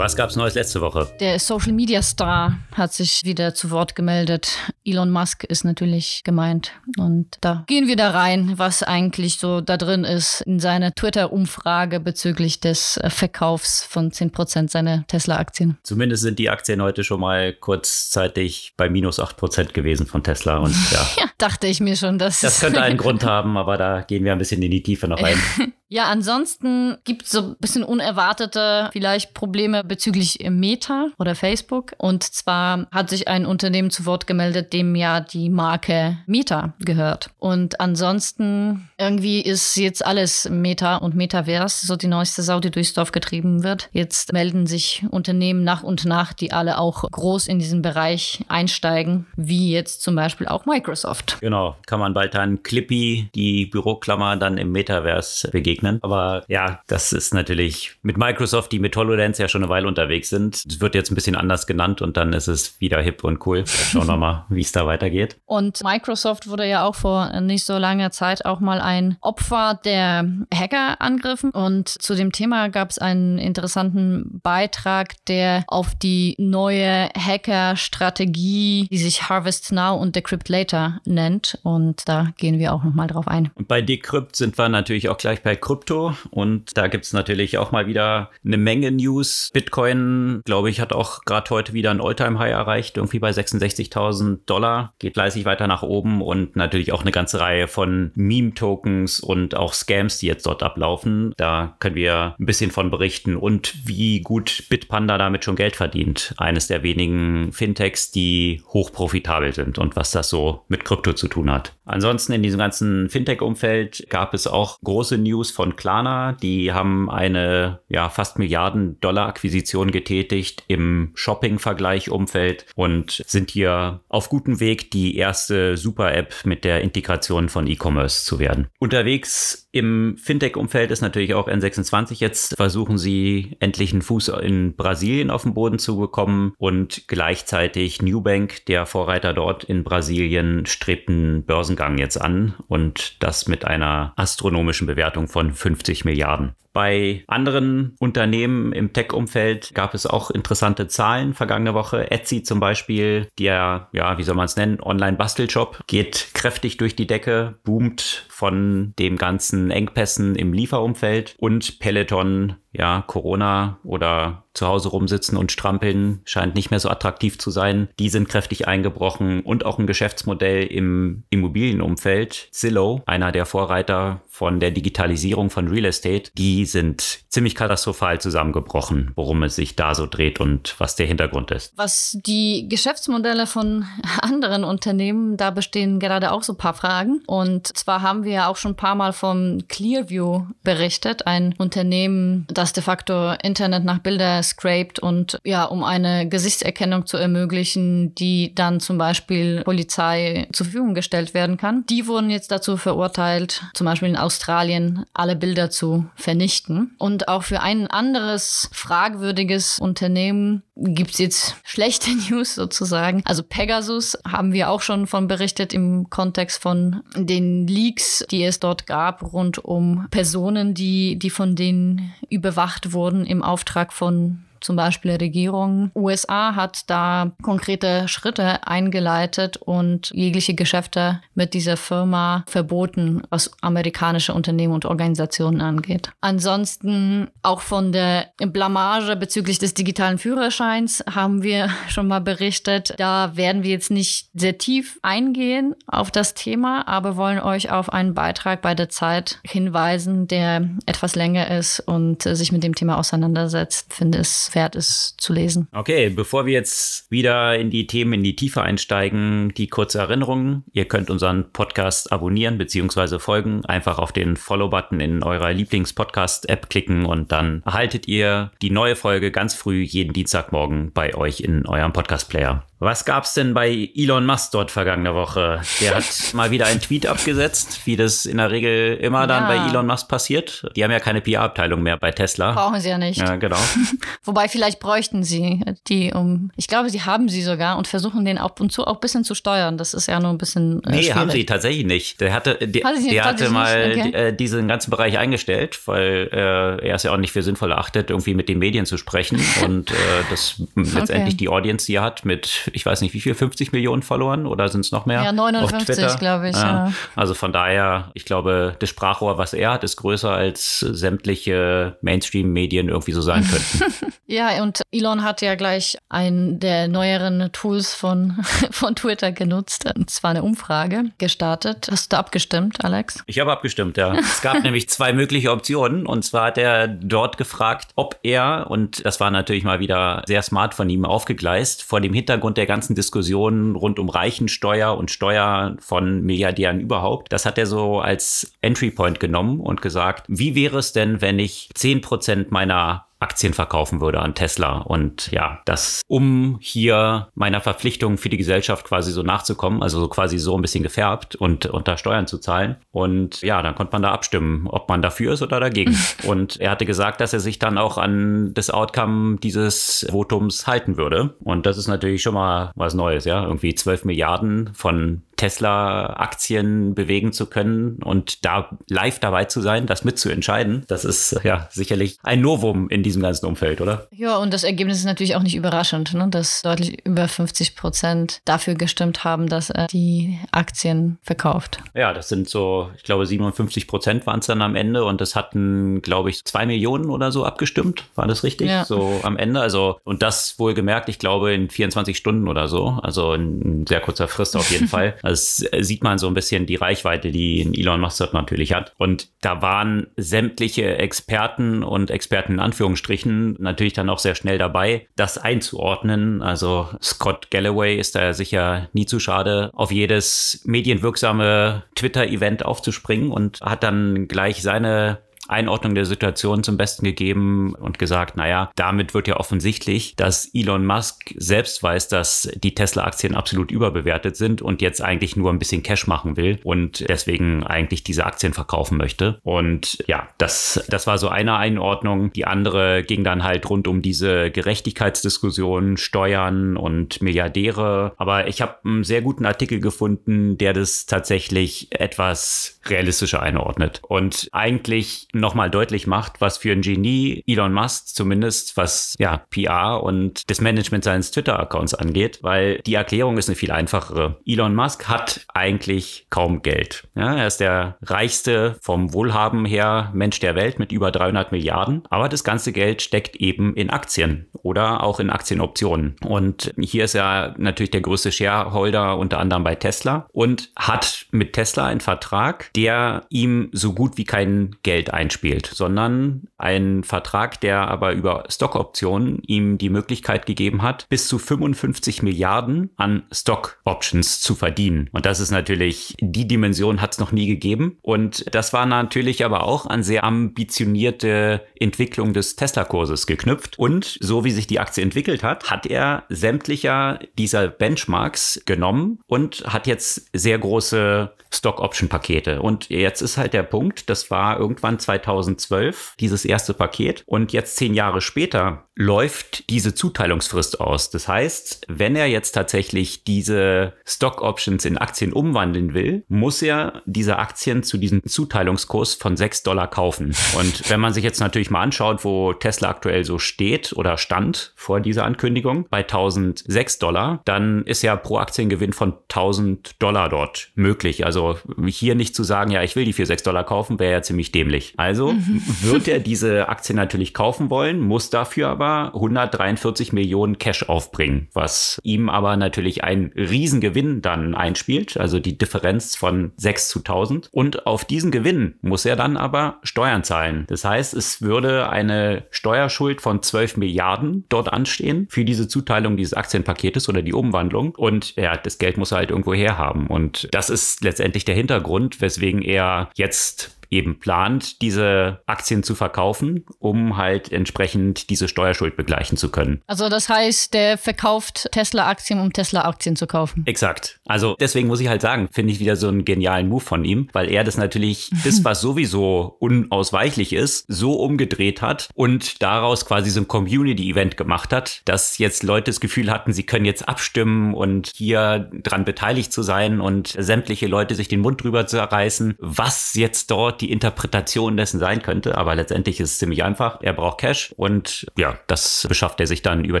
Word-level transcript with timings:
Was 0.00 0.16
gab's 0.16 0.34
Neues 0.34 0.54
letzte 0.54 0.80
Woche? 0.80 1.12
Der 1.20 1.38
Social 1.38 1.74
Media 1.74 2.00
Star 2.00 2.58
hat 2.72 2.94
sich 2.94 3.20
wieder 3.24 3.52
zu 3.52 3.70
Wort 3.70 3.94
gemeldet. 3.94 4.56
Elon 4.82 5.10
Musk 5.10 5.44
ist 5.44 5.62
natürlich 5.62 6.22
gemeint. 6.24 6.72
Und 6.96 7.36
da 7.42 7.64
gehen 7.66 7.86
wir 7.86 7.96
da 7.96 8.08
rein, 8.08 8.54
was 8.56 8.82
eigentlich 8.82 9.36
so 9.36 9.60
da 9.60 9.76
drin 9.76 10.04
ist 10.04 10.40
in 10.46 10.58
seiner 10.58 10.94
Twitter-Umfrage 10.94 12.00
bezüglich 12.00 12.60
des 12.60 12.98
Verkaufs 13.08 13.84
von 13.84 14.10
10% 14.10 14.70
seiner 14.70 15.06
Tesla-Aktien. 15.06 15.76
Zumindest 15.82 16.22
sind 16.22 16.38
die 16.38 16.48
Aktien 16.48 16.80
heute 16.80 17.04
schon 17.04 17.20
mal 17.20 17.52
kurzzeitig 17.52 18.72
bei 18.78 18.88
minus 18.88 19.20
8% 19.20 19.74
gewesen 19.74 20.06
von 20.06 20.22
Tesla. 20.22 20.56
Und 20.56 20.74
ja, 20.92 21.06
Ja, 21.18 21.24
dachte 21.36 21.66
ich 21.66 21.80
mir 21.80 21.96
schon, 21.96 22.18
dass 22.18 22.40
das 22.40 22.60
könnte 22.60 22.80
einen 22.80 22.96
Grund 22.96 23.22
haben, 23.26 23.58
aber 23.58 23.76
da 23.76 24.00
gehen 24.00 24.24
wir 24.24 24.32
ein 24.32 24.38
bisschen 24.38 24.62
in 24.62 24.70
die 24.70 24.82
Tiefe 24.82 25.08
noch 25.08 25.22
rein. 25.22 25.36
Ja, 25.92 26.04
ansonsten 26.04 26.98
gibt 27.02 27.24
es 27.24 27.32
so 27.32 27.40
ein 27.40 27.56
bisschen 27.58 27.82
unerwartete 27.82 28.90
vielleicht 28.92 29.34
Probleme 29.34 29.82
bezüglich 29.82 30.38
Meta 30.48 31.08
oder 31.18 31.34
Facebook. 31.34 31.94
Und 31.98 32.22
zwar 32.22 32.86
hat 32.92 33.10
sich 33.10 33.26
ein 33.26 33.44
Unternehmen 33.44 33.90
zu 33.90 34.06
Wort 34.06 34.28
gemeldet, 34.28 34.72
dem 34.72 34.94
ja 34.94 35.20
die 35.20 35.50
Marke 35.50 36.18
Meta 36.26 36.74
gehört. 36.78 37.30
Und 37.40 37.80
ansonsten 37.80 38.88
irgendwie 38.98 39.40
ist 39.40 39.74
jetzt 39.74 40.06
alles 40.06 40.48
Meta 40.48 40.94
und 40.96 41.16
Metaverse, 41.16 41.84
so 41.84 41.96
die 41.96 42.06
neueste 42.06 42.42
Sau, 42.42 42.60
die 42.60 42.70
durchs 42.70 42.94
Dorf 42.94 43.10
getrieben 43.10 43.64
wird. 43.64 43.88
Jetzt 43.90 44.32
melden 44.32 44.68
sich 44.68 45.04
Unternehmen 45.10 45.64
nach 45.64 45.82
und 45.82 46.04
nach, 46.04 46.32
die 46.32 46.52
alle 46.52 46.78
auch 46.78 47.02
groß 47.10 47.48
in 47.48 47.58
diesen 47.58 47.82
Bereich 47.82 48.44
einsteigen, 48.46 49.26
wie 49.34 49.72
jetzt 49.72 50.02
zum 50.02 50.14
Beispiel 50.14 50.46
auch 50.46 50.66
Microsoft. 50.66 51.38
Genau, 51.40 51.74
kann 51.86 51.98
man 51.98 52.14
bald 52.14 52.34
dann 52.34 52.62
Clippy, 52.62 53.28
die 53.34 53.66
Büroklammer, 53.66 54.36
dann 54.36 54.56
im 54.56 54.70
Metaverse 54.70 55.50
begegnen. 55.50 55.79
Aber 56.02 56.44
ja, 56.48 56.80
das 56.86 57.12
ist 57.12 57.34
natürlich 57.34 57.96
mit 58.02 58.16
Microsoft, 58.16 58.72
die 58.72 58.78
mit 58.78 58.96
HoloLens 58.96 59.38
ja 59.38 59.48
schon 59.48 59.62
eine 59.62 59.70
Weile 59.70 59.88
unterwegs 59.88 60.28
sind. 60.28 60.64
Es 60.68 60.80
wird 60.80 60.94
jetzt 60.94 61.10
ein 61.10 61.14
bisschen 61.14 61.36
anders 61.36 61.66
genannt 61.66 62.02
und 62.02 62.16
dann 62.16 62.32
ist 62.32 62.48
es 62.48 62.80
wieder 62.80 63.00
hip 63.00 63.24
und 63.24 63.46
cool. 63.46 63.64
Schauen 63.66 64.06
wir 64.06 64.16
mal, 64.16 64.46
wie 64.48 64.60
es 64.60 64.72
da 64.72 64.86
weitergeht. 64.86 65.38
Und 65.46 65.82
Microsoft 65.82 66.48
wurde 66.48 66.66
ja 66.66 66.84
auch 66.84 66.94
vor 66.94 67.40
nicht 67.40 67.64
so 67.64 67.78
langer 67.78 68.10
Zeit 68.10 68.44
auch 68.44 68.60
mal 68.60 68.80
ein 68.80 69.16
Opfer 69.20 69.78
der 69.84 70.28
Hacker 70.52 71.00
angriffen. 71.00 71.50
Und 71.50 71.88
zu 71.88 72.14
dem 72.14 72.32
Thema 72.32 72.68
gab 72.68 72.90
es 72.90 72.98
einen 72.98 73.38
interessanten 73.38 74.40
Beitrag, 74.42 75.14
der 75.26 75.64
auf 75.66 75.94
die 75.94 76.34
neue 76.38 77.08
Hacker-Strategie, 77.16 78.88
die 78.90 78.98
sich 78.98 79.28
Harvest 79.28 79.72
Now 79.72 79.96
und 79.96 80.16
Decrypt 80.16 80.48
Later 80.48 81.00
nennt. 81.04 81.58
Und 81.62 82.08
da 82.08 82.32
gehen 82.36 82.58
wir 82.58 82.72
auch 82.72 82.84
nochmal 82.84 83.06
drauf 83.06 83.28
ein. 83.28 83.50
Und 83.54 83.68
bei 83.68 83.82
Decrypt 83.82 84.36
sind 84.36 84.58
wir 84.58 84.68
natürlich 84.68 85.08
auch 85.08 85.18
gleich 85.18 85.42
bei 85.42 85.56
Krypto. 85.70 86.16
Und 86.30 86.76
da 86.76 86.88
gibt 86.88 87.04
es 87.04 87.12
natürlich 87.12 87.56
auch 87.58 87.70
mal 87.70 87.86
wieder 87.86 88.30
eine 88.44 88.56
Menge 88.56 88.90
News. 88.90 89.50
Bitcoin, 89.52 90.40
glaube 90.44 90.68
ich, 90.68 90.80
hat 90.80 90.92
auch 90.92 91.24
gerade 91.24 91.48
heute 91.50 91.74
wieder 91.74 91.92
ein 91.92 92.00
All-Time-High 92.00 92.50
erreicht, 92.50 92.96
irgendwie 92.96 93.20
bei 93.20 93.30
66.000 93.30 94.40
Dollar. 94.46 94.94
Geht 94.98 95.14
fleißig 95.14 95.44
weiter 95.44 95.68
nach 95.68 95.84
oben 95.84 96.22
und 96.22 96.56
natürlich 96.56 96.92
auch 96.92 97.02
eine 97.02 97.12
ganze 97.12 97.38
Reihe 97.38 97.68
von 97.68 98.10
Meme-Tokens 98.16 99.20
und 99.20 99.54
auch 99.54 99.72
Scams, 99.72 100.18
die 100.18 100.26
jetzt 100.26 100.46
dort 100.46 100.64
ablaufen. 100.64 101.34
Da 101.36 101.76
können 101.78 101.94
wir 101.94 102.34
ein 102.40 102.46
bisschen 102.46 102.72
von 102.72 102.90
berichten 102.90 103.36
und 103.36 103.72
wie 103.86 104.22
gut 104.22 104.64
Bitpanda 104.70 105.18
damit 105.18 105.44
schon 105.44 105.54
Geld 105.54 105.76
verdient. 105.76 106.34
Eines 106.36 106.66
der 106.66 106.82
wenigen 106.82 107.52
Fintechs, 107.52 108.10
die 108.10 108.60
hochprofitabel 108.66 109.54
sind 109.54 109.78
und 109.78 109.94
was 109.94 110.10
das 110.10 110.28
so 110.30 110.64
mit 110.66 110.84
Krypto 110.84 111.12
zu 111.12 111.28
tun 111.28 111.48
hat. 111.48 111.74
Ansonsten 111.84 112.32
in 112.32 112.42
diesem 112.42 112.58
ganzen 112.58 113.08
Fintech-Umfeld 113.08 114.06
gab 114.10 114.34
es 114.34 114.46
auch 114.46 114.78
große 114.82 115.18
News 115.18 115.50
von 115.60 115.76
Klarna. 115.76 116.32
Die 116.32 116.72
haben 116.72 117.10
eine 117.10 117.80
ja, 117.90 118.08
fast 118.08 118.38
Milliarden 118.38 118.98
Dollar 119.00 119.28
Akquisition 119.28 119.90
getätigt 119.90 120.64
im 120.68 121.12
Shopping-Vergleich-Umfeld 121.14 122.64
und 122.76 123.22
sind 123.26 123.50
hier 123.50 124.00
auf 124.08 124.30
gutem 124.30 124.58
Weg, 124.58 124.90
die 124.90 125.18
erste 125.18 125.76
Super-App 125.76 126.34
mit 126.44 126.64
der 126.64 126.80
Integration 126.80 127.50
von 127.50 127.66
E-Commerce 127.66 128.24
zu 128.24 128.38
werden. 128.38 128.68
Unterwegs 128.78 129.68
im 129.72 130.16
Fintech-Umfeld 130.16 130.90
ist 130.90 131.00
natürlich 131.00 131.34
auch 131.34 131.48
N26 131.48 132.20
jetzt. 132.20 132.56
Versuchen 132.56 132.98
sie 132.98 133.56
endlich 133.60 133.92
einen 133.92 134.02
Fuß 134.02 134.28
in 134.28 134.74
Brasilien 134.74 135.30
auf 135.30 135.42
den 135.42 135.54
Boden 135.54 135.78
zu 135.78 135.98
bekommen 135.98 136.54
und 136.58 137.04
gleichzeitig 137.06 138.02
Newbank, 138.02 138.64
der 138.66 138.86
Vorreiter 138.86 139.32
dort 139.32 139.64
in 139.64 139.84
Brasilien, 139.84 140.66
strebt 140.66 141.08
einen 141.08 141.44
Börsengang 141.44 141.98
jetzt 141.98 142.20
an 142.20 142.54
und 142.68 143.22
das 143.22 143.46
mit 143.46 143.64
einer 143.64 144.12
astronomischen 144.16 144.86
Bewertung 144.86 145.28
von 145.28 145.52
50 145.52 146.04
Milliarden. 146.04 146.54
Bei 146.72 147.24
anderen 147.26 147.96
Unternehmen 147.98 148.72
im 148.72 148.92
Tech-Umfeld 148.92 149.74
gab 149.74 149.94
es 149.94 150.06
auch 150.06 150.30
interessante 150.30 150.86
Zahlen 150.86 151.34
vergangene 151.34 151.74
Woche. 151.74 152.10
Etsy 152.10 152.42
zum 152.42 152.60
Beispiel, 152.60 153.26
der, 153.38 153.88
ja, 153.92 154.18
wie 154.18 154.22
soll 154.22 154.36
man 154.36 154.44
es 154.44 154.56
nennen, 154.56 154.80
Online-Bastelshop, 154.80 155.80
geht 155.86 156.28
kräftig 156.34 156.76
durch 156.76 156.94
die 156.94 157.06
Decke, 157.06 157.58
boomt 157.64 158.26
von 158.28 158.94
dem 158.98 159.16
ganzen 159.16 159.70
Engpässen 159.70 160.36
im 160.36 160.52
Lieferumfeld 160.52 161.34
und 161.38 161.80
Peloton 161.80 162.56
ja, 162.72 163.02
Corona 163.06 163.78
oder 163.84 164.44
zu 164.54 164.66
Hause 164.66 164.88
rumsitzen 164.88 165.38
und 165.38 165.52
strampeln 165.52 166.20
scheint 166.24 166.54
nicht 166.54 166.70
mehr 166.70 166.80
so 166.80 166.88
attraktiv 166.88 167.38
zu 167.38 167.50
sein. 167.50 167.88
Die 167.98 168.08
sind 168.08 168.28
kräftig 168.28 168.66
eingebrochen 168.66 169.42
und 169.42 169.64
auch 169.64 169.78
ein 169.78 169.86
Geschäftsmodell 169.86 170.66
im 170.66 171.22
Immobilienumfeld. 171.30 172.48
Zillow, 172.50 173.02
einer 173.06 173.32
der 173.32 173.46
Vorreiter 173.46 174.22
von 174.28 174.58
der 174.58 174.70
Digitalisierung 174.70 175.50
von 175.50 175.68
Real 175.68 175.84
Estate, 175.84 176.30
die 176.36 176.64
sind 176.64 177.20
ziemlich 177.28 177.54
katastrophal 177.54 178.20
zusammengebrochen, 178.20 179.12
worum 179.14 179.42
es 179.42 179.56
sich 179.56 179.76
da 179.76 179.94
so 179.94 180.06
dreht 180.06 180.40
und 180.40 180.74
was 180.78 180.96
der 180.96 181.06
Hintergrund 181.06 181.50
ist. 181.50 181.72
Was 181.76 182.18
die 182.26 182.66
Geschäftsmodelle 182.68 183.46
von 183.46 183.84
anderen 184.20 184.64
Unternehmen, 184.64 185.36
da 185.36 185.50
bestehen 185.50 186.00
gerade 186.00 186.32
auch 186.32 186.42
so 186.42 186.54
ein 186.54 186.58
paar 186.58 186.74
Fragen. 186.74 187.22
Und 187.26 187.76
zwar 187.76 188.02
haben 188.02 188.24
wir 188.24 188.32
ja 188.32 188.48
auch 188.48 188.56
schon 188.56 188.72
ein 188.72 188.76
paar 188.76 188.94
Mal 188.94 189.12
vom 189.12 189.58
Clearview 189.68 190.46
berichtet, 190.64 191.26
ein 191.26 191.54
Unternehmen, 191.58 192.46
das 192.60 192.74
de 192.74 192.82
facto 192.82 193.32
Internet 193.42 193.84
nach 193.84 194.00
Bilder 194.00 194.42
scrapt 194.42 194.98
und 194.98 195.38
ja, 195.44 195.64
um 195.64 195.82
eine 195.82 196.28
Gesichtserkennung 196.28 197.06
zu 197.06 197.16
ermöglichen, 197.16 198.14
die 198.14 198.54
dann 198.54 198.80
zum 198.80 198.98
Beispiel 198.98 199.62
Polizei 199.62 200.46
zur 200.52 200.66
Verfügung 200.66 200.92
gestellt 200.92 201.32
werden 201.32 201.56
kann. 201.56 201.86
Die 201.88 202.06
wurden 202.06 202.28
jetzt 202.28 202.50
dazu 202.50 202.76
verurteilt, 202.76 203.62
zum 203.72 203.86
Beispiel 203.86 204.10
in 204.10 204.16
Australien 204.16 205.06
alle 205.14 205.36
Bilder 205.36 205.70
zu 205.70 206.04
vernichten. 206.16 206.94
Und 206.98 207.28
auch 207.28 207.44
für 207.44 207.62
ein 207.62 207.86
anderes 207.86 208.68
fragwürdiges 208.72 209.78
Unternehmen 209.78 210.62
gibt 210.76 211.12
es 211.12 211.18
jetzt 211.18 211.56
schlechte 211.64 212.10
News 212.30 212.54
sozusagen. 212.54 213.22
Also 213.24 213.42
Pegasus 213.42 214.18
haben 214.26 214.52
wir 214.52 214.70
auch 214.70 214.82
schon 214.82 215.06
von 215.06 215.28
berichtet 215.28 215.72
im 215.72 216.10
Kontext 216.10 216.60
von 216.60 217.02
den 217.16 217.66
Leaks, 217.66 218.24
die 218.30 218.44
es 218.44 218.60
dort 218.60 218.86
gab, 218.86 219.32
rund 219.32 219.64
um 219.64 220.06
Personen, 220.10 220.74
die, 220.74 221.18
die 221.18 221.30
von 221.30 221.56
denen 221.56 222.12
überwacht 222.50 222.92
wurden 222.92 223.26
im 223.26 223.42
Auftrag 223.42 223.92
von 223.92 224.42
zum 224.60 224.76
Beispiel 224.76 225.12
Regierung. 225.12 225.90
USA 225.94 226.54
hat 226.54 226.88
da 226.88 227.32
konkrete 227.42 228.08
Schritte 228.08 228.66
eingeleitet 228.66 229.56
und 229.56 230.10
jegliche 230.14 230.54
Geschäfte 230.54 231.20
mit 231.34 231.54
dieser 231.54 231.76
Firma 231.76 232.44
verboten, 232.46 233.22
was 233.30 233.50
amerikanische 233.60 234.34
Unternehmen 234.34 234.74
und 234.74 234.84
Organisationen 234.84 235.60
angeht. 235.60 236.10
Ansonsten 236.20 237.28
auch 237.42 237.60
von 237.60 237.92
der 237.92 238.28
Blamage 238.38 239.16
bezüglich 239.16 239.58
des 239.58 239.74
digitalen 239.74 240.18
Führerscheins 240.18 241.02
haben 241.10 241.42
wir 241.42 241.70
schon 241.88 242.08
mal 242.08 242.20
berichtet. 242.20 242.94
Da 242.98 243.36
werden 243.36 243.62
wir 243.62 243.70
jetzt 243.70 243.90
nicht 243.90 244.28
sehr 244.34 244.58
tief 244.58 244.98
eingehen 245.02 245.74
auf 245.86 246.10
das 246.10 246.34
Thema, 246.34 246.86
aber 246.86 247.16
wollen 247.16 247.40
euch 247.40 247.70
auf 247.70 247.92
einen 247.92 248.14
Beitrag 248.14 248.62
bei 248.62 248.74
der 248.74 248.88
Zeit 248.88 249.38
hinweisen, 249.44 250.28
der 250.28 250.68
etwas 250.86 251.16
länger 251.16 251.50
ist 251.50 251.80
und 251.80 252.22
sich 252.22 252.52
mit 252.52 252.62
dem 252.62 252.74
Thema 252.74 252.98
auseinandersetzt. 252.98 253.92
Finde 253.92 254.18
es 254.18 254.49
wert 254.54 254.76
ist 254.76 255.14
zu 255.18 255.32
lesen. 255.32 255.68
Okay, 255.72 256.10
bevor 256.10 256.46
wir 256.46 256.52
jetzt 256.52 257.10
wieder 257.10 257.58
in 257.58 257.70
die 257.70 257.86
Themen 257.86 258.14
in 258.14 258.22
die 258.22 258.36
Tiefe 258.36 258.62
einsteigen, 258.62 259.52
die 259.56 259.68
kurze 259.68 259.98
Erinnerung. 259.98 260.64
Ihr 260.72 260.86
könnt 260.86 261.10
unseren 261.10 261.52
Podcast 261.52 262.12
abonnieren 262.12 262.58
bzw. 262.58 263.18
folgen. 263.18 263.64
Einfach 263.64 263.98
auf 263.98 264.12
den 264.12 264.36
Follow-Button 264.36 265.00
in 265.00 265.22
eurer 265.22 265.52
Lieblings-Podcast-App 265.52 266.70
klicken 266.70 267.06
und 267.06 267.32
dann 267.32 267.62
erhaltet 267.64 268.08
ihr 268.08 268.50
die 268.62 268.70
neue 268.70 268.96
Folge 268.96 269.30
ganz 269.30 269.54
früh 269.54 269.82
jeden 269.82 270.12
Dienstagmorgen 270.12 270.92
bei 270.92 271.14
euch 271.14 271.40
in 271.40 271.66
eurem 271.66 271.92
Podcast-Player. 271.92 272.64
Was 272.82 273.04
gab's 273.04 273.34
denn 273.34 273.52
bei 273.52 273.90
Elon 273.94 274.24
Musk 274.24 274.52
dort 274.52 274.70
vergangene 274.70 275.14
Woche? 275.14 275.60
Der 275.82 275.96
hat 275.96 276.04
mal 276.32 276.50
wieder 276.50 276.64
einen 276.64 276.80
Tweet 276.80 277.06
abgesetzt, 277.06 277.82
wie 277.84 277.94
das 277.94 278.24
in 278.24 278.38
der 278.38 278.50
Regel 278.50 278.96
immer 278.96 279.26
dann 279.26 279.42
ja. 279.42 279.48
bei 279.48 279.68
Elon 279.68 279.86
Musk 279.86 280.08
passiert. 280.08 280.66
Die 280.74 280.82
haben 280.82 280.90
ja 280.90 280.98
keine 280.98 281.20
PR-Abteilung 281.20 281.82
mehr 281.82 281.98
bei 281.98 282.10
Tesla. 282.10 282.52
Brauchen 282.52 282.80
sie 282.80 282.88
ja 282.88 282.96
nicht. 282.96 283.18
Ja, 283.20 283.36
genau. 283.36 283.58
Wobei 284.24 284.39
vielleicht 284.48 284.80
bräuchten 284.80 285.22
sie 285.22 285.62
die, 285.88 286.12
um, 286.12 286.50
ich 286.56 286.66
glaube, 286.66 286.90
sie 286.90 287.02
haben 287.02 287.28
sie 287.28 287.42
sogar 287.42 287.78
und 287.78 287.86
versuchen 287.86 288.24
den 288.24 288.38
ab 288.38 288.60
und 288.60 288.72
zu 288.72 288.86
auch 288.86 288.94
ein 288.94 289.00
bisschen 289.00 289.24
zu 289.24 289.34
steuern. 289.34 289.78
Das 289.78 289.94
ist 289.94 290.06
ja 290.06 290.20
nur 290.20 290.30
ein 290.30 290.38
bisschen. 290.38 290.82
Äh, 290.84 290.90
nee, 290.90 290.96
schwierig. 291.02 291.14
haben 291.14 291.30
sie 291.30 291.46
tatsächlich 291.46 291.86
nicht. 291.86 292.20
Der 292.20 292.32
hatte, 292.32 292.54
der, 292.60 292.84
hatte, 292.84 293.08
der 293.08 293.24
hatte 293.24 293.50
mal 293.50 293.92
okay. 293.92 294.12
äh, 294.12 294.32
diesen 294.32 294.68
ganzen 294.68 294.90
Bereich 294.90 295.18
eingestellt, 295.18 295.78
weil 295.86 296.28
äh, 296.32 296.88
er 296.88 296.94
es 296.94 297.02
ja 297.02 297.12
auch 297.12 297.16
nicht 297.16 297.32
für 297.32 297.42
sinnvoll 297.42 297.70
erachtet, 297.70 298.10
irgendwie 298.10 298.34
mit 298.34 298.48
den 298.48 298.58
Medien 298.58 298.86
zu 298.86 298.96
sprechen 298.96 299.40
und 299.64 299.90
äh, 299.90 299.94
das 300.30 300.56
okay. 300.60 300.90
letztendlich 300.94 301.36
die 301.36 301.48
Audience, 301.48 301.86
die 301.86 301.96
er 301.96 302.02
hat, 302.02 302.24
mit 302.24 302.70
ich 302.72 302.84
weiß 302.86 303.00
nicht 303.02 303.14
wie 303.14 303.20
viel, 303.20 303.34
50 303.34 303.72
Millionen 303.72 304.02
Followern 304.02 304.46
oder 304.46 304.68
sind 304.68 304.84
es 304.84 304.92
noch 304.92 305.06
mehr? 305.06 305.22
Ja, 305.22 305.32
59, 305.32 306.18
glaube 306.18 306.50
ich. 306.50 306.56
Ja. 306.56 306.70
Ja. 306.70 306.92
Also 307.16 307.34
von 307.34 307.52
daher, 307.52 308.10
ich 308.14 308.24
glaube, 308.24 308.76
das 308.78 308.88
Sprachrohr, 308.88 309.38
was 309.38 309.52
er 309.52 309.72
hat, 309.72 309.84
ist 309.84 309.96
größer 309.96 310.30
als 310.30 310.80
sämtliche 310.80 311.96
Mainstream-Medien 312.02 312.88
irgendwie 312.88 313.12
so 313.12 313.20
sein 313.20 313.46
könnten. 313.46 314.12
ja, 314.30 314.62
und 314.62 314.82
Elon 314.92 315.24
hat 315.24 315.42
ja 315.42 315.56
gleich 315.56 315.98
einen 316.08 316.60
der 316.60 316.86
neueren 316.86 317.50
Tools 317.52 317.94
von, 317.94 318.36
von 318.70 318.94
Twitter 318.94 319.32
genutzt. 319.32 319.90
Und 319.96 320.08
zwar 320.08 320.30
eine 320.30 320.42
Umfrage 320.42 321.10
gestartet. 321.18 321.88
Hast 321.90 322.12
du 322.12 322.16
abgestimmt, 322.16 322.84
Alex? 322.84 323.22
Ich 323.26 323.40
habe 323.40 323.50
abgestimmt, 323.50 323.96
ja. 323.96 324.14
es 324.14 324.40
gab 324.40 324.62
nämlich 324.62 324.88
zwei 324.88 325.12
mögliche 325.12 325.50
Optionen. 325.50 326.06
Und 326.06 326.24
zwar 326.24 326.46
hat 326.46 326.58
er 326.58 326.86
dort 326.86 327.38
gefragt, 327.38 327.90
ob 327.96 328.18
er, 328.22 328.66
und 328.70 329.04
das 329.04 329.18
war 329.18 329.32
natürlich 329.32 329.64
mal 329.64 329.80
wieder 329.80 330.22
sehr 330.26 330.42
smart 330.42 330.74
von 330.74 330.88
ihm 330.88 331.04
aufgegleist, 331.04 331.82
vor 331.82 332.00
dem 332.00 332.14
Hintergrund 332.14 332.56
der 332.56 332.66
ganzen 332.66 332.94
Diskussionen 332.94 333.74
rund 333.74 333.98
um 333.98 334.08
Reichensteuer 334.08 334.96
und 334.96 335.10
Steuer 335.10 335.76
von 335.80 336.22
Milliardären 336.22 336.80
überhaupt. 336.80 337.32
Das 337.32 337.46
hat 337.46 337.58
er 337.58 337.66
so 337.66 337.98
als 337.98 338.52
Entry 338.60 338.92
Point 338.92 339.18
genommen 339.18 339.58
und 339.58 339.82
gesagt, 339.82 340.26
wie 340.28 340.54
wäre 340.54 340.78
es 340.78 340.92
denn, 340.92 341.20
wenn 341.20 341.40
ich 341.40 341.70
10% 341.74 342.46
meiner 342.50 343.06
Aktien 343.20 343.52
verkaufen 343.52 344.00
würde 344.00 344.20
an 344.20 344.34
Tesla. 344.34 344.78
Und 344.78 345.30
ja, 345.30 345.60
das, 345.66 346.02
um 346.08 346.58
hier 346.60 347.28
meiner 347.34 347.60
Verpflichtung 347.60 348.18
für 348.18 348.30
die 348.30 348.38
Gesellschaft 348.38 348.86
quasi 348.86 349.12
so 349.12 349.22
nachzukommen, 349.22 349.82
also 349.82 350.00
so 350.00 350.08
quasi 350.08 350.38
so 350.38 350.56
ein 350.56 350.62
bisschen 350.62 350.82
gefärbt 350.82 351.36
und 351.36 351.66
unter 351.66 351.98
Steuern 351.98 352.26
zu 352.26 352.38
zahlen. 352.38 352.76
Und 352.90 353.42
ja, 353.42 353.62
dann 353.62 353.74
konnte 353.74 353.92
man 353.92 354.02
da 354.02 354.10
abstimmen, 354.10 354.66
ob 354.66 354.88
man 354.88 355.02
dafür 355.02 355.34
ist 355.34 355.42
oder 355.42 355.60
dagegen. 355.60 355.96
und 356.26 356.58
er 356.60 356.70
hatte 356.70 356.86
gesagt, 356.86 357.20
dass 357.20 357.32
er 357.32 357.40
sich 357.40 357.58
dann 357.58 357.78
auch 357.78 357.98
an 357.98 358.54
das 358.54 358.70
Outcome 358.70 359.36
dieses 359.36 360.06
Votums 360.10 360.66
halten 360.66 360.96
würde. 360.96 361.34
Und 361.44 361.66
das 361.66 361.76
ist 361.76 361.88
natürlich 361.88 362.22
schon 362.22 362.34
mal 362.34 362.72
was 362.74 362.94
Neues, 362.94 363.26
ja. 363.26 363.44
Irgendwie 363.44 363.74
12 363.74 364.04
Milliarden 364.06 364.72
von 364.74 365.22
Tesla-Aktien 365.40 366.94
bewegen 366.94 367.32
zu 367.32 367.46
können 367.46 367.98
und 368.04 368.44
da 368.44 368.68
live 368.88 369.20
dabei 369.20 369.46
zu 369.46 369.62
sein, 369.62 369.86
das 369.86 370.04
mitzuentscheiden, 370.04 370.84
das 370.86 371.06
ist 371.06 371.40
ja 371.44 371.66
sicherlich 371.70 372.18
ein 372.22 372.42
Novum 372.42 372.90
in 372.90 373.02
diesem 373.02 373.22
ganzen 373.22 373.46
Umfeld, 373.46 373.80
oder? 373.80 374.06
Ja, 374.10 374.36
und 374.36 374.52
das 374.52 374.64
Ergebnis 374.64 374.98
ist 374.98 375.06
natürlich 375.06 375.36
auch 375.36 375.42
nicht 375.42 375.56
überraschend, 375.56 376.12
ne? 376.12 376.28
dass 376.28 376.60
deutlich 376.60 377.06
über 377.06 377.26
50 377.26 377.74
Prozent 377.74 378.42
dafür 378.44 378.74
gestimmt 378.74 379.24
haben, 379.24 379.48
dass 379.48 379.70
er 379.70 379.86
die 379.86 380.38
Aktien 380.52 381.18
verkauft. 381.22 381.78
Ja, 381.94 382.12
das 382.12 382.28
sind 382.28 382.46
so, 382.46 382.90
ich 382.98 383.04
glaube, 383.04 383.24
57 383.24 383.86
Prozent 383.86 384.26
waren 384.26 384.40
es 384.40 384.46
dann 384.46 384.60
am 384.60 384.76
Ende 384.76 385.04
und 385.04 385.22
das 385.22 385.36
hatten, 385.36 386.02
glaube 386.02 386.28
ich, 386.28 386.44
zwei 386.44 386.66
Millionen 386.66 387.08
oder 387.08 387.32
so 387.32 387.46
abgestimmt. 387.46 388.04
War 388.14 388.26
das 388.26 388.44
richtig? 388.44 388.68
Ja. 388.68 388.84
So 388.84 389.20
am 389.22 389.38
Ende. 389.38 389.62
Also, 389.62 389.98
und 390.04 390.22
das 390.22 390.58
wohlgemerkt, 390.58 391.08
ich 391.08 391.18
glaube, 391.18 391.54
in 391.54 391.70
24 391.70 392.14
Stunden 392.14 392.46
oder 392.46 392.68
so. 392.68 392.98
Also 393.02 393.32
in 393.32 393.86
sehr 393.86 394.00
kurzer 394.00 394.28
Frist 394.28 394.54
auf 394.54 394.70
jeden 394.70 394.88
Fall. 394.88 395.14
Das 395.30 395.64
sieht 395.78 396.02
man 396.02 396.18
so 396.18 396.26
ein 396.26 396.34
bisschen 396.34 396.66
die 396.66 396.74
Reichweite, 396.74 397.30
die 397.30 397.60
Elon 397.78 398.00
Musk 398.00 398.32
natürlich 398.32 398.72
hat. 398.72 398.92
Und 398.98 399.28
da 399.40 399.62
waren 399.62 400.08
sämtliche 400.16 400.98
Experten 400.98 401.84
und 401.84 402.10
Experten 402.10 402.54
in 402.54 402.60
Anführungsstrichen 402.60 403.56
natürlich 403.60 403.92
dann 403.92 404.10
auch 404.10 404.18
sehr 404.18 404.34
schnell 404.34 404.58
dabei, 404.58 405.06
das 405.14 405.38
einzuordnen. 405.38 406.42
Also 406.42 406.88
Scott 407.00 407.48
Galloway 407.52 407.96
ist 407.96 408.16
da 408.16 408.34
sicher 408.34 408.88
nie 408.92 409.06
zu 409.06 409.20
schade, 409.20 409.70
auf 409.72 409.92
jedes 409.92 410.62
medienwirksame 410.64 411.84
Twitter-Event 411.94 412.64
aufzuspringen 412.64 413.30
und 413.30 413.60
hat 413.60 413.84
dann 413.84 414.26
gleich 414.26 414.62
seine 414.62 415.20
Einordnung 415.50 415.94
der 415.94 416.04
Situation 416.04 416.62
zum 416.62 416.76
Besten 416.76 417.04
gegeben 417.04 417.74
und 417.74 417.98
gesagt, 417.98 418.36
naja, 418.36 418.70
damit 418.76 419.14
wird 419.14 419.28
ja 419.28 419.36
offensichtlich, 419.36 420.14
dass 420.16 420.50
Elon 420.54 420.86
Musk 420.86 421.34
selbst 421.36 421.82
weiß, 421.82 422.08
dass 422.08 422.50
die 422.54 422.74
Tesla-Aktien 422.74 423.34
absolut 423.34 423.70
überbewertet 423.70 424.36
sind 424.36 424.62
und 424.62 424.82
jetzt 424.82 425.02
eigentlich 425.02 425.36
nur 425.36 425.50
ein 425.50 425.58
bisschen 425.58 425.82
Cash 425.82 426.06
machen 426.06 426.36
will 426.36 426.58
und 426.64 427.08
deswegen 427.08 427.64
eigentlich 427.64 428.04
diese 428.04 428.24
Aktien 428.26 428.52
verkaufen 428.52 428.96
möchte. 428.96 429.38
Und 429.42 430.02
ja, 430.06 430.28
das, 430.38 430.84
das 430.88 431.06
war 431.06 431.18
so 431.18 431.28
eine 431.28 431.56
Einordnung. 431.56 432.32
Die 432.32 432.46
andere 432.46 433.02
ging 433.02 433.24
dann 433.24 433.44
halt 433.44 433.68
rund 433.68 433.88
um 433.88 434.02
diese 434.02 434.50
Gerechtigkeitsdiskussion, 434.50 435.96
Steuern 435.96 436.76
und 436.76 437.22
Milliardäre. 437.22 438.12
Aber 438.16 438.48
ich 438.48 438.62
habe 438.62 438.76
einen 438.84 439.04
sehr 439.04 439.22
guten 439.22 439.46
Artikel 439.46 439.80
gefunden, 439.80 440.58
der 440.58 440.72
das 440.72 441.06
tatsächlich 441.06 441.88
etwas 441.90 442.80
realistischer 442.86 443.42
einordnet. 443.42 444.00
Und 444.06 444.48
eigentlich 444.52 445.28
nochmal 445.40 445.70
deutlich 445.70 446.06
macht, 446.06 446.40
was 446.40 446.58
für 446.58 446.72
ein 446.72 446.82
Genie 446.82 447.42
Elon 447.46 447.72
Musk 447.72 448.08
zumindest, 448.08 448.76
was 448.76 449.14
ja 449.18 449.42
PR 449.50 450.02
und 450.02 450.48
das 450.50 450.60
Management 450.60 451.04
seines 451.04 451.30
Twitter-Accounts 451.30 451.94
angeht, 451.94 452.38
weil 452.42 452.80
die 452.86 452.94
Erklärung 452.94 453.38
ist 453.38 453.48
eine 453.48 453.56
viel 453.56 453.72
einfachere. 453.72 454.38
Elon 454.46 454.74
Musk 454.74 455.08
hat 455.08 455.46
eigentlich 455.52 456.26
kaum 456.30 456.62
Geld. 456.62 457.08
Ja, 457.14 457.34
er 457.34 457.46
ist 457.46 457.60
der 457.60 457.96
reichste 458.02 458.76
vom 458.82 459.12
Wohlhaben 459.12 459.64
her 459.64 460.10
Mensch 460.14 460.40
der 460.40 460.54
Welt 460.54 460.78
mit 460.78 460.92
über 460.92 461.10
300 461.10 461.52
Milliarden, 461.52 462.02
aber 462.10 462.28
das 462.28 462.44
ganze 462.44 462.72
Geld 462.72 463.02
steckt 463.02 463.36
eben 463.36 463.74
in 463.74 463.90
Aktien 463.90 464.48
oder 464.52 465.02
auch 465.02 465.20
in 465.20 465.30
Aktienoptionen. 465.30 466.16
Und 466.24 466.72
hier 466.78 467.04
ist 467.04 467.14
er 467.14 467.54
natürlich 467.58 467.90
der 467.90 468.02
größte 468.02 468.30
Shareholder 468.30 469.16
unter 469.18 469.38
anderem 469.38 469.64
bei 469.64 469.74
Tesla 469.74 470.26
und 470.32 470.70
hat 470.76 471.26
mit 471.30 471.54
Tesla 471.54 471.86
einen 471.86 472.00
Vertrag, 472.00 472.70
der 472.74 473.24
ihm 473.30 473.70
so 473.72 473.92
gut 473.94 474.16
wie 474.16 474.24
kein 474.24 474.76
Geld 474.82 475.12
einstellt 475.12 475.29
einspielt, 475.30 475.70
sondern 475.72 476.48
ein 476.58 477.04
Vertrag, 477.04 477.60
der 477.60 477.88
aber 477.88 478.12
über 478.12 478.44
Stock-Optionen 478.48 479.42
ihm 479.46 479.78
die 479.78 479.88
Möglichkeit 479.88 480.44
gegeben 480.44 480.82
hat, 480.82 481.06
bis 481.08 481.28
zu 481.28 481.38
55 481.38 482.22
Milliarden 482.22 482.90
an 482.96 483.22
Stock-Options 483.32 484.40
zu 484.40 484.56
verdienen. 484.56 485.08
Und 485.12 485.26
das 485.26 485.38
ist 485.38 485.52
natürlich, 485.52 486.16
die 486.20 486.48
Dimension 486.48 487.00
hat 487.00 487.12
es 487.12 487.18
noch 487.20 487.30
nie 487.30 487.46
gegeben. 487.46 487.98
Und 488.02 488.44
das 488.52 488.72
war 488.72 488.86
natürlich 488.86 489.44
aber 489.44 489.62
auch 489.62 489.86
an 489.86 490.02
sehr 490.02 490.24
ambitionierte 490.24 491.62
Entwicklung 491.78 492.32
des 492.32 492.56
Tesla-Kurses 492.56 493.26
geknüpft. 493.26 493.78
Und 493.78 494.18
so 494.20 494.44
wie 494.44 494.50
sich 494.50 494.66
die 494.66 494.80
Aktie 494.80 495.04
entwickelt 495.04 495.44
hat, 495.44 495.70
hat 495.70 495.86
er 495.86 496.24
sämtlicher 496.28 497.20
dieser 497.38 497.68
Benchmarks 497.68 498.62
genommen 498.66 499.20
und 499.28 499.62
hat 499.66 499.86
jetzt 499.86 500.28
sehr 500.32 500.58
große 500.58 501.30
Stock-Option-Pakete. 501.52 502.62
Und 502.62 502.88
jetzt 502.90 503.22
ist 503.22 503.36
halt 503.36 503.52
der 503.52 503.62
Punkt, 503.62 504.08
das 504.08 504.30
war 504.30 504.58
irgendwann 504.58 504.98
2012, 505.18 506.14
dieses 506.20 506.44
erste 506.44 506.74
Paket. 506.74 507.22
Und 507.26 507.52
jetzt 507.52 507.76
zehn 507.76 507.94
Jahre 507.94 508.20
später 508.20 508.89
läuft 509.00 509.70
diese 509.70 509.94
Zuteilungsfrist 509.94 510.78
aus. 510.78 511.08
Das 511.08 511.26
heißt, 511.26 511.86
wenn 511.88 512.16
er 512.16 512.26
jetzt 512.26 512.52
tatsächlich 512.52 513.24
diese 513.24 513.94
Stock 514.04 514.42
Options 514.42 514.84
in 514.84 514.98
Aktien 514.98 515.32
umwandeln 515.32 515.94
will, 515.94 516.22
muss 516.28 516.60
er 516.60 517.00
diese 517.06 517.38
Aktien 517.38 517.82
zu 517.82 517.96
diesem 517.96 518.22
Zuteilungskurs 518.22 519.14
von 519.14 519.38
6 519.38 519.62
Dollar 519.62 519.88
kaufen. 519.88 520.36
Und 520.58 520.90
wenn 520.90 521.00
man 521.00 521.14
sich 521.14 521.24
jetzt 521.24 521.40
natürlich 521.40 521.70
mal 521.70 521.80
anschaut, 521.80 522.26
wo 522.26 522.52
Tesla 522.52 522.90
aktuell 522.90 523.24
so 523.24 523.38
steht 523.38 523.94
oder 523.94 524.18
stand 524.18 524.74
vor 524.76 525.00
dieser 525.00 525.24
Ankündigung, 525.24 525.86
bei 525.88 526.00
1006 526.00 526.98
Dollar, 526.98 527.40
dann 527.46 527.84
ist 527.86 528.02
ja 528.02 528.16
pro 528.16 528.36
Aktiengewinn 528.36 528.92
von 528.92 529.14
1000 529.30 530.02
Dollar 530.02 530.28
dort 530.28 530.72
möglich. 530.74 531.24
Also 531.24 531.56
hier 531.86 532.14
nicht 532.14 532.36
zu 532.36 532.44
sagen, 532.44 532.70
ja, 532.70 532.82
ich 532.82 532.96
will 532.96 533.06
die 533.06 533.14
für 533.14 533.24
6 533.24 533.44
Dollar 533.44 533.64
kaufen, 533.64 533.98
wäre 533.98 534.12
ja 534.12 534.22
ziemlich 534.22 534.52
dämlich. 534.52 534.92
Also 534.98 535.32
mhm. 535.32 535.62
wird 535.80 536.06
er 536.06 536.18
diese 536.18 536.68
Aktie 536.68 536.94
natürlich 536.94 537.32
kaufen 537.32 537.70
wollen, 537.70 538.00
muss 538.00 538.28
dafür 538.28 538.68
aber 538.68 538.89
143 539.14 540.12
Millionen 540.12 540.58
Cash 540.58 540.88
aufbringen, 540.88 541.48
was 541.52 541.98
ihm 542.02 542.28
aber 542.28 542.56
natürlich 542.56 543.04
einen 543.04 543.32
Riesengewinn 543.34 544.22
dann 544.22 544.54
einspielt, 544.54 545.16
also 545.16 545.38
die 545.38 545.58
Differenz 545.58 546.16
von 546.16 546.52
6 546.56 546.88
zu 546.88 546.98
1000. 547.00 547.48
Und 547.52 547.86
auf 547.86 548.04
diesen 548.04 548.30
Gewinn 548.30 548.74
muss 548.82 549.04
er 549.04 549.16
dann 549.16 549.36
aber 549.36 549.78
Steuern 549.82 550.24
zahlen. 550.24 550.64
Das 550.68 550.84
heißt, 550.84 551.14
es 551.14 551.42
würde 551.42 551.88
eine 551.88 552.44
Steuerschuld 552.50 553.20
von 553.20 553.42
12 553.42 553.76
Milliarden 553.76 554.44
dort 554.48 554.72
anstehen 554.72 555.26
für 555.30 555.44
diese 555.44 555.68
Zuteilung 555.68 556.16
dieses 556.16 556.34
Aktienpaketes 556.34 557.08
oder 557.08 557.22
die 557.22 557.32
Umwandlung. 557.32 557.94
Und 557.94 558.36
ja, 558.36 558.56
das 558.56 558.78
Geld 558.78 558.96
muss 558.96 559.12
er 559.12 559.18
halt 559.18 559.30
irgendwo 559.30 559.54
herhaben. 559.54 560.06
Und 560.06 560.48
das 560.52 560.70
ist 560.70 561.02
letztendlich 561.04 561.44
der 561.44 561.54
Hintergrund, 561.54 562.20
weswegen 562.20 562.62
er 562.62 563.10
jetzt 563.14 563.79
eben 563.90 564.18
plant, 564.18 564.80
diese 564.82 565.40
Aktien 565.46 565.82
zu 565.82 565.94
verkaufen, 565.94 566.64
um 566.78 567.16
halt 567.16 567.52
entsprechend 567.52 568.30
diese 568.30 568.48
Steuerschuld 568.48 568.96
begleichen 568.96 569.36
zu 569.36 569.50
können. 569.50 569.82
Also 569.86 570.08
das 570.08 570.28
heißt, 570.28 570.72
der 570.74 570.96
verkauft 570.96 571.68
Tesla-Aktien, 571.72 572.40
um 572.40 572.52
Tesla-Aktien 572.52 573.16
zu 573.16 573.26
kaufen. 573.26 573.64
Exakt. 573.66 574.20
Also 574.26 574.56
deswegen 574.60 574.88
muss 574.88 575.00
ich 575.00 575.08
halt 575.08 575.20
sagen, 575.20 575.48
finde 575.52 575.72
ich 575.72 575.80
wieder 575.80 575.96
so 575.96 576.08
einen 576.08 576.24
genialen 576.24 576.68
Move 576.68 576.84
von 576.84 577.04
ihm, 577.04 577.28
weil 577.32 577.50
er 577.50 577.64
das 577.64 577.76
natürlich, 577.76 578.30
das 578.44 578.64
was 578.64 578.80
sowieso 578.80 579.56
unausweichlich 579.58 580.52
ist, 580.52 580.84
so 580.88 581.14
umgedreht 581.14 581.82
hat 581.82 582.08
und 582.14 582.62
daraus 582.62 583.06
quasi 583.06 583.30
so 583.30 583.40
ein 583.40 583.48
Community-Event 583.48 584.36
gemacht 584.36 584.72
hat, 584.72 585.02
dass 585.04 585.38
jetzt 585.38 585.62
Leute 585.62 585.90
das 585.90 586.00
Gefühl 586.00 586.30
hatten, 586.30 586.52
sie 586.52 586.62
können 586.62 586.84
jetzt 586.84 587.08
abstimmen 587.08 587.74
und 587.74 588.12
hier 588.14 588.70
dran 588.82 589.04
beteiligt 589.04 589.52
zu 589.52 589.62
sein 589.62 590.00
und 590.00 590.28
sämtliche 590.28 590.86
Leute 590.86 591.14
sich 591.14 591.28
den 591.28 591.40
Mund 591.40 591.62
drüber 591.62 591.86
zu 591.86 591.96
erreißen, 591.96 592.54
was 592.58 593.14
jetzt 593.14 593.50
dort 593.50 593.79
die 593.80 593.90
Interpretation 593.90 594.76
dessen 594.76 594.98
sein 594.98 595.22
könnte. 595.22 595.56
Aber 595.56 595.74
letztendlich 595.74 596.20
ist 596.20 596.32
es 596.32 596.38
ziemlich 596.38 596.64
einfach. 596.64 596.98
Er 597.02 597.12
braucht 597.12 597.38
Cash 597.38 597.72
und 597.76 598.26
ja, 598.36 598.58
das 598.66 599.06
beschafft 599.08 599.40
er 599.40 599.46
sich 599.46 599.62
dann 599.62 599.84
über 599.84 600.00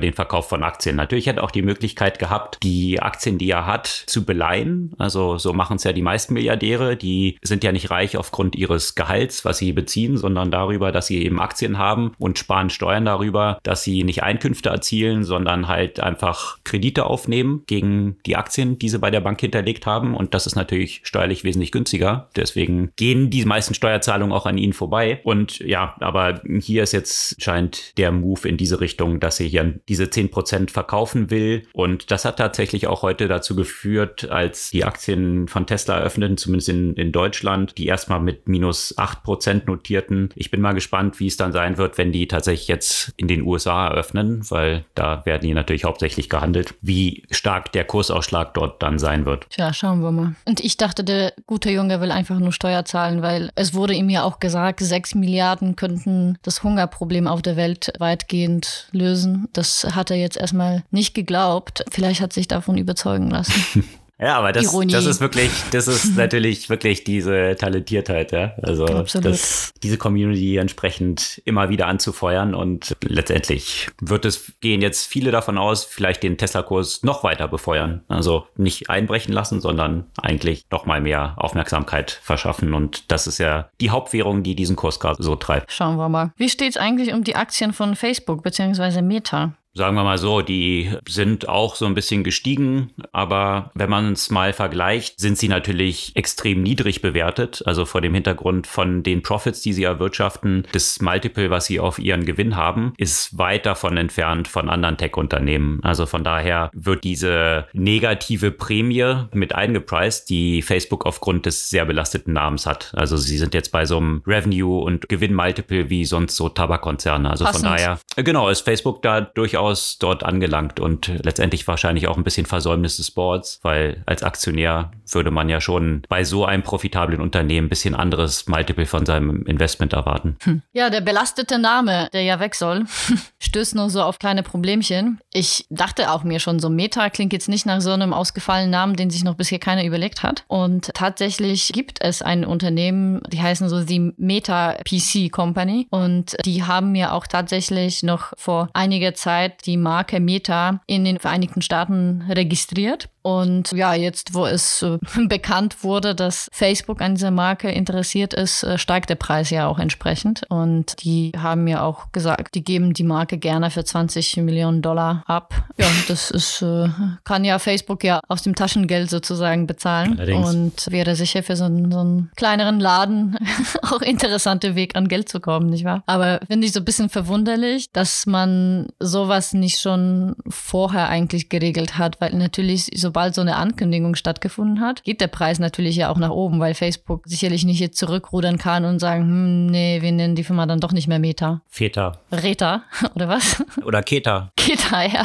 den 0.00 0.12
Verkauf 0.12 0.48
von 0.48 0.62
Aktien. 0.62 0.96
Natürlich 0.96 1.28
hat 1.28 1.36
er 1.36 1.44
auch 1.44 1.50
die 1.50 1.62
Möglichkeit 1.62 2.18
gehabt, 2.18 2.58
die 2.62 3.00
Aktien, 3.00 3.38
die 3.38 3.50
er 3.50 3.66
hat, 3.66 3.86
zu 3.86 4.24
beleihen. 4.24 4.92
Also 4.98 5.38
so 5.38 5.52
machen 5.52 5.76
es 5.76 5.84
ja 5.84 5.92
die 5.92 6.02
meisten 6.02 6.34
Milliardäre. 6.34 6.96
Die 6.96 7.38
sind 7.42 7.64
ja 7.64 7.72
nicht 7.72 7.90
reich 7.90 8.16
aufgrund 8.16 8.56
ihres 8.56 8.94
Gehalts, 8.94 9.44
was 9.44 9.58
sie 9.58 9.72
beziehen, 9.72 10.16
sondern 10.16 10.50
darüber, 10.50 10.92
dass 10.92 11.06
sie 11.06 11.24
eben 11.24 11.40
Aktien 11.40 11.78
haben 11.78 12.12
und 12.18 12.38
sparen 12.38 12.70
Steuern 12.70 13.04
darüber, 13.04 13.58
dass 13.62 13.82
sie 13.82 14.04
nicht 14.04 14.22
Einkünfte 14.22 14.68
erzielen, 14.68 15.24
sondern 15.24 15.68
halt 15.68 16.00
einfach 16.00 16.58
Kredite 16.64 17.06
aufnehmen 17.06 17.64
gegen 17.66 18.16
die 18.26 18.36
Aktien, 18.36 18.78
die 18.78 18.88
sie 18.88 18.98
bei 18.98 19.10
der 19.10 19.20
Bank 19.20 19.40
hinterlegt 19.40 19.86
haben. 19.86 20.14
Und 20.14 20.34
das 20.34 20.46
ist 20.46 20.56
natürlich 20.56 21.00
steuerlich 21.04 21.44
wesentlich 21.44 21.72
günstiger. 21.72 22.28
Deswegen 22.36 22.92
gehen 22.96 23.30
die 23.30 23.44
meisten 23.44 23.69
Steuerzahlungen 23.74 24.34
auch 24.34 24.46
an 24.46 24.58
ihnen 24.58 24.72
vorbei. 24.72 25.20
Und 25.24 25.58
ja, 25.58 25.96
aber 26.00 26.42
hier 26.60 26.82
ist 26.82 26.92
jetzt 26.92 27.42
scheint 27.42 27.96
der 27.98 28.12
Move 28.12 28.48
in 28.48 28.56
diese 28.56 28.80
Richtung, 28.80 29.20
dass 29.20 29.36
sie 29.36 29.48
hier 29.48 29.74
diese 29.88 30.04
10% 30.04 30.70
verkaufen 30.70 31.30
will. 31.30 31.66
Und 31.72 32.10
das 32.10 32.24
hat 32.24 32.38
tatsächlich 32.38 32.86
auch 32.86 33.02
heute 33.02 33.28
dazu 33.28 33.54
geführt, 33.56 34.30
als 34.30 34.70
die 34.70 34.84
Aktien 34.84 35.48
von 35.48 35.66
Tesla 35.66 35.98
eröffneten, 35.98 36.36
zumindest 36.36 36.68
in, 36.68 36.94
in 36.94 37.12
Deutschland, 37.12 37.78
die 37.78 37.86
erstmal 37.86 38.20
mit 38.20 38.48
minus 38.48 38.96
8% 38.96 39.62
notierten. 39.66 40.30
Ich 40.34 40.50
bin 40.50 40.60
mal 40.60 40.72
gespannt, 40.72 41.20
wie 41.20 41.26
es 41.26 41.36
dann 41.36 41.52
sein 41.52 41.78
wird, 41.78 41.98
wenn 41.98 42.12
die 42.12 42.28
tatsächlich 42.28 42.68
jetzt 42.68 43.12
in 43.16 43.28
den 43.28 43.42
USA 43.42 43.88
eröffnen, 43.88 44.42
weil 44.50 44.84
da 44.94 45.24
werden 45.24 45.42
die 45.42 45.54
natürlich 45.54 45.84
hauptsächlich 45.84 46.28
gehandelt, 46.28 46.74
wie 46.80 47.24
stark 47.30 47.72
der 47.72 47.84
Kursausschlag 47.84 48.54
dort 48.54 48.82
dann 48.82 48.98
sein 48.98 49.26
wird. 49.26 49.48
Tja, 49.50 49.72
schauen 49.72 50.02
wir 50.02 50.10
mal. 50.10 50.34
Und 50.44 50.60
ich 50.60 50.76
dachte, 50.76 51.04
der 51.04 51.32
gute 51.46 51.70
Junge 51.70 52.00
will 52.00 52.10
einfach 52.10 52.38
nur 52.38 52.52
Steuer 52.52 52.84
zahlen, 52.84 53.22
weil 53.22 53.50
es 53.60 53.74
wurde 53.74 53.92
ihm 53.92 54.08
ja 54.08 54.24
auch 54.24 54.40
gesagt, 54.40 54.80
6 54.80 55.16
Milliarden 55.16 55.76
könnten 55.76 56.38
das 56.40 56.62
Hungerproblem 56.62 57.26
auf 57.26 57.42
der 57.42 57.56
Welt 57.56 57.92
weitgehend 57.98 58.88
lösen. 58.92 59.48
Das 59.52 59.86
hat 59.94 60.10
er 60.10 60.16
jetzt 60.16 60.38
erstmal 60.38 60.82
nicht 60.90 61.12
geglaubt. 61.12 61.84
Vielleicht 61.90 62.22
hat 62.22 62.32
sich 62.32 62.48
davon 62.48 62.78
überzeugen 62.78 63.28
lassen. 63.30 63.84
Ja, 64.20 64.36
aber 64.36 64.52
das, 64.52 64.70
das 64.88 65.06
ist 65.06 65.20
wirklich, 65.20 65.50
das 65.72 65.88
ist 65.88 66.16
natürlich 66.16 66.68
wirklich 66.68 67.04
diese 67.04 67.56
Talentiertheit, 67.58 68.32
ja. 68.32 68.52
Also 68.62 68.86
das, 68.86 69.72
diese 69.82 69.96
Community 69.96 70.56
entsprechend 70.56 71.40
immer 71.44 71.70
wieder 71.70 71.86
anzufeuern 71.86 72.54
und 72.54 72.96
letztendlich 73.02 73.88
wird 74.00 74.24
es 74.24 74.52
gehen 74.60 74.82
jetzt 74.82 75.06
viele 75.06 75.30
davon 75.30 75.58
aus, 75.58 75.84
vielleicht 75.84 76.22
den 76.22 76.36
Tesla-Kurs 76.36 77.02
noch 77.02 77.24
weiter 77.24 77.48
befeuern. 77.48 78.02
Also 78.08 78.46
nicht 78.56 78.90
einbrechen 78.90 79.32
lassen, 79.32 79.60
sondern 79.60 80.06
eigentlich 80.20 80.66
noch 80.70 80.86
mal 80.86 81.00
mehr 81.00 81.34
Aufmerksamkeit 81.36 82.20
verschaffen. 82.22 82.74
Und 82.74 83.10
das 83.10 83.26
ist 83.26 83.38
ja 83.38 83.70
die 83.80 83.90
Hauptwährung, 83.90 84.42
die 84.42 84.54
diesen 84.54 84.76
Kurs 84.76 85.00
gerade 85.00 85.22
so 85.22 85.36
treibt. 85.36 85.72
Schauen 85.72 85.96
wir 85.96 86.08
mal. 86.08 86.32
Wie 86.36 86.48
steht 86.48 86.70
es 86.70 86.76
eigentlich 86.76 87.12
um 87.12 87.24
die 87.24 87.36
Aktien 87.36 87.72
von 87.72 87.96
Facebook 87.96 88.42
bzw. 88.42 89.02
Meta? 89.02 89.54
Sagen 89.72 89.94
wir 89.94 90.02
mal 90.02 90.18
so, 90.18 90.40
die 90.42 90.90
sind 91.08 91.48
auch 91.48 91.76
so 91.76 91.86
ein 91.86 91.94
bisschen 91.94 92.24
gestiegen, 92.24 92.90
aber 93.12 93.70
wenn 93.74 93.88
man 93.88 94.12
es 94.12 94.30
mal 94.30 94.52
vergleicht, 94.52 95.20
sind 95.20 95.38
sie 95.38 95.48
natürlich 95.48 96.12
extrem 96.16 96.62
niedrig 96.62 97.02
bewertet. 97.02 97.62
Also 97.66 97.84
vor 97.84 98.00
dem 98.00 98.14
Hintergrund 98.14 98.66
von 98.66 99.02
den 99.02 99.22
Profits, 99.22 99.62
die 99.62 99.72
sie 99.72 99.84
erwirtschaften, 99.84 100.66
das 100.72 101.00
Multiple, 101.00 101.50
was 101.50 101.66
sie 101.66 101.78
auf 101.78 101.98
ihren 101.98 102.24
Gewinn 102.24 102.56
haben, 102.56 102.94
ist 102.96 103.38
weit 103.38 103.64
davon 103.64 103.96
entfernt 103.96 104.48
von 104.48 104.68
anderen 104.68 104.96
Tech-Unternehmen. 104.96 105.80
Also 105.82 106.06
von 106.06 106.24
daher 106.24 106.70
wird 106.74 107.04
diese 107.04 107.66
negative 107.72 108.50
Prämie 108.50 109.26
mit 109.32 109.54
eingepreist, 109.54 110.28
die 110.30 110.62
Facebook 110.62 111.06
aufgrund 111.06 111.46
des 111.46 111.70
sehr 111.70 111.84
belasteten 111.84 112.32
Namens 112.32 112.66
hat. 112.66 112.92
Also 112.96 113.16
sie 113.16 113.38
sind 113.38 113.54
jetzt 113.54 113.70
bei 113.70 113.84
so 113.84 113.98
einem 113.98 114.22
Revenue- 114.26 114.82
und 114.82 115.08
Gewinn-Multiple 115.08 115.90
wie 115.90 116.04
sonst 116.04 116.34
so 116.34 116.48
Tabakkonzerne. 116.48 117.30
Also 117.30 117.44
Passend. 117.44 117.66
von 117.66 117.76
daher, 117.76 118.00
genau, 118.16 118.48
ist 118.48 118.62
Facebook 118.62 119.02
da 119.02 119.20
durchaus 119.20 119.59
durchaus 119.60 119.98
dort 119.98 120.24
angelangt 120.24 120.80
und 120.80 121.12
letztendlich 121.22 121.66
wahrscheinlich 121.68 122.08
auch 122.08 122.16
ein 122.16 122.24
bisschen 122.24 122.46
Versäumnis 122.46 122.96
des 122.96 123.10
Boards, 123.10 123.60
weil 123.62 124.02
als 124.06 124.22
Aktionär 124.22 124.90
würde 125.12 125.30
man 125.30 125.48
ja 125.48 125.60
schon 125.60 126.02
bei 126.08 126.24
so 126.24 126.44
einem 126.44 126.62
profitablen 126.62 127.20
Unternehmen 127.20 127.66
ein 127.66 127.68
bisschen 127.68 127.94
anderes 127.94 128.46
Multiple 128.46 128.86
von 128.86 129.04
seinem 129.04 129.44
Investment 129.44 129.92
erwarten. 129.92 130.36
Hm. 130.44 130.62
Ja, 130.72 130.88
der 130.88 131.00
belastete 131.00 131.58
Name, 131.58 132.08
der 132.12 132.22
ja 132.22 132.40
weg 132.40 132.54
soll, 132.54 132.84
stößt 133.38 133.74
nur 133.74 133.90
so 133.90 134.02
auf 134.02 134.18
kleine 134.18 134.42
Problemchen. 134.42 135.20
Ich 135.32 135.66
dachte 135.68 136.10
auch 136.10 136.24
mir 136.24 136.40
schon, 136.40 136.58
so 136.58 136.70
Meta 136.70 137.10
klingt 137.10 137.32
jetzt 137.32 137.48
nicht 137.48 137.66
nach 137.66 137.80
so 137.80 137.90
einem 137.90 138.12
ausgefallenen 138.12 138.70
Namen, 138.70 138.96
den 138.96 139.10
sich 139.10 139.24
noch 139.24 139.34
bisher 139.34 139.58
keiner 139.58 139.84
überlegt 139.84 140.22
hat. 140.22 140.44
Und 140.48 140.90
tatsächlich 140.94 141.70
gibt 141.72 141.98
es 142.00 142.22
ein 142.22 142.44
Unternehmen, 142.44 143.20
die 143.30 143.42
heißen 143.42 143.68
so 143.68 143.84
die 143.84 144.12
Meta 144.16 144.76
PC 144.88 145.30
Company 145.30 145.86
und 145.90 146.36
die 146.46 146.64
haben 146.64 146.92
mir 146.92 147.12
auch 147.12 147.26
tatsächlich 147.26 148.02
noch 148.02 148.32
vor 148.36 148.70
einiger 148.72 149.14
Zeit 149.14 149.49
Zeit 149.50 149.66
die 149.66 149.76
Marke 149.76 150.20
Meta 150.20 150.80
in 150.86 151.04
den 151.04 151.18
Vereinigten 151.18 151.62
Staaten 151.62 152.24
registriert. 152.28 153.08
Und 153.22 153.72
ja, 153.72 153.92
jetzt, 153.92 154.32
wo 154.32 154.46
es 154.46 154.82
äh, 154.82 154.98
bekannt 155.28 155.84
wurde, 155.84 156.14
dass 156.14 156.48
Facebook 156.52 157.02
an 157.02 157.16
dieser 157.16 157.30
Marke 157.30 157.70
interessiert 157.70 158.32
ist, 158.32 158.62
äh, 158.62 158.78
steigt 158.78 159.10
der 159.10 159.16
Preis 159.16 159.50
ja 159.50 159.66
auch 159.66 159.78
entsprechend. 159.78 160.44
Und 160.48 161.02
die 161.04 161.32
haben 161.36 161.68
ja 161.68 161.82
auch 161.82 162.12
gesagt, 162.12 162.54
die 162.54 162.64
geben 162.64 162.94
die 162.94 163.02
Marke 163.02 163.36
gerne 163.36 163.70
für 163.70 163.84
20 163.84 164.38
Millionen 164.38 164.80
Dollar 164.80 165.22
ab. 165.26 165.52
Ja, 165.76 165.86
das 166.08 166.30
ist, 166.30 166.62
äh, 166.62 166.88
kann 167.24 167.44
ja 167.44 167.58
Facebook 167.58 168.04
ja 168.04 168.20
aus 168.28 168.42
dem 168.42 168.54
Taschengeld 168.54 169.10
sozusagen 169.10 169.66
bezahlen. 169.66 170.18
Allerdings. 170.18 170.54
Und 170.54 170.90
wäre 170.90 171.14
sicher 171.14 171.42
für 171.42 171.56
so 171.56 171.64
einen, 171.64 171.92
so 171.92 172.00
einen 172.00 172.30
kleineren 172.36 172.80
Laden 172.80 173.36
auch 173.82 174.00
interessanter 174.00 174.74
Weg 174.74 174.96
an 174.96 175.08
Geld 175.08 175.28
zu 175.28 175.40
kommen, 175.40 175.68
nicht 175.68 175.84
wahr? 175.84 176.02
Aber 176.06 176.40
finde 176.46 176.66
ich 176.66 176.72
so 176.72 176.80
ein 176.80 176.86
bisschen 176.86 177.10
verwunderlich, 177.10 177.92
dass 177.92 178.24
man 178.24 178.88
sowas 178.98 179.39
nicht 179.52 179.78
schon 179.78 180.36
vorher 180.48 181.08
eigentlich 181.08 181.48
geregelt 181.50 181.98
hat, 181.98 182.20
weil 182.20 182.32
natürlich 182.32 182.88
so 182.94 183.10
sobald 183.10 183.34
so 183.34 183.40
eine 183.40 183.56
Ankündigung 183.56 184.14
stattgefunden 184.14 184.80
hat, 184.80 185.02
geht 185.02 185.20
der 185.20 185.26
Preis 185.26 185.58
natürlich 185.58 185.96
ja 185.96 186.10
auch 186.10 186.16
nach 186.16 186.30
oben, 186.30 186.60
weil 186.60 186.74
Facebook 186.74 187.22
sicherlich 187.26 187.64
nicht 187.64 187.80
jetzt 187.80 187.98
zurückrudern 187.98 188.56
kann 188.56 188.84
und 188.84 189.00
sagen, 189.00 189.22
hm, 189.22 189.66
nee, 189.66 190.00
wir 190.00 190.12
nennen 190.12 190.36
die 190.36 190.44
Firma 190.44 190.64
dann 190.66 190.78
doch 190.78 190.92
nicht 190.92 191.08
mehr 191.08 191.18
Meta. 191.18 191.60
Feta. 191.66 192.20
Reta, 192.30 192.84
oder 193.16 193.28
was? 193.28 193.64
Oder 193.84 194.04
Keta. 194.04 194.52
Keta, 194.56 195.02
ja. 195.02 195.24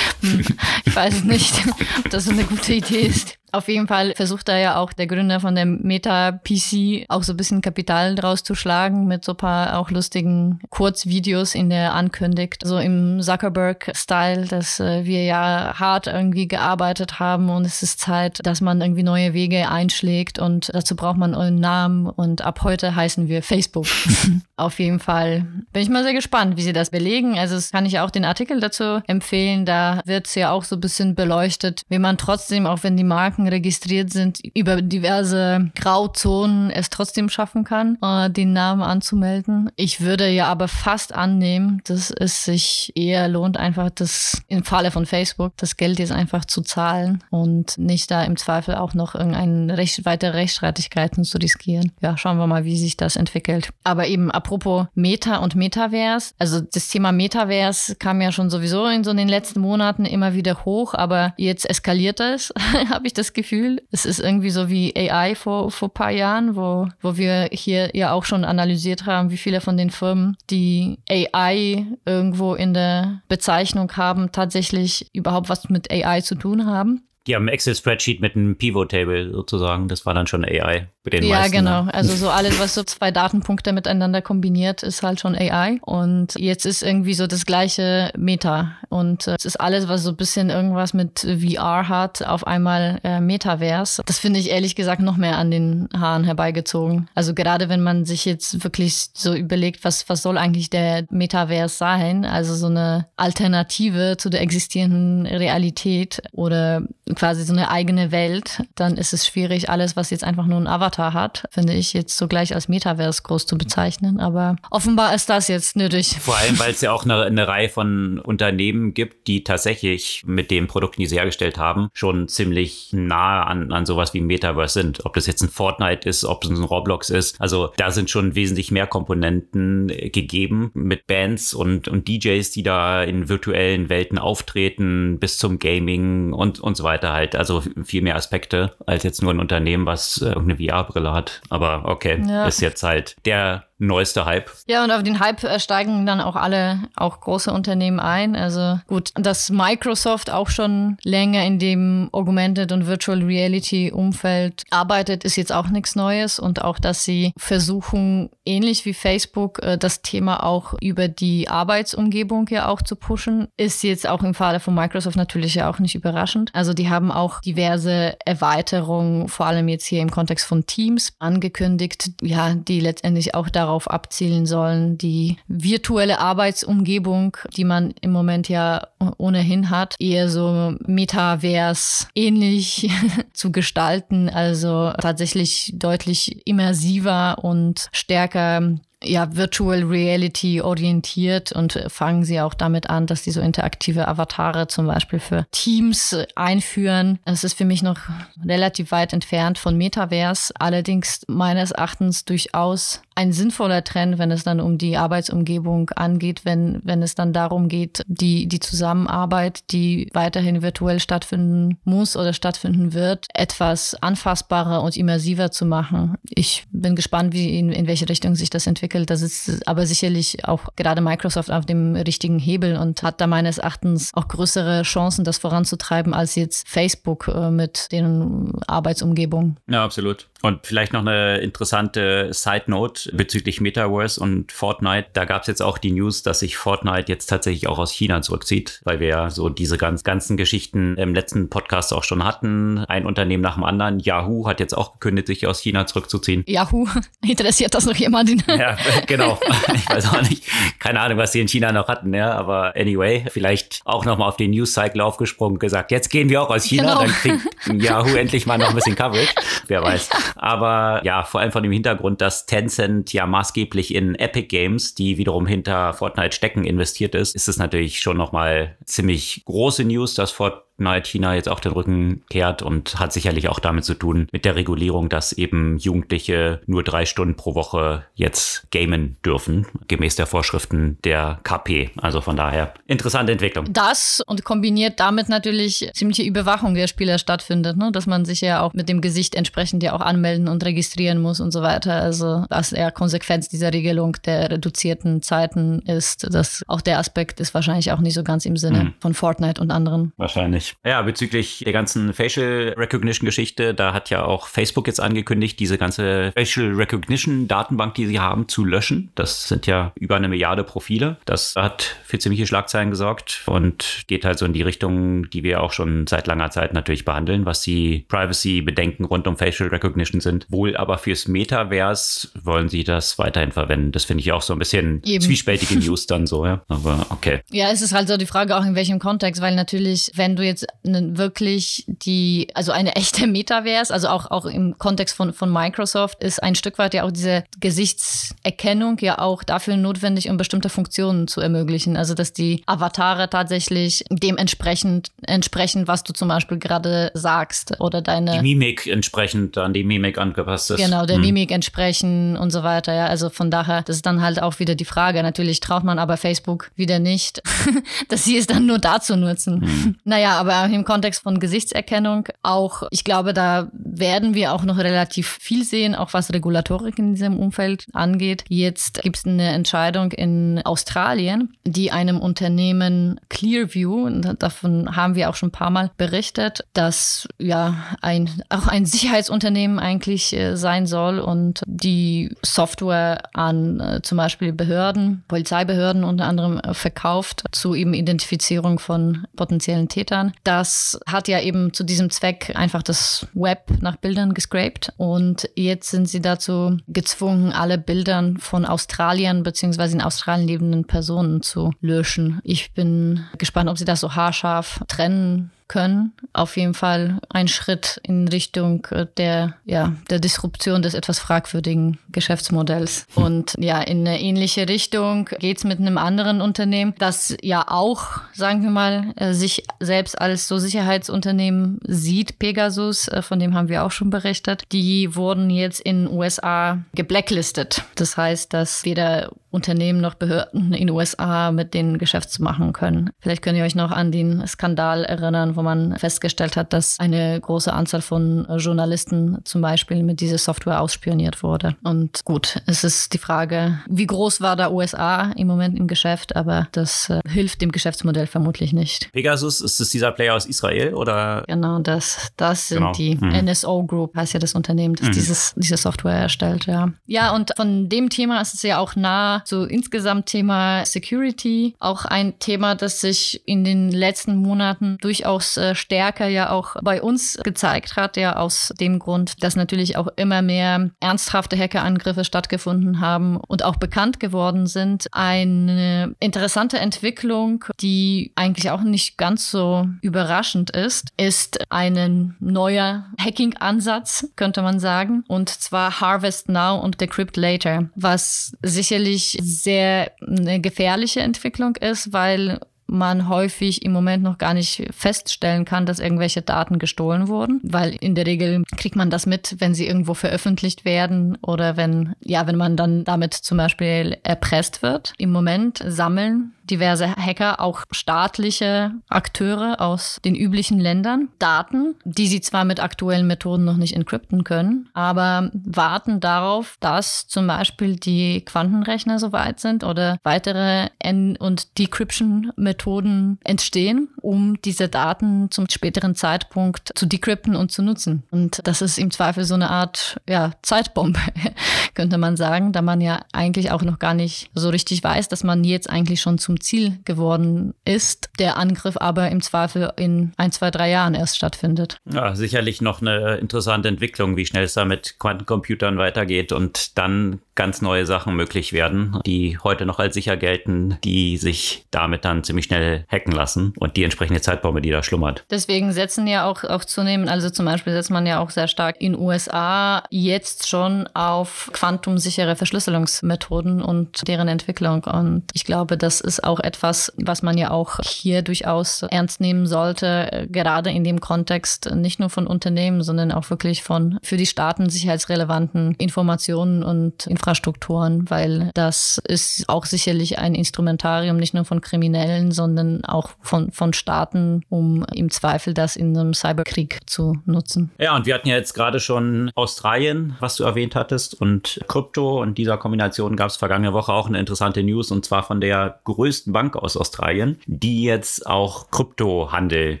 Ich 0.84 0.96
weiß 0.96 1.24
nicht, 1.24 1.54
ob 1.98 2.10
das 2.10 2.28
eine 2.28 2.44
gute 2.44 2.74
Idee 2.74 3.06
ist. 3.06 3.38
Auf 3.54 3.68
jeden 3.68 3.86
Fall 3.86 4.14
versucht 4.16 4.48
da 4.48 4.56
ja 4.56 4.76
auch 4.76 4.94
der 4.94 5.06
Gründer 5.06 5.38
von 5.38 5.54
der 5.54 5.66
Meta 5.66 6.32
PC 6.32 7.04
auch 7.08 7.22
so 7.22 7.34
ein 7.34 7.36
bisschen 7.36 7.60
Kapital 7.60 8.14
draus 8.14 8.42
zu 8.42 8.54
schlagen 8.54 9.06
mit 9.06 9.26
so 9.26 9.32
ein 9.32 9.36
paar 9.36 9.78
auch 9.78 9.90
lustigen 9.90 10.58
Kurzvideos, 10.70 11.54
in 11.54 11.68
der 11.68 11.80
er 11.80 11.94
ankündigt, 11.94 12.62
so 12.64 12.78
im 12.78 13.20
Zuckerberg-Style, 13.20 14.46
dass 14.46 14.80
äh, 14.80 15.04
wir 15.04 15.24
ja 15.24 15.74
hart 15.78 16.06
irgendwie 16.06 16.48
gearbeitet 16.48 17.20
haben 17.20 17.50
und 17.50 17.66
es 17.66 17.82
ist 17.82 18.00
Zeit, 18.00 18.40
dass 18.42 18.62
man 18.62 18.80
irgendwie 18.80 19.02
neue 19.02 19.34
Wege 19.34 19.68
einschlägt 19.68 20.38
und 20.38 20.70
dazu 20.72 20.96
braucht 20.96 21.18
man 21.18 21.34
einen 21.34 21.60
Namen 21.60 22.06
und 22.06 22.40
ab 22.40 22.62
heute 22.62 22.96
heißen 22.96 23.28
wir 23.28 23.42
Facebook. 23.42 23.86
Auf 24.56 24.78
jeden 24.78 24.98
Fall 24.98 25.44
bin 25.72 25.82
ich 25.82 25.90
mal 25.90 26.04
sehr 26.04 26.14
gespannt, 26.14 26.56
wie 26.56 26.62
sie 26.62 26.72
das 26.72 26.88
belegen. 26.88 27.38
Also 27.38 27.58
kann 27.70 27.84
ich 27.84 27.98
auch 27.98 28.10
den 28.10 28.24
Artikel 28.24 28.60
dazu 28.60 29.02
empfehlen. 29.06 29.51
Da 29.64 30.00
wird 30.04 30.26
es 30.26 30.34
ja 30.34 30.50
auch 30.50 30.64
so 30.64 30.76
ein 30.76 30.80
bisschen 30.80 31.14
beleuchtet, 31.14 31.82
wie 31.88 31.98
man 31.98 32.18
trotzdem, 32.18 32.66
auch 32.66 32.82
wenn 32.82 32.96
die 32.96 33.04
Marken 33.04 33.22
Marken 33.22 33.48
registriert 33.48 34.10
sind, 34.10 34.40
über 34.54 34.82
diverse 34.82 35.70
Grauzonen 35.74 36.70
es 36.70 36.90
trotzdem 36.90 37.28
schaffen 37.28 37.64
kann, 37.64 37.96
äh, 38.02 38.30
den 38.30 38.52
Namen 38.52 38.82
anzumelden. 38.82 39.70
Ich 39.76 40.00
würde 40.00 40.28
ja 40.28 40.46
aber 40.46 40.68
fast 40.68 41.14
annehmen, 41.14 41.80
dass 41.84 42.10
es 42.10 42.44
sich 42.44 42.92
eher 42.94 43.28
lohnt, 43.28 43.56
einfach 43.56 43.90
das 43.90 44.42
im 44.48 44.64
Falle 44.64 44.90
von 44.90 45.06
Facebook 45.06 45.52
das 45.56 45.76
Geld 45.76 45.98
jetzt 45.98 46.12
einfach 46.12 46.44
zu 46.44 46.62
zahlen 46.62 47.22
und 47.30 47.78
nicht 47.78 48.10
da 48.10 48.22
im 48.24 48.36
Zweifel 48.36 48.74
auch 48.74 48.94
noch 48.94 49.14
irgendeine 49.14 49.78
Recht, 49.78 50.04
weitere 50.04 50.32
Rechtsstreitigkeiten 50.32 51.24
zu 51.24 51.38
riskieren. 51.38 51.92
Ja, 52.00 52.16
schauen 52.16 52.38
wir 52.38 52.46
mal, 52.46 52.64
wie 52.64 52.76
sich 52.76 52.96
das 52.96 53.16
entwickelt. 53.16 53.70
Aber 53.84 54.06
eben 54.08 54.30
apropos 54.30 54.86
Meta 54.94 55.36
und 55.36 55.54
Metaverse, 55.54 56.34
also 56.38 56.60
das 56.60 56.88
Thema 56.88 57.12
Metaverse 57.12 57.94
kam 57.96 58.20
ja 58.20 58.32
schon 58.32 58.50
sowieso 58.50 58.86
in 58.86 59.04
so 59.04 59.14
den 59.14 59.28
letzten 59.32 59.60
Monaten 59.60 60.04
immer 60.04 60.34
wieder 60.34 60.64
hoch, 60.64 60.94
aber 60.94 61.34
jetzt 61.36 61.68
eskaliert 61.68 62.20
es, 62.20 62.52
habe 62.90 63.06
ich 63.06 63.14
das 63.14 63.22
das 63.22 63.32
Gefühl. 63.34 63.80
Es 63.92 64.04
ist 64.04 64.18
irgendwie 64.18 64.50
so 64.50 64.68
wie 64.68 64.92
AI 64.96 65.36
vor, 65.36 65.70
vor 65.70 65.88
ein 65.88 65.94
paar 65.94 66.10
Jahren, 66.10 66.56
wo, 66.56 66.88
wo 67.00 67.16
wir 67.16 67.48
hier 67.52 67.90
ja 67.94 68.12
auch 68.12 68.24
schon 68.24 68.44
analysiert 68.44 69.06
haben, 69.06 69.30
wie 69.30 69.36
viele 69.36 69.60
von 69.60 69.76
den 69.76 69.90
Firmen, 69.90 70.36
die 70.50 70.98
AI 71.08 71.86
irgendwo 72.04 72.54
in 72.54 72.74
der 72.74 73.22
Bezeichnung 73.28 73.92
haben, 73.92 74.32
tatsächlich 74.32 75.06
überhaupt 75.12 75.48
was 75.48 75.68
mit 75.68 75.90
AI 75.92 76.20
zu 76.20 76.34
tun 76.34 76.66
haben. 76.66 77.02
Die 77.28 77.36
haben 77.36 77.44
ein 77.44 77.54
Excel-Spreadsheet 77.54 78.20
mit 78.20 78.34
einem 78.34 78.56
Pivot-Table 78.56 79.30
sozusagen. 79.32 79.86
Das 79.86 80.04
war 80.04 80.14
dann 80.14 80.26
schon 80.26 80.44
AI 80.44 80.88
bei 81.04 81.10
den 81.10 81.24
ja, 81.24 81.40
meisten. 81.40 81.54
Ja, 81.54 81.60
genau. 81.60 81.82
Ne? 81.84 81.92
Also 82.02 82.14
so 82.16 82.30
alles, 82.30 82.58
was 82.58 82.74
so 82.74 82.82
zwei 82.84 83.10
Datenpunkte 83.10 83.72
miteinander 83.72 84.22
kombiniert, 84.22 84.82
ist 84.82 85.02
halt 85.02 85.20
schon 85.20 85.34
AI. 85.34 85.78
Und 85.82 86.34
jetzt 86.36 86.64
ist 86.64 86.82
irgendwie 86.82 87.14
so 87.14 87.26
das 87.26 87.44
gleiche 87.44 88.12
Meta. 88.16 88.72
Und 88.88 89.26
äh, 89.26 89.36
es 89.38 89.44
ist 89.44 89.60
alles, 89.60 89.88
was 89.88 90.02
so 90.02 90.10
ein 90.10 90.16
bisschen 90.16 90.50
irgendwas 90.50 90.94
mit 90.94 91.20
VR 91.20 91.88
hat, 91.88 92.22
auf 92.22 92.46
einmal 92.46 93.00
äh, 93.04 93.20
Metaverse. 93.20 94.02
Das 94.06 94.18
finde 94.18 94.40
ich 94.40 94.50
ehrlich 94.50 94.74
gesagt 94.74 95.02
noch 95.02 95.16
mehr 95.16 95.38
an 95.38 95.50
den 95.50 95.88
Haaren 95.96 96.24
herbeigezogen. 96.24 97.08
Also 97.14 97.34
gerade 97.34 97.68
wenn 97.68 97.82
man 97.82 98.04
sich 98.04 98.24
jetzt 98.24 98.64
wirklich 98.64 99.08
so 99.12 99.34
überlegt, 99.34 99.84
was, 99.84 100.08
was 100.08 100.22
soll 100.22 100.38
eigentlich 100.38 100.70
der 100.70 101.04
Metaverse 101.10 101.76
sein? 101.76 102.24
Also 102.24 102.54
so 102.54 102.66
eine 102.66 103.06
Alternative 103.16 104.16
zu 104.18 104.30
der 104.30 104.40
existierenden 104.40 105.26
Realität 105.26 106.22
oder 106.32 106.82
quasi 107.14 107.44
so 107.44 107.52
eine 107.52 107.70
eigene 107.70 108.12
Welt, 108.12 108.62
dann 108.74 108.96
ist 108.96 109.12
es 109.12 109.26
schwierig, 109.26 109.68
alles, 109.68 109.96
was 109.96 110.10
jetzt 110.10 110.24
einfach 110.24 110.46
nur 110.46 110.60
ein 110.60 110.66
Avatar 110.66 110.91
hat, 110.98 111.44
finde 111.50 111.74
ich, 111.74 111.92
jetzt 111.92 112.16
so 112.16 112.28
gleich 112.28 112.54
als 112.54 112.68
Metaverse 112.68 113.22
groß 113.22 113.46
zu 113.46 113.58
bezeichnen. 113.58 114.20
Aber 114.20 114.56
offenbar 114.70 115.14
ist 115.14 115.28
das 115.28 115.48
jetzt 115.48 115.76
nötig. 115.76 116.16
Vor 116.20 116.36
allem, 116.36 116.58
weil 116.58 116.72
es 116.72 116.80
ja 116.80 116.92
auch 116.92 117.04
eine, 117.04 117.22
eine 117.22 117.48
Reihe 117.48 117.68
von 117.68 118.18
Unternehmen 118.18 118.94
gibt, 118.94 119.26
die 119.26 119.44
tatsächlich 119.44 120.22
mit 120.26 120.50
den 120.50 120.66
Produkten, 120.66 121.02
die 121.02 121.06
sie 121.06 121.16
hergestellt 121.16 121.58
haben, 121.58 121.88
schon 121.92 122.28
ziemlich 122.28 122.90
nah 122.92 123.44
an, 123.44 123.72
an 123.72 123.86
sowas 123.86 124.14
wie 124.14 124.20
Metaverse 124.20 124.80
sind. 124.80 125.04
Ob 125.04 125.14
das 125.14 125.26
jetzt 125.26 125.42
ein 125.42 125.48
Fortnite 125.48 126.08
ist, 126.08 126.24
ob 126.24 126.44
es 126.44 126.50
ein 126.50 126.64
Roblox 126.64 127.10
ist. 127.10 127.40
Also 127.40 127.72
da 127.76 127.90
sind 127.90 128.10
schon 128.10 128.34
wesentlich 128.34 128.70
mehr 128.70 128.86
Komponenten 128.86 129.88
gegeben 129.88 130.70
mit 130.74 131.06
Bands 131.06 131.54
und, 131.54 131.88
und 131.88 132.08
DJs, 132.08 132.50
die 132.50 132.62
da 132.62 133.02
in 133.02 133.28
virtuellen 133.28 133.88
Welten 133.88 134.18
auftreten, 134.18 135.18
bis 135.18 135.38
zum 135.38 135.58
Gaming 135.58 136.32
und, 136.32 136.60
und 136.60 136.76
so 136.76 136.84
weiter 136.84 137.12
halt. 137.12 137.36
Also 137.36 137.62
viel 137.84 138.02
mehr 138.02 138.16
Aspekte 138.16 138.74
als 138.86 139.02
jetzt 139.02 139.22
nur 139.22 139.32
ein 139.32 139.40
Unternehmen, 139.40 139.86
was 139.86 140.20
äh, 140.20 140.26
irgendeine 140.26 140.58
VR-Brille 140.82 141.12
hat. 141.12 141.42
Aber 141.50 141.82
okay, 141.86 142.22
ja. 142.26 142.46
ist 142.46 142.60
jetzt 142.60 142.82
halt 142.82 143.16
der 143.24 143.64
neueste 143.82 144.24
Hype. 144.24 144.50
Ja, 144.68 144.84
und 144.84 144.90
auf 144.90 145.02
den 145.02 145.20
Hype 145.20 145.42
äh, 145.44 145.58
steigen 145.58 146.06
dann 146.06 146.20
auch 146.20 146.36
alle, 146.36 146.80
auch 146.96 147.20
große 147.20 147.52
Unternehmen 147.52 148.00
ein. 148.00 148.36
Also 148.36 148.78
gut, 148.86 149.10
dass 149.14 149.50
Microsoft 149.50 150.30
auch 150.30 150.48
schon 150.48 150.96
länger 151.02 151.44
in 151.44 151.58
dem 151.58 152.08
Augmented 152.12 152.72
und 152.72 152.86
Virtual 152.86 153.22
Reality 153.22 153.90
Umfeld 153.90 154.62
arbeitet, 154.70 155.24
ist 155.24 155.36
jetzt 155.36 155.52
auch 155.52 155.68
nichts 155.68 155.96
Neues. 155.96 156.38
Und 156.38 156.62
auch, 156.62 156.78
dass 156.78 157.04
sie 157.04 157.32
versuchen, 157.36 158.30
ähnlich 158.44 158.84
wie 158.84 158.94
Facebook, 158.94 159.62
äh, 159.62 159.76
das 159.76 160.02
Thema 160.02 160.44
auch 160.44 160.74
über 160.80 161.08
die 161.08 161.48
Arbeitsumgebung 161.48 162.46
ja 162.50 162.68
auch 162.68 162.82
zu 162.82 162.94
pushen, 162.94 163.48
ist 163.56 163.82
jetzt 163.82 164.08
auch 164.08 164.22
im 164.22 164.34
Falle 164.34 164.60
von 164.60 164.74
Microsoft 164.74 165.16
natürlich 165.16 165.56
ja 165.56 165.68
auch 165.68 165.80
nicht 165.80 165.96
überraschend. 165.96 166.50
Also 166.54 166.72
die 166.72 166.88
haben 166.88 167.10
auch 167.10 167.40
diverse 167.40 168.16
Erweiterungen, 168.24 169.28
vor 169.28 169.46
allem 169.46 169.68
jetzt 169.68 169.86
hier 169.86 170.00
im 170.00 170.10
Kontext 170.10 170.46
von 170.46 170.66
Teams, 170.66 171.14
angekündigt, 171.18 172.10
ja, 172.22 172.54
die 172.54 172.78
letztendlich 172.78 173.34
auch 173.34 173.48
darauf 173.48 173.71
darauf 173.72 173.90
abzielen 173.90 174.44
sollen, 174.44 174.98
die 174.98 175.38
virtuelle 175.48 176.18
Arbeitsumgebung, 176.18 177.38
die 177.56 177.64
man 177.64 177.94
im 178.02 178.12
Moment 178.12 178.50
ja 178.50 178.86
ohnehin 179.16 179.70
hat, 179.70 179.96
eher 179.98 180.28
so 180.28 180.74
Metaverse 180.86 182.06
ähnlich 182.14 182.90
zu 183.32 183.50
gestalten, 183.50 184.28
also 184.28 184.92
tatsächlich 185.00 185.72
deutlich 185.74 186.46
immersiver 186.46 187.38
und 187.42 187.88
stärker 187.92 188.76
ja, 189.04 189.34
Virtual 189.34 189.82
Reality 189.82 190.60
orientiert 190.60 191.52
und 191.52 191.84
fangen 191.88 192.24
sie 192.24 192.40
auch 192.40 192.54
damit 192.54 192.90
an, 192.90 193.06
dass 193.06 193.22
die 193.22 193.30
so 193.30 193.40
interaktive 193.40 194.08
Avatare 194.08 194.68
zum 194.68 194.86
Beispiel 194.86 195.18
für 195.18 195.46
Teams 195.50 196.16
einführen. 196.34 197.18
Es 197.24 197.44
ist 197.44 197.58
für 197.58 197.64
mich 197.64 197.82
noch 197.82 197.98
relativ 198.46 198.90
weit 198.92 199.12
entfernt 199.12 199.58
von 199.58 199.76
Metaverse, 199.76 200.52
allerdings 200.58 201.22
meines 201.26 201.72
Erachtens 201.72 202.24
durchaus 202.24 203.02
ein 203.14 203.32
sinnvoller 203.32 203.84
Trend, 203.84 204.18
wenn 204.18 204.30
es 204.30 204.44
dann 204.44 204.60
um 204.60 204.78
die 204.78 204.96
Arbeitsumgebung 204.96 205.90
angeht, 205.90 206.44
wenn, 206.44 206.80
wenn 206.84 207.02
es 207.02 207.14
dann 207.14 207.32
darum 207.32 207.68
geht, 207.68 208.02
die, 208.06 208.46
die 208.46 208.60
Zusammenarbeit, 208.60 209.70
die 209.70 210.08
weiterhin 210.12 210.62
virtuell 210.62 211.00
stattfinden 211.00 211.78
muss 211.84 212.16
oder 212.16 212.32
stattfinden 212.32 212.92
wird, 212.92 213.26
etwas 213.34 213.94
anfassbarer 213.94 214.82
und 214.82 214.96
immersiver 214.96 215.50
zu 215.50 215.66
machen. 215.66 216.16
Ich 216.28 216.66
bin 216.70 216.96
gespannt, 216.96 217.34
wie 217.34 217.58
in, 217.58 217.70
in 217.70 217.86
welche 217.86 218.08
Richtung 218.08 218.34
sich 218.34 218.50
das 218.50 218.66
entwickelt. 218.66 219.10
Das 219.10 219.22
ist 219.22 219.66
aber 219.66 219.86
sicherlich 219.86 220.46
auch 220.46 220.68
gerade 220.76 221.00
Microsoft 221.00 221.50
auf 221.50 221.66
dem 221.66 221.94
richtigen 221.96 222.38
Hebel 222.38 222.76
und 222.76 223.02
hat 223.02 223.20
da 223.20 223.26
meines 223.26 223.58
Erachtens 223.58 224.10
auch 224.14 224.28
größere 224.28 224.82
Chancen, 224.82 225.24
das 225.24 225.38
voranzutreiben, 225.38 226.14
als 226.14 226.34
jetzt 226.34 226.68
Facebook 226.68 227.28
äh, 227.28 227.50
mit 227.50 227.90
den 227.92 228.52
Arbeitsumgebungen. 228.66 229.58
Ja, 229.68 229.84
absolut. 229.84 230.28
Und 230.42 230.66
vielleicht 230.66 230.92
noch 230.92 231.00
eine 231.00 231.38
interessante 231.38 232.28
Side 232.32 232.64
Note 232.66 233.01
bezüglich 233.12 233.60
Metaverse 233.60 234.20
und 234.20 234.52
Fortnite. 234.52 235.08
Da 235.12 235.24
gab 235.24 235.42
es 235.42 235.48
jetzt 235.48 235.62
auch 235.62 235.78
die 235.78 235.92
News, 235.92 236.22
dass 236.22 236.40
sich 236.40 236.56
Fortnite 236.56 237.10
jetzt 237.10 237.26
tatsächlich 237.26 237.66
auch 237.66 237.78
aus 237.78 237.92
China 237.92 238.22
zurückzieht, 238.22 238.80
weil 238.84 239.00
wir 239.00 239.08
ja 239.08 239.30
so 239.30 239.48
diese 239.48 239.78
ganz, 239.78 240.04
ganzen 240.04 240.36
Geschichten 240.36 240.96
im 240.96 241.14
letzten 241.14 241.48
Podcast 241.48 241.92
auch 241.92 242.04
schon 242.04 242.24
hatten. 242.24 242.78
Ein 242.86 243.06
Unternehmen 243.06 243.42
nach 243.42 243.54
dem 243.54 243.64
anderen. 243.64 243.98
Yahoo 244.00 244.46
hat 244.46 244.60
jetzt 244.60 244.76
auch 244.76 244.94
gekündigt, 244.94 245.26
sich 245.26 245.46
aus 245.46 245.60
China 245.60 245.86
zurückzuziehen. 245.86 246.44
Yahoo, 246.46 246.86
interessiert 247.22 247.74
das 247.74 247.86
noch 247.86 247.96
jemanden? 247.96 248.42
Ja, 248.62 248.76
genau. 249.06 249.40
Ich 249.74 249.88
weiß 249.88 250.08
auch 250.12 250.22
nicht. 250.22 250.44
Keine 250.78 251.00
Ahnung, 251.00 251.18
was 251.18 251.32
sie 251.32 251.40
in 251.40 251.48
China 251.48 251.72
noch 251.72 251.88
hatten, 251.88 252.14
ja. 252.14 252.32
Aber 252.32 252.76
anyway, 252.76 253.24
vielleicht 253.28 253.80
auch 253.84 254.04
nochmal 254.04 254.28
auf 254.28 254.36
den 254.36 254.50
News-Cycle 254.50 255.00
aufgesprungen, 255.00 255.58
gesagt, 255.58 255.90
jetzt 255.90 256.10
gehen 256.10 256.28
wir 256.28 256.42
auch 256.42 256.50
aus 256.50 256.64
China, 256.64 256.82
genau. 256.82 257.00
dann 257.00 257.10
kriegt 257.10 257.82
Yahoo 257.82 258.14
endlich 258.14 258.46
mal 258.46 258.58
noch 258.58 258.68
ein 258.68 258.74
bisschen 258.74 258.94
Coverage. 258.94 259.32
Wer 259.66 259.82
weiß. 259.82 260.10
Aber 260.36 261.00
ja, 261.04 261.22
vor 261.24 261.40
allem 261.40 261.52
von 261.52 261.62
dem 261.62 261.72
Hintergrund, 261.72 262.20
dass 262.20 262.46
Tencent 262.46 262.91
ja 263.08 263.26
maßgeblich 263.26 263.94
in 263.94 264.14
Epic 264.14 264.48
Games, 264.48 264.94
die 264.94 265.18
wiederum 265.18 265.46
hinter 265.46 265.94
Fortnite 265.94 266.34
stecken, 266.34 266.64
investiert 266.64 267.14
ist, 267.14 267.34
ist 267.34 267.48
es 267.48 267.58
natürlich 267.58 268.00
schon 268.00 268.16
nochmal 268.16 268.76
ziemlich 268.84 269.42
große 269.44 269.84
News, 269.84 270.14
dass 270.14 270.30
Fortnite 270.30 270.71
Night 270.82 271.06
China 271.06 271.34
jetzt 271.34 271.48
auch 271.48 271.60
den 271.60 271.72
Rücken 271.72 272.22
kehrt 272.30 272.62
und 272.62 272.98
hat 272.98 273.12
sicherlich 273.12 273.48
auch 273.48 273.60
damit 273.60 273.84
zu 273.84 273.94
tun 273.94 274.26
mit 274.32 274.44
der 274.44 274.56
Regulierung, 274.56 275.08
dass 275.08 275.32
eben 275.32 275.78
Jugendliche 275.78 276.60
nur 276.66 276.82
drei 276.82 277.06
Stunden 277.06 277.36
pro 277.36 277.54
Woche 277.54 278.04
jetzt 278.14 278.70
gamen 278.70 279.16
dürfen, 279.24 279.66
gemäß 279.88 280.16
der 280.16 280.26
Vorschriften 280.26 280.98
der 281.04 281.40
KP. 281.44 281.90
Also 282.00 282.20
von 282.20 282.36
daher 282.36 282.74
interessante 282.86 283.32
Entwicklung. 283.32 283.66
Das 283.72 284.20
und 284.26 284.44
kombiniert 284.44 285.00
damit 285.00 285.28
natürlich 285.28 285.90
ziemliche 285.94 286.22
Überwachung 286.22 286.74
der 286.74 286.86
Spieler 286.86 287.18
stattfindet, 287.18 287.76
ne? 287.76 287.90
dass 287.92 288.06
man 288.06 288.24
sich 288.24 288.40
ja 288.40 288.62
auch 288.62 288.72
mit 288.72 288.88
dem 288.88 289.00
Gesicht 289.00 289.34
entsprechend 289.34 289.82
ja 289.82 289.92
auch 289.92 290.00
anmelden 290.00 290.48
und 290.48 290.64
registrieren 290.64 291.20
muss 291.20 291.40
und 291.40 291.52
so 291.52 291.62
weiter. 291.62 291.94
Also 291.94 292.44
das 292.48 292.72
eher 292.72 292.90
Konsequenz 292.90 293.48
dieser 293.48 293.72
Regelung 293.72 294.16
der 294.24 294.50
reduzierten 294.50 295.22
Zeiten 295.22 295.80
ist, 295.80 296.32
dass 296.32 296.62
auch 296.66 296.80
der 296.80 296.98
Aspekt 296.98 297.40
ist 297.40 297.54
wahrscheinlich 297.54 297.92
auch 297.92 298.00
nicht 298.00 298.14
so 298.14 298.22
ganz 298.22 298.44
im 298.44 298.56
Sinne 298.56 298.84
mhm. 298.84 298.94
von 299.00 299.14
Fortnite 299.14 299.60
und 299.60 299.70
anderen. 299.70 300.12
Wahrscheinlich. 300.16 300.71
Ja, 300.84 301.02
bezüglich 301.02 301.62
der 301.64 301.72
ganzen 301.72 302.12
Facial 302.12 302.74
Recognition 302.76 303.26
Geschichte, 303.26 303.74
da 303.74 303.92
hat 303.92 304.10
ja 304.10 304.24
auch 304.24 304.46
Facebook 304.46 304.86
jetzt 304.86 305.00
angekündigt, 305.00 305.58
diese 305.60 305.78
ganze 305.78 306.32
Facial 306.36 306.74
Recognition 306.74 307.48
Datenbank, 307.48 307.94
die 307.94 308.06
sie 308.06 308.20
haben, 308.20 308.48
zu 308.48 308.64
löschen. 308.64 309.10
Das 309.14 309.48
sind 309.48 309.66
ja 309.66 309.92
über 309.94 310.16
eine 310.16 310.28
Milliarde 310.28 310.64
Profile. 310.64 311.16
Das 311.24 311.54
hat 311.56 311.96
für 312.04 312.18
ziemliche 312.18 312.46
Schlagzeilen 312.46 312.90
gesorgt 312.90 313.42
und 313.46 314.02
geht 314.06 314.24
halt 314.24 314.38
so 314.38 314.44
in 314.46 314.52
die 314.52 314.62
Richtung, 314.62 315.30
die 315.30 315.42
wir 315.42 315.62
auch 315.62 315.72
schon 315.72 316.06
seit 316.06 316.26
langer 316.26 316.50
Zeit 316.50 316.74
natürlich 316.74 317.04
behandeln, 317.04 317.46
was 317.46 317.62
die 317.62 318.04
Privacy-Bedenken 318.08 319.04
rund 319.04 319.26
um 319.26 319.36
Facial 319.36 319.68
Recognition 319.70 320.20
sind. 320.20 320.46
Wohl 320.50 320.76
aber 320.76 320.98
fürs 320.98 321.28
Metaverse 321.28 322.28
wollen 322.42 322.68
sie 322.68 322.84
das 322.84 323.18
weiterhin 323.18 323.52
verwenden. 323.52 323.92
Das 323.92 324.04
finde 324.04 324.22
ich 324.22 324.32
auch 324.32 324.42
so 324.42 324.52
ein 324.52 324.58
bisschen 324.58 325.00
Eben. 325.04 325.22
zwiespältige 325.22 325.78
News 325.78 326.06
dann 326.06 326.26
so, 326.26 326.44
ja. 326.44 326.62
Aber 326.68 327.06
okay. 327.10 327.40
Ja, 327.50 327.70
es 327.70 327.82
ist 327.82 327.94
halt 327.94 328.08
so 328.08 328.16
die 328.16 328.26
Frage 328.26 328.56
auch 328.56 328.64
in 328.64 328.74
welchem 328.74 328.98
Kontext, 328.98 329.40
weil 329.40 329.54
natürlich, 329.54 330.10
wenn 330.14 330.36
du 330.36 330.44
jetzt 330.44 330.51
jetzt 330.52 330.66
wirklich 330.84 331.84
die, 331.86 332.48
also 332.54 332.72
eine 332.72 332.94
echte 332.96 333.26
Metaverse, 333.26 333.92
also 333.92 334.08
auch, 334.08 334.30
auch 334.30 334.46
im 334.46 334.78
Kontext 334.78 335.16
von, 335.16 335.32
von 335.32 335.52
Microsoft, 335.52 336.22
ist 336.22 336.42
ein 336.42 336.54
Stück 336.54 336.78
weit 336.78 336.94
ja 336.94 337.04
auch 337.04 337.10
diese 337.10 337.44
Gesichtserkennung 337.60 338.98
ja 339.00 339.18
auch 339.18 339.42
dafür 339.42 339.76
notwendig, 339.76 340.28
um 340.28 340.36
bestimmte 340.36 340.68
Funktionen 340.68 341.28
zu 341.28 341.40
ermöglichen. 341.40 341.96
Also, 341.96 342.14
dass 342.14 342.32
die 342.32 342.62
Avatare 342.66 343.28
tatsächlich 343.30 344.04
dementsprechend 344.10 345.10
entsprechen, 345.26 345.88
was 345.88 346.04
du 346.04 346.12
zum 346.12 346.28
Beispiel 346.28 346.58
gerade 346.58 347.10
sagst 347.14 347.80
oder 347.80 348.02
deine. 348.02 348.32
Die 348.32 348.42
Mimik 348.42 348.86
entsprechend 348.86 349.56
an 349.58 349.72
die 349.72 349.84
Mimik 349.84 350.18
angepasst 350.18 350.70
ist. 350.70 350.78
Genau, 350.78 351.06
der 351.06 351.16
hm. 351.16 351.22
Mimik 351.22 351.50
entsprechen 351.50 352.36
und 352.36 352.50
so 352.50 352.62
weiter. 352.62 352.92
Ja, 352.94 353.06
also 353.06 353.30
von 353.30 353.50
daher, 353.50 353.82
das 353.82 353.96
ist 353.96 354.06
dann 354.06 354.22
halt 354.22 354.42
auch 354.42 354.58
wieder 354.58 354.74
die 354.74 354.84
Frage. 354.84 355.22
Natürlich 355.22 355.60
traut 355.60 355.84
man 355.84 355.98
aber 355.98 356.16
Facebook 356.16 356.70
wieder 356.76 356.98
nicht, 356.98 357.42
dass 358.08 358.24
sie 358.24 358.36
es 358.36 358.46
dann 358.46 358.66
nur 358.66 358.78
dazu 358.78 359.16
nutzen. 359.16 359.62
Hm. 359.62 359.96
Naja, 360.04 360.38
aber 360.42 360.72
im 360.72 360.84
Kontext 360.84 361.22
von 361.22 361.38
Gesichtserkennung 361.38 362.26
auch, 362.42 362.82
ich 362.90 363.04
glaube, 363.04 363.32
da 363.32 363.68
werden 363.72 364.34
wir 364.34 364.52
auch 364.52 364.64
noch 364.64 364.78
relativ 364.78 365.28
viel 365.40 365.64
sehen, 365.64 365.94
auch 365.94 366.14
was 366.14 366.32
Regulatorik 366.32 366.98
in 366.98 367.14
diesem 367.14 367.38
Umfeld 367.38 367.86
angeht. 367.92 368.44
Jetzt 368.48 369.02
gibt 369.02 369.18
es 369.18 369.24
eine 369.24 369.52
Entscheidung 369.52 370.10
in 370.10 370.60
Australien, 370.64 371.54
die 371.64 371.92
einem 371.92 372.18
Unternehmen 372.18 373.20
Clearview, 373.28 374.08
davon 374.36 374.96
haben 374.96 375.14
wir 375.14 375.30
auch 375.30 375.36
schon 375.36 375.50
ein 375.50 375.52
paar 375.52 375.70
Mal 375.70 375.92
berichtet, 375.96 376.64
dass 376.72 377.28
ja 377.38 377.76
ein, 378.00 378.28
auch 378.48 378.66
ein 378.66 378.84
Sicherheitsunternehmen 378.92 379.78
eigentlich 379.78 380.32
äh, 380.32 380.56
sein 380.56 380.86
soll 380.86 381.20
und 381.20 381.62
die 381.66 382.34
Software 382.42 383.22
an 383.32 383.78
äh, 383.78 384.02
zum 384.02 384.18
Beispiel 384.18 384.52
Behörden, 384.52 385.22
Polizeibehörden 385.28 386.02
unter 386.02 386.24
anderem 386.24 386.58
äh, 386.58 386.74
verkauft 386.74 387.44
zu 387.52 387.76
eben 387.76 387.94
Identifizierung 387.94 388.80
von 388.80 389.26
potenziellen 389.36 389.88
Tätern. 389.88 390.31
Das 390.44 390.98
hat 391.06 391.28
ja 391.28 391.40
eben 391.40 391.72
zu 391.72 391.84
diesem 391.84 392.10
Zweck 392.10 392.52
einfach 392.54 392.82
das 392.82 393.26
Web 393.34 393.64
nach 393.80 393.96
Bildern 393.96 394.34
gescraped 394.34 394.92
und 394.96 395.48
jetzt 395.54 395.90
sind 395.90 396.08
sie 396.08 396.20
dazu 396.20 396.78
gezwungen, 396.88 397.52
alle 397.52 397.78
Bildern 397.78 398.38
von 398.38 398.64
Australien 398.64 399.42
bzw. 399.42 399.92
in 399.92 400.02
Australien 400.02 400.48
lebenden 400.48 400.84
Personen 400.84 401.42
zu 401.42 401.72
löschen. 401.80 402.40
Ich 402.44 402.72
bin 402.72 403.24
gespannt, 403.38 403.68
ob 403.68 403.78
sie 403.78 403.84
das 403.84 404.00
so 404.00 404.14
haarscharf 404.14 404.80
trennen 404.88 405.50
können. 405.72 406.12
Auf 406.34 406.58
jeden 406.58 406.74
Fall 406.74 407.18
ein 407.30 407.48
Schritt 407.48 407.98
in 408.02 408.28
Richtung 408.28 408.86
äh, 408.90 409.06
der, 409.16 409.54
ja, 409.64 409.94
der 410.10 410.18
Disruption 410.18 410.82
des 410.82 410.92
etwas 410.92 411.18
fragwürdigen 411.18 411.98
Geschäftsmodells. 412.12 413.06
Und 413.14 413.54
ja, 413.58 413.80
in 413.80 414.06
eine 414.06 414.20
ähnliche 414.20 414.68
Richtung 414.68 415.30
geht 415.38 415.56
es 415.56 415.64
mit 415.64 415.78
einem 415.80 415.96
anderen 415.96 416.42
Unternehmen, 416.42 416.92
das 416.98 417.34
ja 417.40 417.64
auch, 417.66 418.20
sagen 418.34 418.62
wir 418.62 418.70
mal, 418.70 419.14
äh, 419.16 419.32
sich 419.32 419.64
selbst 419.80 420.20
als 420.20 420.46
so 420.46 420.58
Sicherheitsunternehmen 420.58 421.80
sieht, 421.86 422.38
Pegasus, 422.38 423.08
äh, 423.08 423.22
von 423.22 423.38
dem 423.38 423.54
haben 423.54 423.68
wir 423.68 423.84
auch 423.84 423.92
schon 423.92 424.10
berichtet. 424.10 424.64
Die 424.72 425.16
wurden 425.16 425.48
jetzt 425.48 425.80
in 425.80 426.06
USA 426.06 426.84
geblacklistet. 426.94 427.82
Das 427.94 428.18
heißt, 428.18 428.52
dass 428.52 428.84
weder 428.84 429.30
Unternehmen 429.52 430.00
noch 430.00 430.14
Behörden 430.14 430.72
in 430.72 430.88
den 430.88 430.90
USA 430.90 431.52
mit 431.52 431.74
denen 431.74 431.98
Geschäfts 431.98 432.38
machen 432.38 432.72
können. 432.72 433.10
Vielleicht 433.20 433.42
könnt 433.42 433.58
ihr 433.58 433.64
euch 433.64 433.74
noch 433.74 433.90
an 433.90 434.10
den 434.10 434.46
Skandal 434.46 435.04
erinnern, 435.04 435.56
wo 435.56 435.62
man 435.62 435.96
festgestellt 435.98 436.56
hat, 436.56 436.72
dass 436.72 436.98
eine 436.98 437.38
große 437.40 437.72
Anzahl 437.72 438.00
von 438.00 438.46
Journalisten 438.56 439.38
zum 439.44 439.60
Beispiel 439.60 440.02
mit 440.02 440.20
dieser 440.20 440.38
Software 440.38 440.80
ausspioniert 440.80 441.42
wurde. 441.42 441.76
Und 441.84 442.24
gut, 442.24 442.62
es 442.66 442.82
ist 442.82 443.12
die 443.12 443.18
Frage, 443.18 443.78
wie 443.88 444.06
groß 444.06 444.40
war 444.40 444.56
der 444.56 444.72
USA 444.72 445.32
im 445.36 445.46
Moment 445.46 445.78
im 445.78 445.86
Geschäft, 445.86 446.34
aber 446.34 446.68
das 446.72 447.10
äh, 447.10 447.20
hilft 447.28 447.60
dem 447.60 447.72
Geschäftsmodell 447.72 448.26
vermutlich 448.26 448.72
nicht. 448.72 449.12
Pegasus, 449.12 449.60
ist 449.60 449.80
es 449.80 449.90
dieser 449.90 450.12
Player 450.12 450.34
aus 450.34 450.46
Israel 450.46 450.94
oder? 450.94 451.44
Genau, 451.46 451.78
das, 451.80 452.32
das 452.36 452.68
sind 452.68 452.78
genau. 452.78 452.92
die 452.92 453.16
mhm. 453.16 453.44
NSO 453.44 453.84
Group, 453.84 454.16
heißt 454.16 454.32
ja 454.32 454.40
das 454.40 454.54
Unternehmen, 454.54 454.94
das 454.94 455.08
mhm. 455.08 455.12
dieses, 455.12 455.54
diese 455.56 455.76
Software 455.76 456.16
erstellt, 456.16 456.66
ja. 456.66 456.90
Ja, 457.06 457.34
und 457.34 457.52
von 457.56 457.88
dem 457.88 458.08
Thema 458.08 458.40
ist 458.40 458.54
es 458.54 458.62
ja 458.62 458.78
auch 458.78 458.96
nah 458.96 459.41
so 459.48 459.64
insgesamt 459.64 460.26
Thema 460.26 460.84
Security, 460.84 461.74
auch 461.78 462.04
ein 462.04 462.38
Thema, 462.38 462.74
das 462.74 463.00
sich 463.00 463.42
in 463.46 463.64
den 463.64 463.90
letzten 463.90 464.36
Monaten 464.36 464.98
durchaus 465.00 465.56
äh, 465.56 465.74
stärker 465.74 466.28
ja 466.28 466.50
auch 466.50 466.76
bei 466.82 467.02
uns 467.02 467.38
gezeigt 467.42 467.96
hat, 467.96 468.16
ja 468.16 468.36
aus 468.36 468.72
dem 468.80 468.98
Grund, 468.98 469.42
dass 469.42 469.56
natürlich 469.56 469.96
auch 469.96 470.08
immer 470.16 470.42
mehr 470.42 470.90
ernsthafte 471.00 471.56
Hackerangriffe 471.56 472.24
stattgefunden 472.24 473.00
haben 473.00 473.36
und 473.36 473.64
auch 473.64 473.76
bekannt 473.76 474.20
geworden 474.20 474.66
sind. 474.66 475.06
Eine 475.12 476.14
interessante 476.20 476.78
Entwicklung, 476.78 477.64
die 477.80 478.32
eigentlich 478.36 478.70
auch 478.70 478.82
nicht 478.82 479.18
ganz 479.18 479.50
so 479.50 479.86
überraschend 480.00 480.70
ist, 480.70 481.08
ist 481.16 481.58
ein 481.70 482.36
neuer 482.40 483.06
Hacking-Ansatz, 483.18 484.28
könnte 484.36 484.62
man 484.62 484.80
sagen, 484.80 485.24
und 485.28 485.48
zwar 485.48 486.00
Harvest 486.00 486.48
Now 486.48 486.78
und 486.78 487.00
Decrypt 487.00 487.36
Later, 487.36 487.90
was 487.94 488.56
sicherlich 488.62 489.31
sehr 489.40 490.12
eine 490.26 490.60
gefährliche 490.60 491.20
Entwicklung 491.20 491.76
ist, 491.76 492.12
weil 492.12 492.60
man 492.92 493.28
häufig 493.28 493.82
im 493.82 493.92
Moment 493.92 494.22
noch 494.22 494.38
gar 494.38 494.54
nicht 494.54 494.86
feststellen 494.90 495.64
kann, 495.64 495.86
dass 495.86 495.98
irgendwelche 495.98 496.42
Daten 496.42 496.78
gestohlen 496.78 497.26
wurden, 497.26 497.60
weil 497.62 497.96
in 498.00 498.14
der 498.14 498.26
Regel 498.26 498.62
kriegt 498.76 498.96
man 498.96 499.08
das 499.08 499.24
mit, 499.24 499.56
wenn 499.58 499.74
sie 499.74 499.86
irgendwo 499.86 500.14
veröffentlicht 500.14 500.84
werden 500.84 501.38
oder 501.40 501.76
wenn, 501.76 502.14
ja, 502.22 502.46
wenn 502.46 502.56
man 502.56 502.76
dann 502.76 503.04
damit 503.04 503.34
zum 503.34 503.56
Beispiel 503.56 504.18
erpresst 504.22 504.82
wird. 504.82 505.14
Im 505.16 505.32
Moment 505.32 505.82
sammeln 505.86 506.52
diverse 506.72 507.14
Hacker, 507.14 507.60
auch 507.60 507.84
staatliche 507.90 508.92
Akteure 509.08 509.80
aus 509.80 510.18
den 510.24 510.34
üblichen 510.34 510.80
Ländern, 510.80 511.28
Daten, 511.38 511.94
die 512.04 512.26
sie 512.26 512.40
zwar 512.40 512.64
mit 512.64 512.80
aktuellen 512.80 513.26
Methoden 513.26 513.64
noch 513.64 513.76
nicht 513.76 513.94
encrypten 513.94 514.42
können, 514.42 514.88
aber 514.94 515.50
warten 515.52 516.20
darauf, 516.20 516.78
dass 516.80 517.26
zum 517.26 517.46
Beispiel 517.46 517.96
die 517.96 518.42
Quantenrechner 518.44 519.18
soweit 519.18 519.60
sind 519.60 519.84
oder 519.84 520.16
weitere 520.22 520.88
N- 520.98 521.36
und 521.36 521.78
Decryption-Methoden 521.78 523.38
entstehen, 523.44 524.08
um 524.22 524.60
diese 524.62 524.88
Daten 524.88 525.50
zum 525.50 525.68
späteren 525.68 526.14
Zeitpunkt 526.14 526.92
zu 526.94 527.04
decrypten 527.04 527.54
und 527.54 527.70
zu 527.70 527.82
nutzen. 527.82 528.22
Und 528.30 528.66
das 528.66 528.80
ist 528.80 528.98
im 528.98 529.10
Zweifel 529.10 529.44
so 529.44 529.54
eine 529.54 529.68
Art 529.68 530.20
ja, 530.26 530.52
Zeitbombe, 530.62 531.20
könnte 531.94 532.16
man 532.16 532.38
sagen, 532.38 532.72
da 532.72 532.80
man 532.80 533.02
ja 533.02 533.20
eigentlich 533.32 533.70
auch 533.70 533.82
noch 533.82 533.98
gar 533.98 534.14
nicht 534.14 534.50
so 534.54 534.70
richtig 534.70 535.04
weiß, 535.04 535.28
dass 535.28 535.44
man 535.44 535.64
jetzt 535.64 535.90
eigentlich 535.90 536.22
schon 536.22 536.38
zum 536.38 536.61
Ziel 536.62 536.98
geworden 537.04 537.74
ist, 537.84 538.30
der 538.38 538.56
Angriff 538.56 538.96
aber 538.96 539.30
im 539.30 539.42
Zweifel 539.42 539.92
in 539.96 540.32
ein, 540.36 540.52
zwei, 540.52 540.70
drei 540.70 540.90
Jahren 540.90 541.14
erst 541.14 541.36
stattfindet. 541.36 541.98
Ja, 542.10 542.34
sicherlich 542.34 542.80
noch 542.80 543.00
eine 543.00 543.36
interessante 543.36 543.88
Entwicklung, 543.88 544.36
wie 544.36 544.46
schnell 544.46 544.64
es 544.64 544.74
da 544.74 544.84
mit 544.84 545.16
Quantencomputern 545.18 545.98
weitergeht 545.98 546.52
und 546.52 546.96
dann 546.98 547.40
ganz 547.54 547.82
neue 547.82 548.06
Sachen 548.06 548.34
möglich 548.34 548.72
werden, 548.72 549.18
die 549.26 549.58
heute 549.62 549.84
noch 549.84 549.98
als 549.98 550.14
sicher 550.14 550.36
gelten, 550.36 550.96
die 551.04 551.36
sich 551.36 551.84
damit 551.90 552.24
dann 552.24 552.44
ziemlich 552.44 552.64
schnell 552.64 553.04
hacken 553.08 553.32
lassen 553.32 553.74
und 553.78 553.96
die 553.96 554.04
entsprechende 554.04 554.40
Zeitbombe, 554.40 554.80
die 554.80 554.90
da 554.90 555.02
schlummert. 555.02 555.44
Deswegen 555.50 555.92
setzen 555.92 556.26
ja 556.26 556.46
auch, 556.46 556.64
auch 556.64 556.84
zunehmend, 556.84 557.28
also 557.28 557.50
zum 557.50 557.66
Beispiel 557.66 557.92
setzt 557.92 558.10
man 558.10 558.26
ja 558.26 558.40
auch 558.40 558.50
sehr 558.50 558.68
stark 558.68 559.00
in 559.00 559.18
USA 559.18 560.02
jetzt 560.10 560.68
schon 560.68 561.06
auf 561.14 561.70
quantumsichere 561.72 562.56
Verschlüsselungsmethoden 562.56 563.82
und 563.82 564.26
deren 564.26 564.48
Entwicklung. 564.48 565.04
Und 565.04 565.44
ich 565.52 565.64
glaube, 565.64 565.98
das 565.98 566.20
ist 566.20 566.41
auch 566.44 566.60
etwas, 566.60 567.12
was 567.16 567.42
man 567.42 567.58
ja 567.58 567.70
auch 567.70 567.98
hier 568.02 568.42
durchaus 568.42 569.02
ernst 569.02 569.40
nehmen 569.40 569.66
sollte, 569.66 570.46
gerade 570.50 570.90
in 570.90 571.04
dem 571.04 571.20
Kontext 571.20 571.90
nicht 571.94 572.20
nur 572.20 572.30
von 572.30 572.46
Unternehmen, 572.46 573.02
sondern 573.02 573.32
auch 573.32 573.50
wirklich 573.50 573.82
von 573.82 574.18
für 574.22 574.36
die 574.36 574.46
Staaten 574.46 574.88
sicherheitsrelevanten 574.88 575.94
Informationen 575.98 576.82
und 576.82 577.26
Infrastrukturen, 577.26 578.30
weil 578.30 578.70
das 578.74 579.20
ist 579.26 579.68
auch 579.68 579.84
sicherlich 579.84 580.38
ein 580.38 580.54
Instrumentarium 580.54 581.36
nicht 581.36 581.54
nur 581.54 581.64
von 581.64 581.80
Kriminellen, 581.80 582.52
sondern 582.52 583.04
auch 583.04 583.30
von, 583.40 583.70
von 583.72 583.92
Staaten, 583.92 584.64
um 584.68 585.04
im 585.14 585.30
Zweifel 585.30 585.74
das 585.74 585.96
in 585.96 586.16
einem 586.16 586.34
Cyberkrieg 586.34 587.00
zu 587.06 587.36
nutzen. 587.44 587.90
Ja, 587.98 588.16
und 588.16 588.26
wir 588.26 588.34
hatten 588.34 588.48
ja 588.48 588.56
jetzt 588.56 588.74
gerade 588.74 589.00
schon 589.00 589.50
Australien, 589.54 590.36
was 590.40 590.56
du 590.56 590.64
erwähnt 590.64 590.94
hattest, 590.94 591.40
und 591.40 591.80
Krypto. 591.88 592.40
Und 592.40 592.58
dieser 592.58 592.78
Kombination 592.78 593.36
gab 593.36 593.48
es 593.48 593.56
vergangene 593.56 593.92
Woche 593.92 594.12
auch 594.12 594.26
eine 594.26 594.38
interessante 594.38 594.82
News, 594.82 595.10
und 595.10 595.24
zwar 595.24 595.42
von 595.42 595.60
der 595.60 596.00
größten 596.04 596.31
Bank 596.46 596.76
aus 596.76 596.96
Australien, 596.96 597.58
die 597.66 598.04
jetzt 598.04 598.46
auch 598.46 598.90
Kryptohandel 598.90 600.00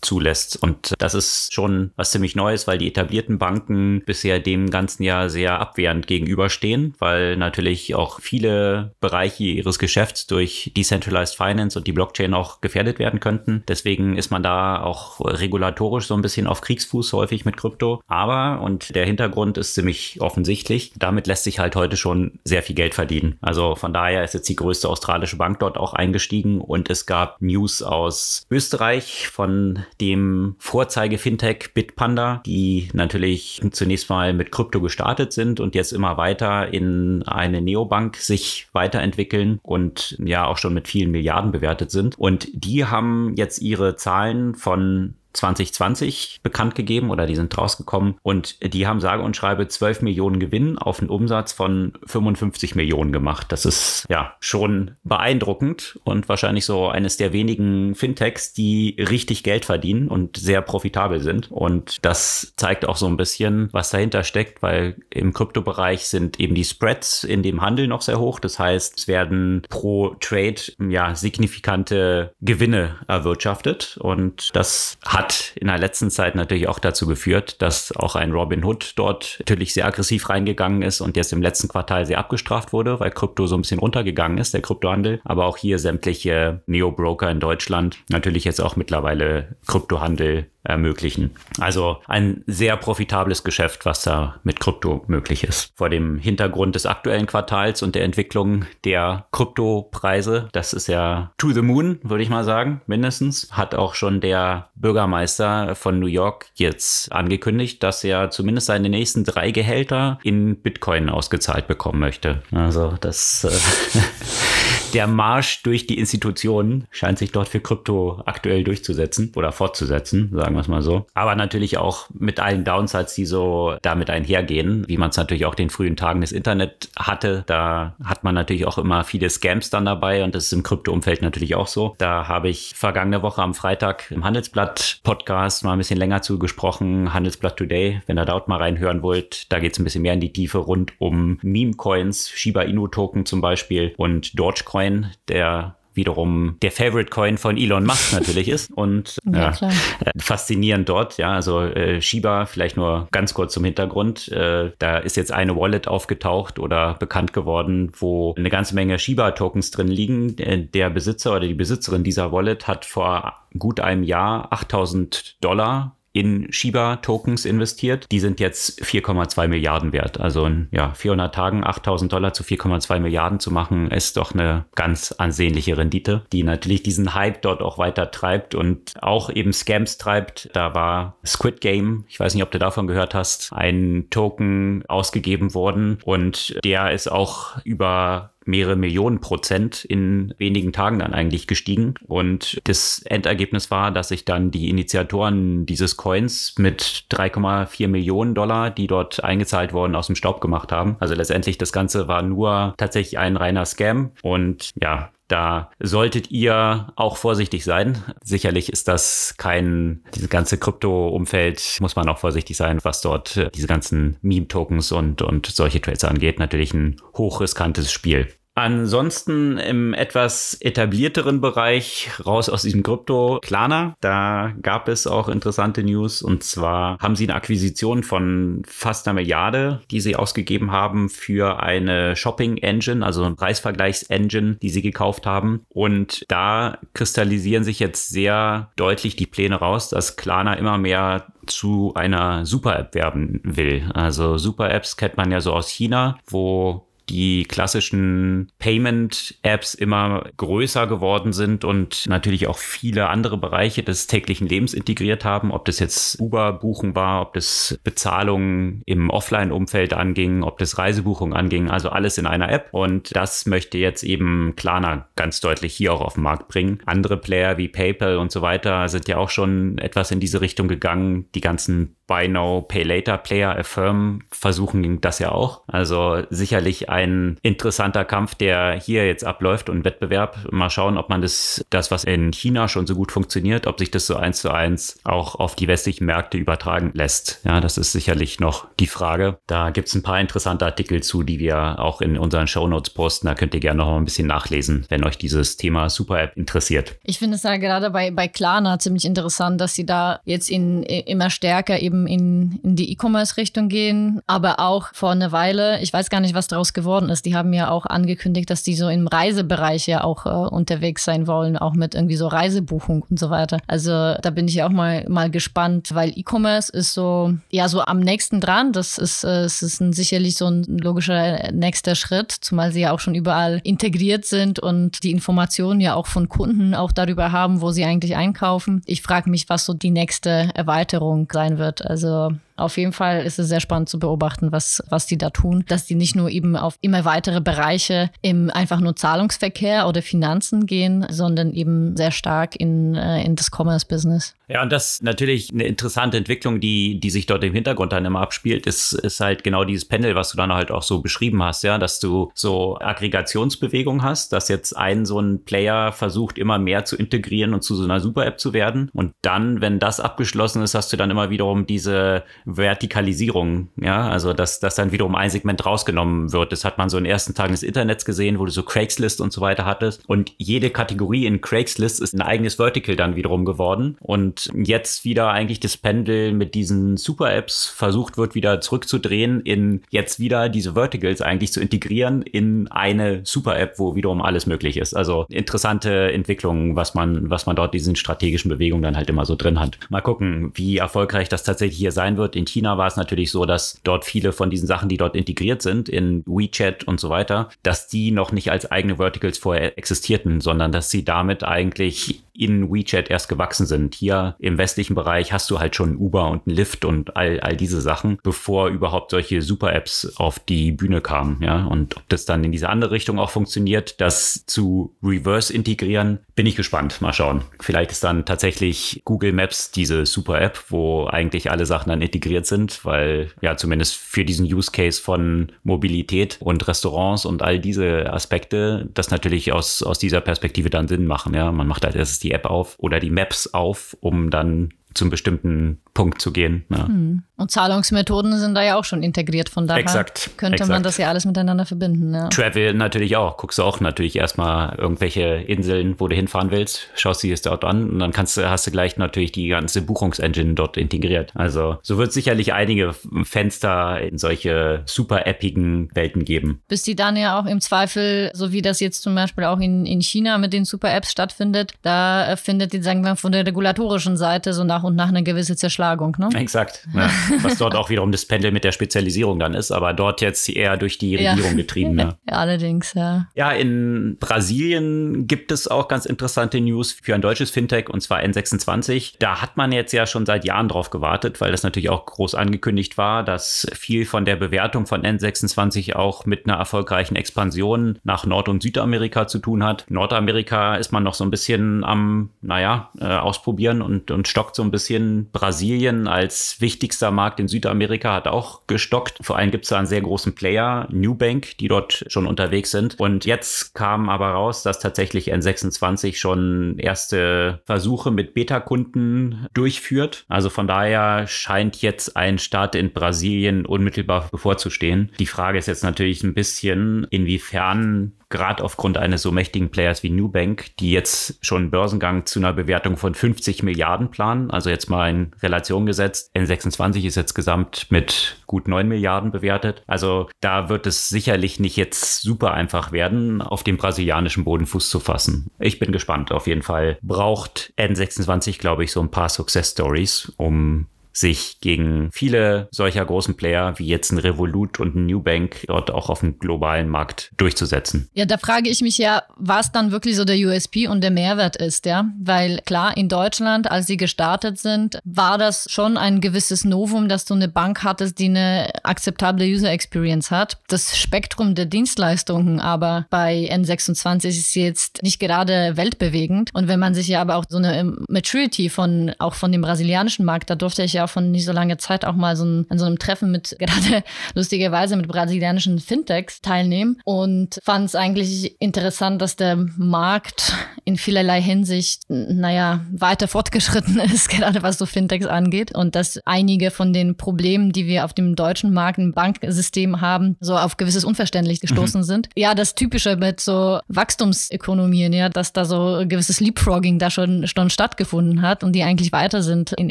zulässt. 0.00 0.60
Und 0.62 0.94
das 0.98 1.14
ist 1.14 1.52
schon 1.52 1.90
was 1.96 2.12
ziemlich 2.12 2.36
Neues, 2.36 2.66
weil 2.66 2.78
die 2.78 2.88
etablierten 2.88 3.38
Banken 3.38 4.02
bisher 4.04 4.38
dem 4.38 4.70
ganzen 4.70 5.02
Jahr 5.02 5.28
sehr 5.28 5.60
abwehrend 5.60 6.06
gegenüberstehen, 6.06 6.94
weil 6.98 7.36
natürlich 7.36 7.94
auch 7.94 8.20
viele 8.20 8.92
Bereiche 9.00 9.44
ihres 9.44 9.78
Geschäfts 9.78 10.26
durch 10.26 10.72
Decentralized 10.76 11.36
Finance 11.36 11.78
und 11.78 11.86
die 11.86 11.92
Blockchain 11.92 12.34
auch 12.34 12.60
gefährdet 12.60 12.98
werden 12.98 13.20
könnten. 13.20 13.64
Deswegen 13.68 14.16
ist 14.16 14.30
man 14.30 14.42
da 14.42 14.82
auch 14.82 15.20
regulatorisch 15.20 16.06
so 16.06 16.14
ein 16.14 16.22
bisschen 16.22 16.46
auf 16.46 16.60
Kriegsfuß 16.60 17.12
häufig 17.12 17.44
mit 17.44 17.56
Krypto. 17.56 18.02
Aber, 18.06 18.62
und 18.62 18.94
der 18.94 19.06
Hintergrund 19.06 19.58
ist 19.58 19.74
ziemlich 19.74 20.20
offensichtlich, 20.20 20.92
damit 20.96 21.26
lässt 21.26 21.44
sich 21.44 21.58
halt 21.58 21.76
heute 21.76 21.96
schon 21.96 22.38
sehr 22.44 22.62
viel 22.62 22.76
Geld 22.76 22.94
verdienen. 22.94 23.36
Also 23.40 23.74
von 23.74 23.92
daher 23.92 24.24
ist 24.24 24.34
jetzt 24.34 24.48
die 24.48 24.56
größte 24.56 24.88
australische 24.88 25.36
Bank 25.36 25.58
dort 25.60 25.76
auch 25.76 25.94
eingestiegen 26.08 26.60
und 26.60 26.90
es 26.90 27.06
gab 27.06 27.40
News 27.40 27.82
aus 27.82 28.46
Österreich 28.50 29.28
von 29.28 29.84
dem 30.00 30.56
Vorzeige-Fintech 30.58 31.74
Bitpanda, 31.74 32.42
die 32.46 32.88
natürlich 32.92 33.60
zunächst 33.70 34.08
mal 34.08 34.32
mit 34.32 34.50
Krypto 34.50 34.80
gestartet 34.80 35.32
sind 35.32 35.60
und 35.60 35.74
jetzt 35.74 35.92
immer 35.92 36.16
weiter 36.16 36.72
in 36.72 37.22
eine 37.24 37.60
Neobank 37.60 38.16
sich 38.16 38.68
weiterentwickeln 38.72 39.60
und 39.62 40.16
ja 40.24 40.46
auch 40.46 40.58
schon 40.58 40.74
mit 40.74 40.88
vielen 40.88 41.10
Milliarden 41.10 41.52
bewertet 41.52 41.90
sind. 41.90 42.18
Und 42.18 42.48
die 42.52 42.84
haben 42.86 43.34
jetzt 43.36 43.60
ihre 43.60 43.96
Zahlen 43.96 44.54
von 44.54 45.14
2020 45.32 46.40
bekannt 46.42 46.74
gegeben 46.74 47.10
oder 47.10 47.26
die 47.26 47.36
sind 47.36 47.56
rausgekommen 47.56 48.16
und 48.22 48.58
die 48.72 48.86
haben 48.86 49.00
sage 49.00 49.22
und 49.22 49.36
schreibe 49.36 49.68
12 49.68 50.02
Millionen 50.02 50.40
Gewinn 50.40 50.78
auf 50.78 51.00
einen 51.00 51.10
Umsatz 51.10 51.52
von 51.52 51.92
55 52.06 52.74
Millionen 52.74 53.12
gemacht. 53.12 53.46
Das 53.50 53.64
ist 53.64 54.04
ja 54.08 54.34
schon 54.40 54.96
beeindruckend 55.04 55.98
und 56.04 56.28
wahrscheinlich 56.28 56.64
so 56.64 56.88
eines 56.88 57.16
der 57.16 57.32
wenigen 57.32 57.94
Fintechs, 57.94 58.52
die 58.52 58.96
richtig 58.98 59.42
Geld 59.42 59.64
verdienen 59.64 60.08
und 60.08 60.36
sehr 60.36 60.62
profitabel 60.62 61.20
sind. 61.20 61.50
Und 61.50 62.04
das 62.04 62.52
zeigt 62.56 62.86
auch 62.86 62.96
so 62.96 63.06
ein 63.06 63.16
bisschen, 63.16 63.68
was 63.72 63.90
dahinter 63.90 64.24
steckt, 64.24 64.62
weil 64.62 64.96
im 65.10 65.32
Kryptobereich 65.32 66.06
sind 66.06 66.40
eben 66.40 66.54
die 66.54 66.64
Spreads 66.64 67.24
in 67.24 67.42
dem 67.42 67.60
Handel 67.60 67.86
noch 67.86 68.02
sehr 68.02 68.18
hoch. 68.18 68.40
Das 68.40 68.58
heißt, 68.58 68.98
es 68.98 69.08
werden 69.08 69.62
pro 69.68 70.14
Trade 70.20 70.60
ja 70.88 71.14
signifikante 71.14 72.32
Gewinne 72.40 72.96
erwirtschaftet 73.06 73.98
und 74.00 74.50
das 74.54 74.98
hat 75.18 75.52
in 75.56 75.66
der 75.66 75.78
letzten 75.78 76.10
Zeit 76.10 76.34
natürlich 76.34 76.68
auch 76.68 76.78
dazu 76.78 77.06
geführt, 77.06 77.60
dass 77.60 77.94
auch 77.94 78.14
ein 78.14 78.32
Robin 78.32 78.64
Hood 78.64 78.92
dort 78.96 79.36
natürlich 79.40 79.74
sehr 79.74 79.86
aggressiv 79.86 80.28
reingegangen 80.28 80.82
ist 80.82 81.00
und 81.00 81.16
jetzt 81.16 81.32
im 81.32 81.42
letzten 81.42 81.68
Quartal 81.68 82.06
sehr 82.06 82.18
abgestraft 82.18 82.72
wurde, 82.72 83.00
weil 83.00 83.10
Krypto 83.10 83.46
so 83.46 83.56
ein 83.56 83.62
bisschen 83.62 83.80
runtergegangen 83.80 84.38
ist, 84.38 84.54
der 84.54 84.62
Kryptohandel. 84.62 85.20
Aber 85.24 85.46
auch 85.46 85.56
hier 85.56 85.78
sämtliche 85.78 86.62
Neo-Broker 86.66 87.30
in 87.30 87.40
Deutschland 87.40 87.98
natürlich 88.08 88.44
jetzt 88.44 88.60
auch 88.60 88.76
mittlerweile 88.76 89.56
Kryptohandel 89.66 90.46
ermöglichen. 90.68 91.30
Also 91.58 91.98
ein 92.06 92.44
sehr 92.46 92.76
profitables 92.76 93.44
Geschäft, 93.44 93.84
was 93.86 94.02
da 94.02 94.36
mit 94.44 94.60
Krypto 94.60 95.04
möglich 95.06 95.44
ist. 95.44 95.72
Vor 95.76 95.88
dem 95.88 96.18
Hintergrund 96.18 96.74
des 96.74 96.86
aktuellen 96.86 97.26
Quartals 97.26 97.82
und 97.82 97.94
der 97.94 98.04
Entwicklung 98.04 98.64
der 98.84 99.26
Kryptopreise, 99.32 100.48
das 100.52 100.72
ist 100.72 100.86
ja 100.86 101.32
to 101.38 101.50
the 101.50 101.62
moon, 101.62 101.98
würde 102.02 102.22
ich 102.22 102.30
mal 102.30 102.44
sagen, 102.44 102.82
mindestens, 102.86 103.48
hat 103.52 103.74
auch 103.74 103.94
schon 103.94 104.20
der 104.20 104.68
Bürgermeister 104.74 105.74
von 105.74 105.98
New 105.98 106.06
York 106.06 106.46
jetzt 106.54 107.12
angekündigt, 107.12 107.82
dass 107.82 108.04
er 108.04 108.30
zumindest 108.30 108.66
seine 108.66 108.88
nächsten 108.88 109.24
drei 109.24 109.50
Gehälter 109.50 110.18
in 110.22 110.60
Bitcoin 110.60 111.08
ausgezahlt 111.08 111.66
bekommen 111.66 111.98
möchte. 111.98 112.42
Also 112.52 112.94
das 113.00 113.44
äh, 113.44 113.98
der 114.94 115.06
Marsch 115.06 115.62
durch 115.62 115.86
die 115.86 115.98
Institutionen 115.98 116.86
scheint 116.90 117.18
sich 117.18 117.32
dort 117.32 117.48
für 117.48 117.60
Krypto 117.60 118.22
aktuell 118.24 118.64
durchzusetzen 118.64 119.32
oder 119.36 119.52
fortzusetzen, 119.52 120.30
sagen 120.32 120.54
wir 120.54 120.60
es 120.60 120.68
mal 120.68 120.82
so. 120.82 121.06
Aber 121.14 121.34
natürlich 121.34 121.78
auch 121.78 122.06
mit 122.12 122.40
allen 122.40 122.64
Downsides, 122.64 123.14
die 123.14 123.26
so 123.26 123.76
damit 123.82 124.10
einhergehen, 124.10 124.84
wie 124.88 124.96
man 124.96 125.10
es 125.10 125.16
natürlich 125.16 125.44
auch 125.44 125.54
den 125.54 125.70
frühen 125.70 125.96
Tagen 125.96 126.20
des 126.20 126.32
Internet 126.32 126.88
hatte. 126.98 127.44
Da 127.46 127.94
hat 128.02 128.24
man 128.24 128.34
natürlich 128.34 128.66
auch 128.66 128.78
immer 128.78 129.04
viele 129.04 129.28
Scams 129.30 129.70
dann 129.70 129.84
dabei 129.84 130.24
und 130.24 130.34
das 130.34 130.46
ist 130.46 130.52
im 130.52 130.62
Krypto-Umfeld 130.62 131.22
natürlich 131.22 131.54
auch 131.54 131.66
so. 131.66 131.94
Da 131.98 132.28
habe 132.28 132.48
ich 132.48 132.72
vergangene 132.74 133.22
Woche 133.22 133.42
am 133.42 133.54
Freitag 133.54 134.10
im 134.10 134.24
Handelsblatt-Podcast 134.24 135.64
mal 135.64 135.72
ein 135.72 135.78
bisschen 135.78 135.98
länger 135.98 136.22
zugesprochen. 136.22 137.12
Handelsblatt 137.12 137.56
Today, 137.56 138.00
wenn 138.06 138.18
ihr 138.18 138.24
dort 138.24 138.48
mal 138.48 138.58
reinhören 138.58 139.02
wollt, 139.02 139.52
da 139.52 139.58
geht 139.58 139.72
es 139.72 139.78
ein 139.78 139.84
bisschen 139.84 140.02
mehr 140.02 140.14
in 140.14 140.20
die 140.20 140.32
Tiefe 140.32 140.58
rund 140.58 140.92
um 140.98 141.38
Meme-Coins, 141.42 142.30
Shiba 142.30 142.62
Inu-Token 142.62 143.26
zum 143.26 143.40
Beispiel 143.40 143.92
und 143.96 144.38
Dogecoin 144.38 144.77
Coin, 144.78 145.10
der 145.28 145.74
wiederum 145.94 146.56
der 146.62 146.70
Favorite 146.70 147.10
Coin 147.10 147.36
von 147.36 147.56
Elon 147.56 147.84
Musk 147.84 148.12
natürlich 148.18 148.48
ist 148.48 148.70
und 148.70 149.18
ja, 149.30 149.50
äh, 149.50 150.12
faszinierend 150.16 150.88
dort. 150.88 151.18
Ja, 151.18 151.32
also 151.32 151.62
äh, 151.62 152.00
Shiba 152.00 152.46
vielleicht 152.46 152.76
nur 152.76 153.08
ganz 153.10 153.34
kurz 153.34 153.52
zum 153.52 153.64
Hintergrund. 153.64 154.28
Äh, 154.28 154.70
da 154.78 154.98
ist 154.98 155.16
jetzt 155.16 155.32
eine 155.32 155.56
Wallet 155.56 155.88
aufgetaucht 155.88 156.60
oder 156.60 156.94
bekannt 156.94 157.32
geworden, 157.32 157.90
wo 157.98 158.34
eine 158.38 158.50
ganze 158.50 158.76
Menge 158.76 158.98
Shiba-Tokens 159.00 159.72
drin 159.72 159.88
liegen. 159.88 160.36
Der 160.72 160.90
Besitzer 160.90 161.32
oder 161.32 161.46
die 161.48 161.54
Besitzerin 161.54 162.04
dieser 162.04 162.30
Wallet 162.30 162.68
hat 162.68 162.84
vor 162.84 163.34
gut 163.58 163.80
einem 163.80 164.04
Jahr 164.04 164.52
8000 164.52 165.38
Dollar 165.40 165.96
in 166.12 166.52
Shiba-Tokens 166.52 167.44
investiert. 167.44 168.06
Die 168.10 168.20
sind 168.20 168.40
jetzt 168.40 168.82
4,2 168.82 169.48
Milliarden 169.48 169.92
wert. 169.92 170.20
Also 170.20 170.46
in 170.46 170.68
ja, 170.70 170.92
400 170.94 171.34
Tagen 171.34 171.64
8000 171.64 172.12
Dollar 172.12 172.32
zu 172.32 172.42
4,2 172.42 172.98
Milliarden 173.00 173.40
zu 173.40 173.50
machen, 173.50 173.90
ist 173.90 174.16
doch 174.16 174.32
eine 174.32 174.66
ganz 174.74 175.12
ansehnliche 175.12 175.76
Rendite, 175.76 176.24
die 176.32 176.42
natürlich 176.42 176.82
diesen 176.82 177.14
Hype 177.14 177.42
dort 177.42 177.62
auch 177.62 177.78
weiter 177.78 178.10
treibt 178.10 178.54
und 178.54 178.94
auch 179.02 179.30
eben 179.30 179.52
Scams 179.52 179.98
treibt. 179.98 180.50
Da 180.52 180.74
war 180.74 181.16
Squid 181.24 181.60
Game, 181.60 182.04
ich 182.08 182.18
weiß 182.18 182.34
nicht, 182.34 182.42
ob 182.42 182.50
du 182.50 182.58
davon 182.58 182.86
gehört 182.86 183.14
hast, 183.14 183.52
ein 183.52 184.06
Token 184.10 184.84
ausgegeben 184.88 185.54
worden 185.54 185.98
und 186.04 186.58
der 186.64 186.92
ist 186.92 187.10
auch 187.10 187.58
über 187.64 188.32
mehrere 188.48 188.76
Millionen 188.76 189.20
Prozent 189.20 189.84
in 189.84 190.34
wenigen 190.38 190.72
Tagen 190.72 190.98
dann 190.98 191.14
eigentlich 191.14 191.46
gestiegen. 191.46 191.94
Und 192.06 192.60
das 192.64 193.02
Endergebnis 193.04 193.70
war, 193.70 193.92
dass 193.92 194.08
sich 194.08 194.24
dann 194.24 194.50
die 194.50 194.70
Initiatoren 194.70 195.66
dieses 195.66 195.96
Coins 195.96 196.54
mit 196.58 197.04
3,4 197.10 197.88
Millionen 197.88 198.34
Dollar, 198.34 198.70
die 198.70 198.86
dort 198.86 199.22
eingezahlt 199.22 199.72
wurden, 199.72 199.94
aus 199.94 200.06
dem 200.06 200.16
Staub 200.16 200.40
gemacht 200.40 200.72
haben. 200.72 200.96
Also 200.98 201.14
letztendlich 201.14 201.58
das 201.58 201.72
Ganze 201.72 202.08
war 202.08 202.22
nur 202.22 202.74
tatsächlich 202.78 203.18
ein 203.18 203.36
reiner 203.36 203.66
Scam. 203.66 204.12
Und 204.22 204.70
ja, 204.80 205.10
da 205.28 205.70
solltet 205.78 206.30
ihr 206.30 206.90
auch 206.96 207.18
vorsichtig 207.18 207.62
sein. 207.62 208.02
Sicherlich 208.24 208.72
ist 208.72 208.88
das 208.88 209.34
kein, 209.36 210.02
dieses 210.14 210.30
ganze 210.30 210.56
Krypto-Umfeld 210.56 211.76
muss 211.80 211.96
man 211.96 212.08
auch 212.08 212.18
vorsichtig 212.18 212.56
sein, 212.56 212.78
was 212.82 213.02
dort 213.02 213.36
äh, 213.36 213.50
diese 213.54 213.66
ganzen 213.66 214.16
Meme-Tokens 214.22 214.90
und, 214.90 215.20
und 215.20 215.46
solche 215.46 215.82
Trades 215.82 216.04
angeht. 216.04 216.38
Natürlich 216.38 216.72
ein 216.72 216.96
hochriskantes 217.14 217.92
Spiel. 217.92 218.28
Ansonsten 218.58 219.56
im 219.58 219.94
etwas 219.94 220.54
etablierteren 220.60 221.40
Bereich, 221.40 222.10
raus 222.26 222.48
aus 222.48 222.62
diesem 222.62 222.82
Krypto, 222.82 223.38
Klarna, 223.40 223.94
da 224.00 224.52
gab 224.60 224.88
es 224.88 225.06
auch 225.06 225.28
interessante 225.28 225.84
News 225.84 226.22
und 226.22 226.42
zwar 226.42 226.98
haben 226.98 227.14
sie 227.14 227.26
eine 227.28 227.36
Akquisition 227.36 228.02
von 228.02 228.62
fast 228.66 229.06
einer 229.06 229.14
Milliarde, 229.14 229.80
die 229.92 230.00
sie 230.00 230.16
ausgegeben 230.16 230.72
haben 230.72 231.08
für 231.08 231.62
eine 231.62 232.16
Shopping 232.16 232.56
Engine, 232.56 233.06
also 233.06 233.22
ein 233.22 233.36
Preisvergleichs-Engine, 233.36 234.56
die 234.60 234.70
sie 234.70 234.82
gekauft 234.82 235.24
haben. 235.24 235.64
Und 235.68 236.24
da 236.26 236.78
kristallisieren 236.94 237.62
sich 237.62 237.78
jetzt 237.78 238.08
sehr 238.08 238.72
deutlich 238.74 239.14
die 239.14 239.26
Pläne 239.26 239.54
raus, 239.54 239.88
dass 239.88 240.16
Klarna 240.16 240.54
immer 240.54 240.78
mehr 240.78 241.28
zu 241.46 241.92
einer 241.94 242.44
Super-App 242.44 242.96
werden 242.96 243.40
will. 243.44 243.88
Also 243.94 244.36
Super-Apps 244.36 244.96
kennt 244.96 245.16
man 245.16 245.30
ja 245.30 245.40
so 245.40 245.52
aus 245.52 245.68
China, 245.68 246.18
wo 246.26 246.87
die 247.08 247.44
klassischen 247.44 248.52
Payment-Apps 248.58 249.74
immer 249.74 250.26
größer 250.36 250.86
geworden 250.86 251.32
sind 251.32 251.64
und 251.64 252.06
natürlich 252.08 252.46
auch 252.46 252.58
viele 252.58 253.08
andere 253.08 253.38
Bereiche 253.38 253.82
des 253.82 254.06
täglichen 254.06 254.46
Lebens 254.48 254.74
integriert 254.74 255.24
haben, 255.24 255.50
ob 255.50 255.64
das 255.64 255.78
jetzt 255.78 256.20
Uber-Buchen 256.20 256.94
war, 256.94 257.22
ob 257.22 257.34
das 257.34 257.78
Bezahlungen 257.84 258.82
im 258.86 259.10
Offline-Umfeld 259.10 259.92
anging, 259.92 260.42
ob 260.42 260.58
das 260.58 260.78
Reisebuchung 260.78 261.34
anging, 261.34 261.68
also 261.68 261.90
alles 261.90 262.18
in 262.18 262.26
einer 262.26 262.50
App. 262.50 262.68
Und 262.72 263.14
das 263.14 263.46
möchte 263.46 263.78
jetzt 263.78 264.02
eben 264.02 264.54
Klarna 264.56 265.08
ganz 265.16 265.40
deutlich 265.40 265.74
hier 265.74 265.92
auch 265.92 266.00
auf 266.00 266.14
den 266.14 266.22
Markt 266.22 266.48
bringen. 266.48 266.80
Andere 266.86 267.16
Player 267.16 267.58
wie 267.58 267.68
PayPal 267.68 268.18
und 268.18 268.32
so 268.32 268.42
weiter 268.42 268.88
sind 268.88 269.08
ja 269.08 269.18
auch 269.18 269.30
schon 269.30 269.78
etwas 269.78 270.10
in 270.10 270.20
diese 270.20 270.40
Richtung 270.40 270.68
gegangen. 270.68 271.26
Die 271.34 271.40
ganzen 271.40 271.96
Buy 272.08 272.26
Now, 272.26 272.62
Pay 272.62 272.82
Later 272.82 273.18
Player, 273.18 273.56
Affirm 273.56 274.22
versuchen 274.32 275.00
das 275.00 275.20
ja 275.20 275.30
auch. 275.30 275.60
Also 275.68 276.22
sicherlich 276.30 276.88
ein 276.88 277.36
interessanter 277.42 278.04
Kampf, 278.04 278.34
der 278.34 278.72
hier 278.72 279.06
jetzt 279.06 279.24
abläuft 279.24 279.68
und 279.68 279.84
Wettbewerb. 279.84 280.50
Mal 280.50 280.70
schauen, 280.70 280.96
ob 280.96 281.10
man 281.10 281.22
das, 281.22 281.64
das, 281.70 281.90
was 281.90 282.04
in 282.04 282.32
China 282.32 282.66
schon 282.66 282.86
so 282.86 282.94
gut 282.94 283.12
funktioniert, 283.12 283.66
ob 283.66 283.78
sich 283.78 283.90
das 283.90 284.06
so 284.06 284.16
eins 284.16 284.40
zu 284.40 284.50
eins 284.50 284.98
auch 285.04 285.34
auf 285.34 285.54
die 285.54 285.68
westlichen 285.68 286.06
Märkte 286.06 286.38
übertragen 286.38 286.90
lässt. 286.94 287.40
Ja, 287.44 287.60
das 287.60 287.76
ist 287.76 287.92
sicherlich 287.92 288.40
noch 288.40 288.66
die 288.80 288.86
Frage. 288.86 289.38
Da 289.46 289.70
gibt 289.70 289.88
es 289.88 289.94
ein 289.94 290.02
paar 290.02 290.18
interessante 290.18 290.64
Artikel 290.64 291.02
zu, 291.02 291.22
die 291.22 291.38
wir 291.38 291.78
auch 291.78 292.00
in 292.00 292.16
unseren 292.16 292.46
Show 292.46 292.66
Notes 292.66 292.90
posten. 292.90 293.26
Da 293.26 293.34
könnt 293.34 293.52
ihr 293.52 293.60
gerne 293.60 293.78
noch 293.78 293.96
ein 293.96 294.06
bisschen 294.06 294.26
nachlesen, 294.26 294.86
wenn 294.88 295.04
euch 295.04 295.18
dieses 295.18 295.58
Thema 295.58 295.90
Super 295.90 296.22
App 296.22 296.36
interessiert. 296.36 296.96
Ich 297.04 297.18
finde 297.18 297.36
es 297.36 297.42
ja 297.42 297.58
gerade 297.58 297.90
bei, 297.90 298.10
bei 298.10 298.28
Klarna 298.28 298.78
ziemlich 298.78 299.04
interessant, 299.04 299.60
dass 299.60 299.74
sie 299.74 299.84
da 299.84 300.20
jetzt 300.24 300.48
in, 300.48 300.82
immer 300.82 301.28
stärker 301.28 301.78
eben 301.80 301.97
eben 301.98 302.06
in, 302.06 302.60
in 302.62 302.76
die 302.76 302.92
E-Commerce-Richtung 302.92 303.68
gehen, 303.68 304.20
aber 304.26 304.60
auch 304.60 304.88
vor 304.92 305.10
einer 305.10 305.32
Weile, 305.32 305.80
ich 305.80 305.92
weiß 305.92 306.10
gar 306.10 306.20
nicht, 306.20 306.34
was 306.34 306.48
daraus 306.48 306.72
geworden 306.72 307.08
ist, 307.08 307.24
die 307.24 307.34
haben 307.34 307.52
ja 307.52 307.70
auch 307.70 307.86
angekündigt, 307.86 308.50
dass 308.50 308.62
die 308.62 308.74
so 308.74 308.88
im 308.88 309.06
Reisebereich 309.06 309.86
ja 309.86 310.04
auch 310.04 310.26
äh, 310.26 310.28
unterwegs 310.28 311.04
sein 311.04 311.26
wollen, 311.26 311.56
auch 311.56 311.74
mit 311.74 311.94
irgendwie 311.94 312.16
so 312.16 312.26
Reisebuchung 312.28 313.04
und 313.08 313.18
so 313.18 313.30
weiter. 313.30 313.58
Also 313.66 313.90
da 313.90 314.30
bin 314.30 314.48
ich 314.48 314.54
ja 314.54 314.66
auch 314.66 314.72
mal, 314.72 315.04
mal 315.08 315.30
gespannt, 315.30 315.94
weil 315.94 316.12
E-Commerce 316.16 316.72
ist 316.72 316.94
so, 316.94 317.34
ja, 317.50 317.68
so 317.68 317.80
am 317.80 318.00
nächsten 318.00 318.40
dran. 318.40 318.72
Das 318.72 318.98
ist, 318.98 319.24
äh, 319.24 319.44
es 319.44 319.62
ist 319.62 319.80
ein, 319.80 319.92
sicherlich 319.92 320.36
so 320.36 320.46
ein 320.46 320.64
logischer 320.64 321.52
nächster 321.52 321.94
Schritt, 321.94 322.32
zumal 322.32 322.72
sie 322.72 322.80
ja 322.80 322.92
auch 322.92 323.00
schon 323.00 323.14
überall 323.14 323.60
integriert 323.64 324.24
sind 324.24 324.58
und 324.58 325.02
die 325.02 325.10
Informationen 325.10 325.80
ja 325.80 325.94
auch 325.94 326.06
von 326.06 326.28
Kunden 326.28 326.74
auch 326.74 326.92
darüber 326.92 327.32
haben, 327.32 327.60
wo 327.60 327.70
sie 327.70 327.84
eigentlich 327.84 328.16
einkaufen. 328.16 328.82
Ich 328.86 329.02
frage 329.02 329.30
mich, 329.30 329.48
was 329.48 329.64
so 329.64 329.74
die 329.74 329.90
nächste 329.90 330.50
Erweiterung 330.54 331.28
sein 331.32 331.58
wird. 331.58 331.87
Also 331.88 332.30
auf 332.58 332.76
jeden 332.76 332.92
Fall 332.92 333.24
ist 333.24 333.38
es 333.38 333.48
sehr 333.48 333.60
spannend 333.60 333.88
zu 333.88 333.98
beobachten, 333.98 334.52
was, 334.52 334.82
was 334.88 335.06
die 335.06 335.18
da 335.18 335.30
tun, 335.30 335.64
dass 335.68 335.86
die 335.86 335.94
nicht 335.94 336.16
nur 336.16 336.28
eben 336.28 336.56
auf 336.56 336.76
immer 336.80 337.04
weitere 337.04 337.40
Bereiche 337.40 338.10
im 338.22 338.50
einfach 338.50 338.80
nur 338.80 338.96
Zahlungsverkehr 338.96 339.88
oder 339.88 340.02
Finanzen 340.02 340.66
gehen, 340.66 341.06
sondern 341.08 341.52
eben 341.52 341.96
sehr 341.96 342.10
stark 342.10 342.56
in, 342.58 342.94
äh, 342.94 343.22
in 343.24 343.36
das 343.36 343.50
Commerce-Business. 343.50 344.34
Ja, 344.48 344.62
und 344.62 344.72
das 344.72 345.02
natürlich 345.02 345.52
eine 345.52 345.64
interessante 345.64 346.16
Entwicklung, 346.16 346.58
die, 346.58 346.98
die 347.00 347.10
sich 347.10 347.26
dort 347.26 347.44
im 347.44 347.52
Hintergrund 347.52 347.92
dann 347.92 348.06
immer 348.06 348.20
abspielt, 348.20 348.66
ist, 348.66 348.92
ist 348.92 349.20
halt 349.20 349.44
genau 349.44 349.64
dieses 349.64 349.84
Panel, 349.84 350.14
was 350.14 350.30
du 350.30 350.38
dann 350.38 350.52
halt 350.52 350.70
auch 350.70 350.82
so 350.82 351.02
beschrieben 351.02 351.42
hast, 351.42 351.62
ja, 351.64 351.76
dass 351.76 352.00
du 352.00 352.30
so 352.34 352.78
Aggregationsbewegung 352.80 354.02
hast, 354.02 354.32
dass 354.32 354.48
jetzt 354.48 354.74
ein 354.74 355.04
so 355.04 355.20
ein 355.20 355.44
Player 355.44 355.92
versucht, 355.92 356.38
immer 356.38 356.58
mehr 356.58 356.86
zu 356.86 356.96
integrieren 356.96 357.52
und 357.52 357.62
zu 357.62 357.74
so 357.74 357.84
einer 357.84 358.00
Super-App 358.00 358.40
zu 358.40 358.54
werden. 358.54 358.90
Und 358.94 359.12
dann, 359.20 359.60
wenn 359.60 359.78
das 359.78 360.00
abgeschlossen 360.00 360.62
ist, 360.62 360.74
hast 360.74 360.92
du 360.92 360.96
dann 360.96 361.10
immer 361.10 361.28
wiederum 361.28 361.66
diese 361.66 362.24
Vertikalisierung, 362.48 363.68
ja, 363.76 364.08
also 364.08 364.32
dass, 364.32 364.58
dass 364.58 364.74
dann 364.74 364.90
wiederum 364.90 365.14
ein 365.14 365.28
Segment 365.28 365.64
rausgenommen 365.64 366.32
wird. 366.32 366.50
Das 366.50 366.64
hat 366.64 366.78
man 366.78 366.88
so 366.88 366.96
in 366.96 367.04
den 367.04 367.10
ersten 367.10 367.34
Tagen 367.34 367.52
des 367.52 367.62
Internets 367.62 368.06
gesehen, 368.06 368.38
wo 368.38 368.46
du 368.46 368.50
so 368.50 368.62
Craigslist 368.62 369.20
und 369.20 369.32
so 369.32 369.42
weiter 369.42 369.66
hattest. 369.66 370.02
Und 370.08 370.32
jede 370.38 370.70
Kategorie 370.70 371.26
in 371.26 371.42
Craigslist 371.42 372.00
ist 372.00 372.14
ein 372.14 372.22
eigenes 372.22 372.54
Vertical 372.54 372.96
dann 372.96 373.16
wiederum 373.16 373.44
geworden. 373.44 373.98
Und 374.00 374.50
jetzt 374.54 375.04
wieder 375.04 375.28
eigentlich 375.30 375.60
das 375.60 375.76
Pendel 375.76 376.32
mit 376.32 376.54
diesen 376.54 376.96
Super-Apps 376.96 377.66
versucht 377.66 378.16
wird, 378.16 378.34
wieder 378.34 378.62
zurückzudrehen, 378.62 379.42
in 379.42 379.82
jetzt 379.90 380.18
wieder 380.18 380.48
diese 380.48 380.72
Verticals 380.72 381.20
eigentlich 381.20 381.52
zu 381.52 381.60
integrieren 381.60 382.22
in 382.22 382.68
eine 382.68 383.20
Super-App, 383.24 383.78
wo 383.78 383.94
wiederum 383.94 384.22
alles 384.22 384.46
möglich 384.46 384.78
ist. 384.78 384.94
Also 384.94 385.26
interessante 385.28 386.12
Entwicklungen, 386.12 386.76
was 386.76 386.94
man, 386.94 387.28
was 387.28 387.44
man 387.44 387.56
dort 387.56 387.74
diesen 387.74 387.94
strategischen 387.94 388.48
Bewegungen 388.48 388.82
dann 388.82 388.96
halt 388.96 389.10
immer 389.10 389.26
so 389.26 389.36
drin 389.36 389.60
hat. 389.60 389.78
Mal 389.90 390.00
gucken, 390.00 390.50
wie 390.54 390.78
erfolgreich 390.78 391.28
das 391.28 391.42
tatsächlich 391.42 391.78
hier 391.78 391.92
sein 391.92 392.16
wird. 392.16 392.37
In 392.38 392.46
China 392.46 392.78
war 392.78 392.86
es 392.86 392.96
natürlich 392.96 393.32
so, 393.32 393.44
dass 393.44 393.80
dort 393.82 394.04
viele 394.04 394.32
von 394.32 394.48
diesen 394.48 394.68
Sachen, 394.68 394.88
die 394.88 394.96
dort 394.96 395.16
integriert 395.16 395.60
sind, 395.60 395.88
in 395.88 396.22
WeChat 396.24 396.84
und 396.84 397.00
so 397.00 397.10
weiter, 397.10 397.48
dass 397.64 397.88
die 397.88 398.12
noch 398.12 398.30
nicht 398.30 398.52
als 398.52 398.70
eigene 398.70 398.96
Verticals 398.96 399.38
vorher 399.38 399.76
existierten, 399.76 400.40
sondern 400.40 400.70
dass 400.70 400.90
sie 400.90 401.04
damit 401.04 401.42
eigentlich 401.42 402.22
in 402.38 402.72
WeChat 402.72 403.10
erst 403.10 403.28
gewachsen 403.28 403.66
sind. 403.66 403.96
Hier 403.96 404.36
im 404.38 404.58
westlichen 404.58 404.94
Bereich 404.94 405.32
hast 405.32 405.50
du 405.50 405.58
halt 405.58 405.74
schon 405.74 405.96
Uber 405.96 406.30
und 406.30 406.46
Lyft 406.46 406.84
und 406.84 407.16
all, 407.16 407.40
all 407.40 407.56
diese 407.56 407.80
Sachen, 407.80 408.18
bevor 408.22 408.68
überhaupt 408.68 409.10
solche 409.10 409.42
Super-Apps 409.42 410.14
auf 410.16 410.38
die 410.38 410.70
Bühne 410.70 411.00
kamen. 411.00 411.42
Ja, 411.42 411.64
und 411.66 411.96
ob 411.96 412.08
das 412.08 412.24
dann 412.24 412.44
in 412.44 412.52
diese 412.52 412.68
andere 412.68 412.92
Richtung 412.92 413.18
auch 413.18 413.30
funktioniert, 413.30 414.00
das 414.00 414.46
zu 414.46 414.94
reverse 415.02 415.52
integrieren, 415.52 416.20
bin 416.38 416.46
ich 416.46 416.54
gespannt. 416.54 417.00
Mal 417.02 417.12
schauen. 417.12 417.42
Vielleicht 417.58 417.90
ist 417.90 418.04
dann 418.04 418.24
tatsächlich 418.24 419.02
Google 419.04 419.32
Maps 419.32 419.72
diese 419.72 420.06
Super-App, 420.06 420.66
wo 420.68 421.08
eigentlich 421.08 421.50
alle 421.50 421.66
Sachen 421.66 421.88
dann 421.88 422.00
integriert 422.00 422.46
sind, 422.46 422.84
weil 422.84 423.32
ja 423.40 423.56
zumindest 423.56 423.96
für 423.96 424.24
diesen 424.24 424.46
Use 424.46 424.70
Case 424.70 425.02
von 425.02 425.50
Mobilität 425.64 426.36
und 426.38 426.68
Restaurants 426.68 427.24
und 427.24 427.42
all 427.42 427.58
diese 427.58 428.12
Aspekte, 428.12 428.88
das 428.94 429.10
natürlich 429.10 429.52
aus, 429.52 429.82
aus 429.82 429.98
dieser 429.98 430.20
Perspektive 430.20 430.70
dann 430.70 430.86
Sinn 430.86 431.06
machen. 431.06 431.34
Ja, 431.34 431.50
man 431.50 431.66
macht 431.66 431.84
halt 431.84 431.96
erst 431.96 432.22
die 432.22 432.30
App 432.30 432.46
auf 432.46 432.76
oder 432.78 433.00
die 433.00 433.10
Maps 433.10 433.52
auf, 433.52 433.96
um 433.98 434.30
dann 434.30 434.74
zum 434.94 435.10
bestimmten 435.10 435.80
Punkt 435.92 436.22
zu 436.22 436.32
gehen. 436.32 436.64
Ja. 436.70 436.86
Hm. 436.86 437.24
Und 437.38 437.52
Zahlungsmethoden 437.52 438.36
sind 438.36 438.56
da 438.56 438.64
ja 438.64 438.76
auch 438.76 438.84
schon 438.84 439.04
integriert, 439.04 439.48
von 439.48 439.68
daher 439.68 439.80
exakt, 439.80 440.30
könnte 440.36 440.54
exakt. 440.54 440.70
man 440.70 440.82
das 440.82 440.98
ja 440.98 441.08
alles 441.08 441.24
miteinander 441.24 441.64
verbinden. 441.64 442.12
Ja. 442.12 442.28
Travel 442.28 442.74
natürlich 442.74 443.16
auch. 443.16 443.36
Guckst 443.36 443.58
du 443.58 443.62
auch 443.62 443.78
natürlich 443.78 444.16
erstmal 444.16 444.74
irgendwelche 444.76 445.20
Inseln, 445.20 445.94
wo 445.98 446.08
du 446.08 446.16
hinfahren 446.16 446.50
willst, 446.50 446.88
schaust 446.96 447.22
dir 447.22 447.30
das 447.30 447.42
dort 447.42 447.64
an 447.64 447.90
und 447.90 448.00
dann 448.00 448.10
kannst 448.10 448.36
du, 448.36 448.50
hast 448.50 448.66
du 448.66 448.72
gleich 448.72 448.96
natürlich 448.96 449.30
die 449.30 449.46
ganze 449.46 449.82
Buchungsengine 449.82 450.54
dort 450.54 450.76
integriert. 450.76 451.30
Also 451.34 451.78
so 451.82 451.96
wird 451.96 452.08
es 452.08 452.14
sicherlich 452.14 452.52
einige 452.54 452.92
Fenster 453.22 454.00
in 454.00 454.18
solche 454.18 454.82
super 454.86 455.24
appigen 455.28 455.90
Welten 455.94 456.24
geben. 456.24 456.60
Bis 456.66 456.82
die 456.82 456.96
dann 456.96 457.16
ja 457.16 457.38
auch 457.38 457.46
im 457.46 457.60
Zweifel, 457.60 458.32
so 458.34 458.50
wie 458.50 458.62
das 458.62 458.80
jetzt 458.80 459.02
zum 459.02 459.14
Beispiel 459.14 459.44
auch 459.44 459.60
in, 459.60 459.86
in 459.86 460.02
China 460.02 460.38
mit 460.38 460.52
den 460.52 460.64
super 460.64 460.92
Apps 460.92 461.12
stattfindet, 461.12 461.74
da 461.82 462.34
findet 462.34 462.72
die, 462.72 462.82
sagen 462.82 463.02
wir, 463.02 463.14
von 463.14 463.30
der 463.30 463.46
regulatorischen 463.46 464.16
Seite 464.16 464.52
so 464.54 464.64
nach 464.64 464.82
und 464.82 464.96
nach 464.96 465.08
eine 465.08 465.22
gewisse 465.22 465.54
Zerschlagung. 465.54 466.16
Ne? 466.18 466.30
Exakt. 466.34 466.88
Ja. 466.92 467.08
Was 467.42 467.58
dort 467.58 467.74
auch 467.74 467.90
wiederum 467.90 468.12
das 468.12 468.26
Pendel 468.26 468.52
mit 468.52 468.64
der 468.64 468.72
Spezialisierung 468.72 469.38
dann 469.38 469.54
ist, 469.54 469.70
aber 469.70 469.92
dort 469.92 470.20
jetzt 470.20 470.48
eher 470.48 470.76
durch 470.76 470.98
die 470.98 471.16
Regierung 471.16 471.52
ja. 471.52 471.56
getrieben. 471.56 471.98
Ja. 471.98 472.16
ja, 472.28 472.34
allerdings, 472.34 472.94
ja. 472.94 473.26
Ja, 473.34 473.52
in 473.52 474.16
Brasilien 474.18 475.26
gibt 475.26 475.52
es 475.52 475.68
auch 475.68 475.88
ganz 475.88 476.06
interessante 476.06 476.60
News 476.60 476.92
für 476.92 477.14
ein 477.14 477.22
deutsches 477.22 477.50
Fintech 477.50 477.88
und 477.88 478.00
zwar 478.00 478.20
N26. 478.20 479.14
Da 479.18 479.42
hat 479.42 479.56
man 479.56 479.72
jetzt 479.72 479.92
ja 479.92 480.06
schon 480.06 480.26
seit 480.26 480.44
Jahren 480.44 480.68
drauf 480.68 480.90
gewartet, 480.90 481.40
weil 481.40 481.50
das 481.50 481.62
natürlich 481.62 481.90
auch 481.90 482.06
groß 482.06 482.34
angekündigt 482.34 482.98
war, 482.98 483.24
dass 483.24 483.66
viel 483.74 484.04
von 484.04 484.24
der 484.24 484.36
Bewertung 484.36 484.86
von 484.86 485.02
N26 485.02 485.94
auch 485.94 486.26
mit 486.26 486.46
einer 486.46 486.58
erfolgreichen 486.58 487.16
Expansion 487.16 487.98
nach 488.04 488.26
Nord- 488.26 488.48
und 488.48 488.62
Südamerika 488.62 489.26
zu 489.26 489.38
tun 489.38 489.64
hat. 489.64 489.84
Nordamerika 489.88 490.76
ist 490.76 490.92
man 490.92 491.02
noch 491.02 491.14
so 491.14 491.24
ein 491.24 491.30
bisschen 491.30 491.84
am, 491.84 492.30
naja, 492.40 492.90
äh, 493.00 493.04
ausprobieren 493.04 493.82
und, 493.82 494.10
und 494.10 494.28
stockt 494.28 494.56
so 494.56 494.62
ein 494.62 494.70
bisschen. 494.70 495.30
Brasilien 495.32 496.08
als 496.08 496.60
wichtigster 496.60 497.10
Markt 497.18 497.40
in 497.40 497.48
Südamerika 497.48 498.14
hat 498.14 498.28
auch 498.28 498.62
gestockt. 498.68 499.18
Vor 499.22 499.36
allem 499.36 499.50
gibt 499.50 499.64
es 499.64 499.70
da 499.70 499.78
einen 499.78 499.88
sehr 499.88 500.02
großen 500.02 500.36
Player, 500.36 500.86
Newbank, 500.92 501.58
die 501.58 501.66
dort 501.66 502.04
schon 502.06 502.28
unterwegs 502.28 502.70
sind. 502.70 502.94
Und 503.00 503.24
jetzt 503.24 503.74
kam 503.74 504.08
aber 504.08 504.28
raus, 504.28 504.62
dass 504.62 504.78
tatsächlich 504.78 505.34
N26 505.34 506.16
schon 506.16 506.78
erste 506.78 507.60
Versuche 507.66 508.12
mit 508.12 508.34
Beta-Kunden 508.34 509.48
durchführt. 509.52 510.26
Also 510.28 510.48
von 510.48 510.68
daher 510.68 511.26
scheint 511.26 511.82
jetzt 511.82 512.16
ein 512.16 512.38
Start 512.38 512.76
in 512.76 512.92
Brasilien 512.92 513.66
unmittelbar 513.66 514.28
bevorzustehen. 514.30 515.10
Die 515.18 515.26
Frage 515.26 515.58
ist 515.58 515.66
jetzt 515.66 515.82
natürlich 515.82 516.22
ein 516.22 516.34
bisschen, 516.34 517.04
inwiefern 517.10 518.12
gerade 518.30 518.62
aufgrund 518.62 518.98
eines 518.98 519.22
so 519.22 519.32
mächtigen 519.32 519.70
Players 519.70 520.02
wie 520.02 520.10
Nubank, 520.10 520.76
die 520.78 520.92
jetzt 520.92 521.44
schon 521.44 521.70
Börsengang 521.70 522.26
zu 522.26 522.38
einer 522.38 522.52
Bewertung 522.52 522.96
von 522.96 523.14
50 523.14 523.62
Milliarden 523.62 524.10
planen, 524.10 524.50
also 524.50 524.70
jetzt 524.70 524.90
mal 524.90 525.10
in 525.10 525.32
Relation 525.42 525.86
gesetzt. 525.86 526.30
N26 526.34 527.04
ist 527.04 527.14
jetzt 527.14 527.34
gesamt 527.34 527.86
mit 527.90 528.36
gut 528.46 528.68
9 528.68 528.86
Milliarden 528.86 529.30
bewertet. 529.30 529.82
Also 529.86 530.28
da 530.40 530.68
wird 530.68 530.86
es 530.86 531.08
sicherlich 531.08 531.60
nicht 531.60 531.76
jetzt 531.76 532.22
super 532.22 532.52
einfach 532.52 532.92
werden, 532.92 533.40
auf 533.42 533.64
dem 533.64 533.76
brasilianischen 533.76 534.44
Boden 534.44 534.66
Fuß 534.66 534.90
zu 534.90 535.00
fassen. 535.00 535.50
Ich 535.58 535.78
bin 535.78 535.92
gespannt. 535.92 536.32
Auf 536.32 536.46
jeden 536.46 536.62
Fall 536.62 536.98
braucht 537.02 537.72
N26, 537.78 538.58
glaube 538.58 538.84
ich, 538.84 538.92
so 538.92 539.00
ein 539.00 539.10
paar 539.10 539.28
Success 539.28 539.70
Stories, 539.72 540.32
um 540.36 540.86
sich 541.18 541.58
gegen 541.60 542.10
viele 542.12 542.68
solcher 542.70 543.04
großen 543.04 543.36
Player 543.36 543.78
wie 543.78 543.86
jetzt 543.86 544.12
ein 544.12 544.18
Revolut 544.18 544.80
und 544.80 544.94
ein 544.94 545.06
Newbank 545.06 545.64
dort 545.66 545.90
auch 545.90 546.08
auf 546.08 546.20
dem 546.20 546.38
globalen 546.38 546.88
Markt 546.88 547.32
durchzusetzen. 547.36 548.08
Ja, 548.14 548.24
da 548.24 548.38
frage 548.38 548.70
ich 548.70 548.80
mich 548.80 548.98
ja, 548.98 549.24
was 549.36 549.72
dann 549.72 549.90
wirklich 549.90 550.16
so 550.16 550.24
der 550.24 550.36
USP 550.36 550.86
und 550.86 551.02
der 551.02 551.10
Mehrwert 551.10 551.56
ist, 551.56 551.86
ja, 551.86 552.06
weil 552.20 552.60
klar, 552.64 552.96
in 552.96 553.08
Deutschland, 553.08 553.70
als 553.70 553.86
sie 553.86 553.96
gestartet 553.96 554.58
sind, 554.58 555.00
war 555.04 555.38
das 555.38 555.66
schon 555.70 555.96
ein 555.96 556.20
gewisses 556.20 556.64
Novum, 556.64 557.08
dass 557.08 557.24
du 557.24 557.34
eine 557.34 557.48
Bank 557.48 557.82
hattest, 557.82 558.18
die 558.18 558.26
eine 558.26 558.70
akzeptable 558.84 559.44
User 559.44 559.70
Experience 559.70 560.30
hat. 560.30 560.58
Das 560.68 560.96
Spektrum 560.96 561.54
der 561.54 561.66
Dienstleistungen 561.66 562.60
aber 562.60 563.06
bei 563.10 563.48
N26 563.50 564.28
ist 564.28 564.54
jetzt 564.54 565.02
nicht 565.02 565.18
gerade 565.18 565.76
weltbewegend 565.76 566.50
und 566.54 566.68
wenn 566.68 566.78
man 566.78 566.94
sich 566.94 567.08
ja 567.08 567.20
aber 567.20 567.36
auch 567.36 567.44
so 567.48 567.58
eine 567.58 567.96
Maturity 568.08 568.68
von 568.68 569.12
auch 569.18 569.34
von 569.34 569.52
dem 569.52 569.62
brasilianischen 569.62 570.24
Markt, 570.24 570.50
da 570.50 570.54
durfte 570.54 570.82
ich 570.82 570.92
ja 570.92 571.07
von 571.08 571.30
nicht 571.30 571.44
so 571.44 571.52
langer 571.52 571.78
Zeit 571.78 572.04
auch 572.04 572.14
mal 572.14 572.36
so 572.36 572.44
ein, 572.44 572.66
an 572.68 572.78
so 572.78 572.84
einem 572.84 572.98
Treffen 572.98 573.30
mit 573.30 573.56
gerade 573.58 574.04
lustigerweise 574.34 574.96
mit 574.96 575.08
brasilianischen 575.08 575.78
Fintechs 575.78 576.40
teilnehmen 576.40 577.00
und 577.04 577.58
fand 577.62 577.86
es 577.86 577.94
eigentlich 577.94 578.60
interessant, 578.60 579.20
dass 579.22 579.36
der 579.36 579.56
Markt 579.76 580.52
in 580.84 580.96
vielerlei 580.96 581.42
Hinsicht, 581.42 582.02
naja, 582.08 582.80
weiter 582.90 583.28
fortgeschritten 583.28 583.98
ist, 584.12 584.30
gerade 584.30 584.62
was 584.62 584.78
so 584.78 584.86
Fintechs 584.86 585.26
angeht 585.26 585.74
und 585.74 585.94
dass 585.94 586.18
einige 586.24 586.70
von 586.70 586.92
den 586.92 587.16
Problemen, 587.16 587.72
die 587.72 587.86
wir 587.86 588.04
auf 588.04 588.14
dem 588.14 588.36
deutschen 588.36 588.72
Markt 588.72 588.98
im 588.98 589.12
Banksystem 589.12 590.00
haben, 590.00 590.36
so 590.40 590.56
auf 590.56 590.76
gewisses 590.76 591.04
Unverständlich 591.04 591.60
gestoßen 591.60 592.00
mhm. 592.00 592.04
sind. 592.04 592.28
Ja, 592.36 592.54
das 592.54 592.74
Typische 592.74 593.16
mit 593.16 593.40
so 593.40 593.80
Wachstumsökonomien, 593.88 595.12
ja, 595.12 595.28
dass 595.28 595.52
da 595.52 595.64
so 595.64 595.96
ein 595.96 596.08
gewisses 596.08 596.40
Leapfrogging 596.40 596.98
da 596.98 597.10
schon, 597.10 597.46
schon 597.46 597.70
stattgefunden 597.70 598.42
hat 598.42 598.64
und 598.64 598.72
die 598.72 598.82
eigentlich 598.82 599.12
weiter 599.12 599.42
sind 599.42 599.72
in, 599.72 599.90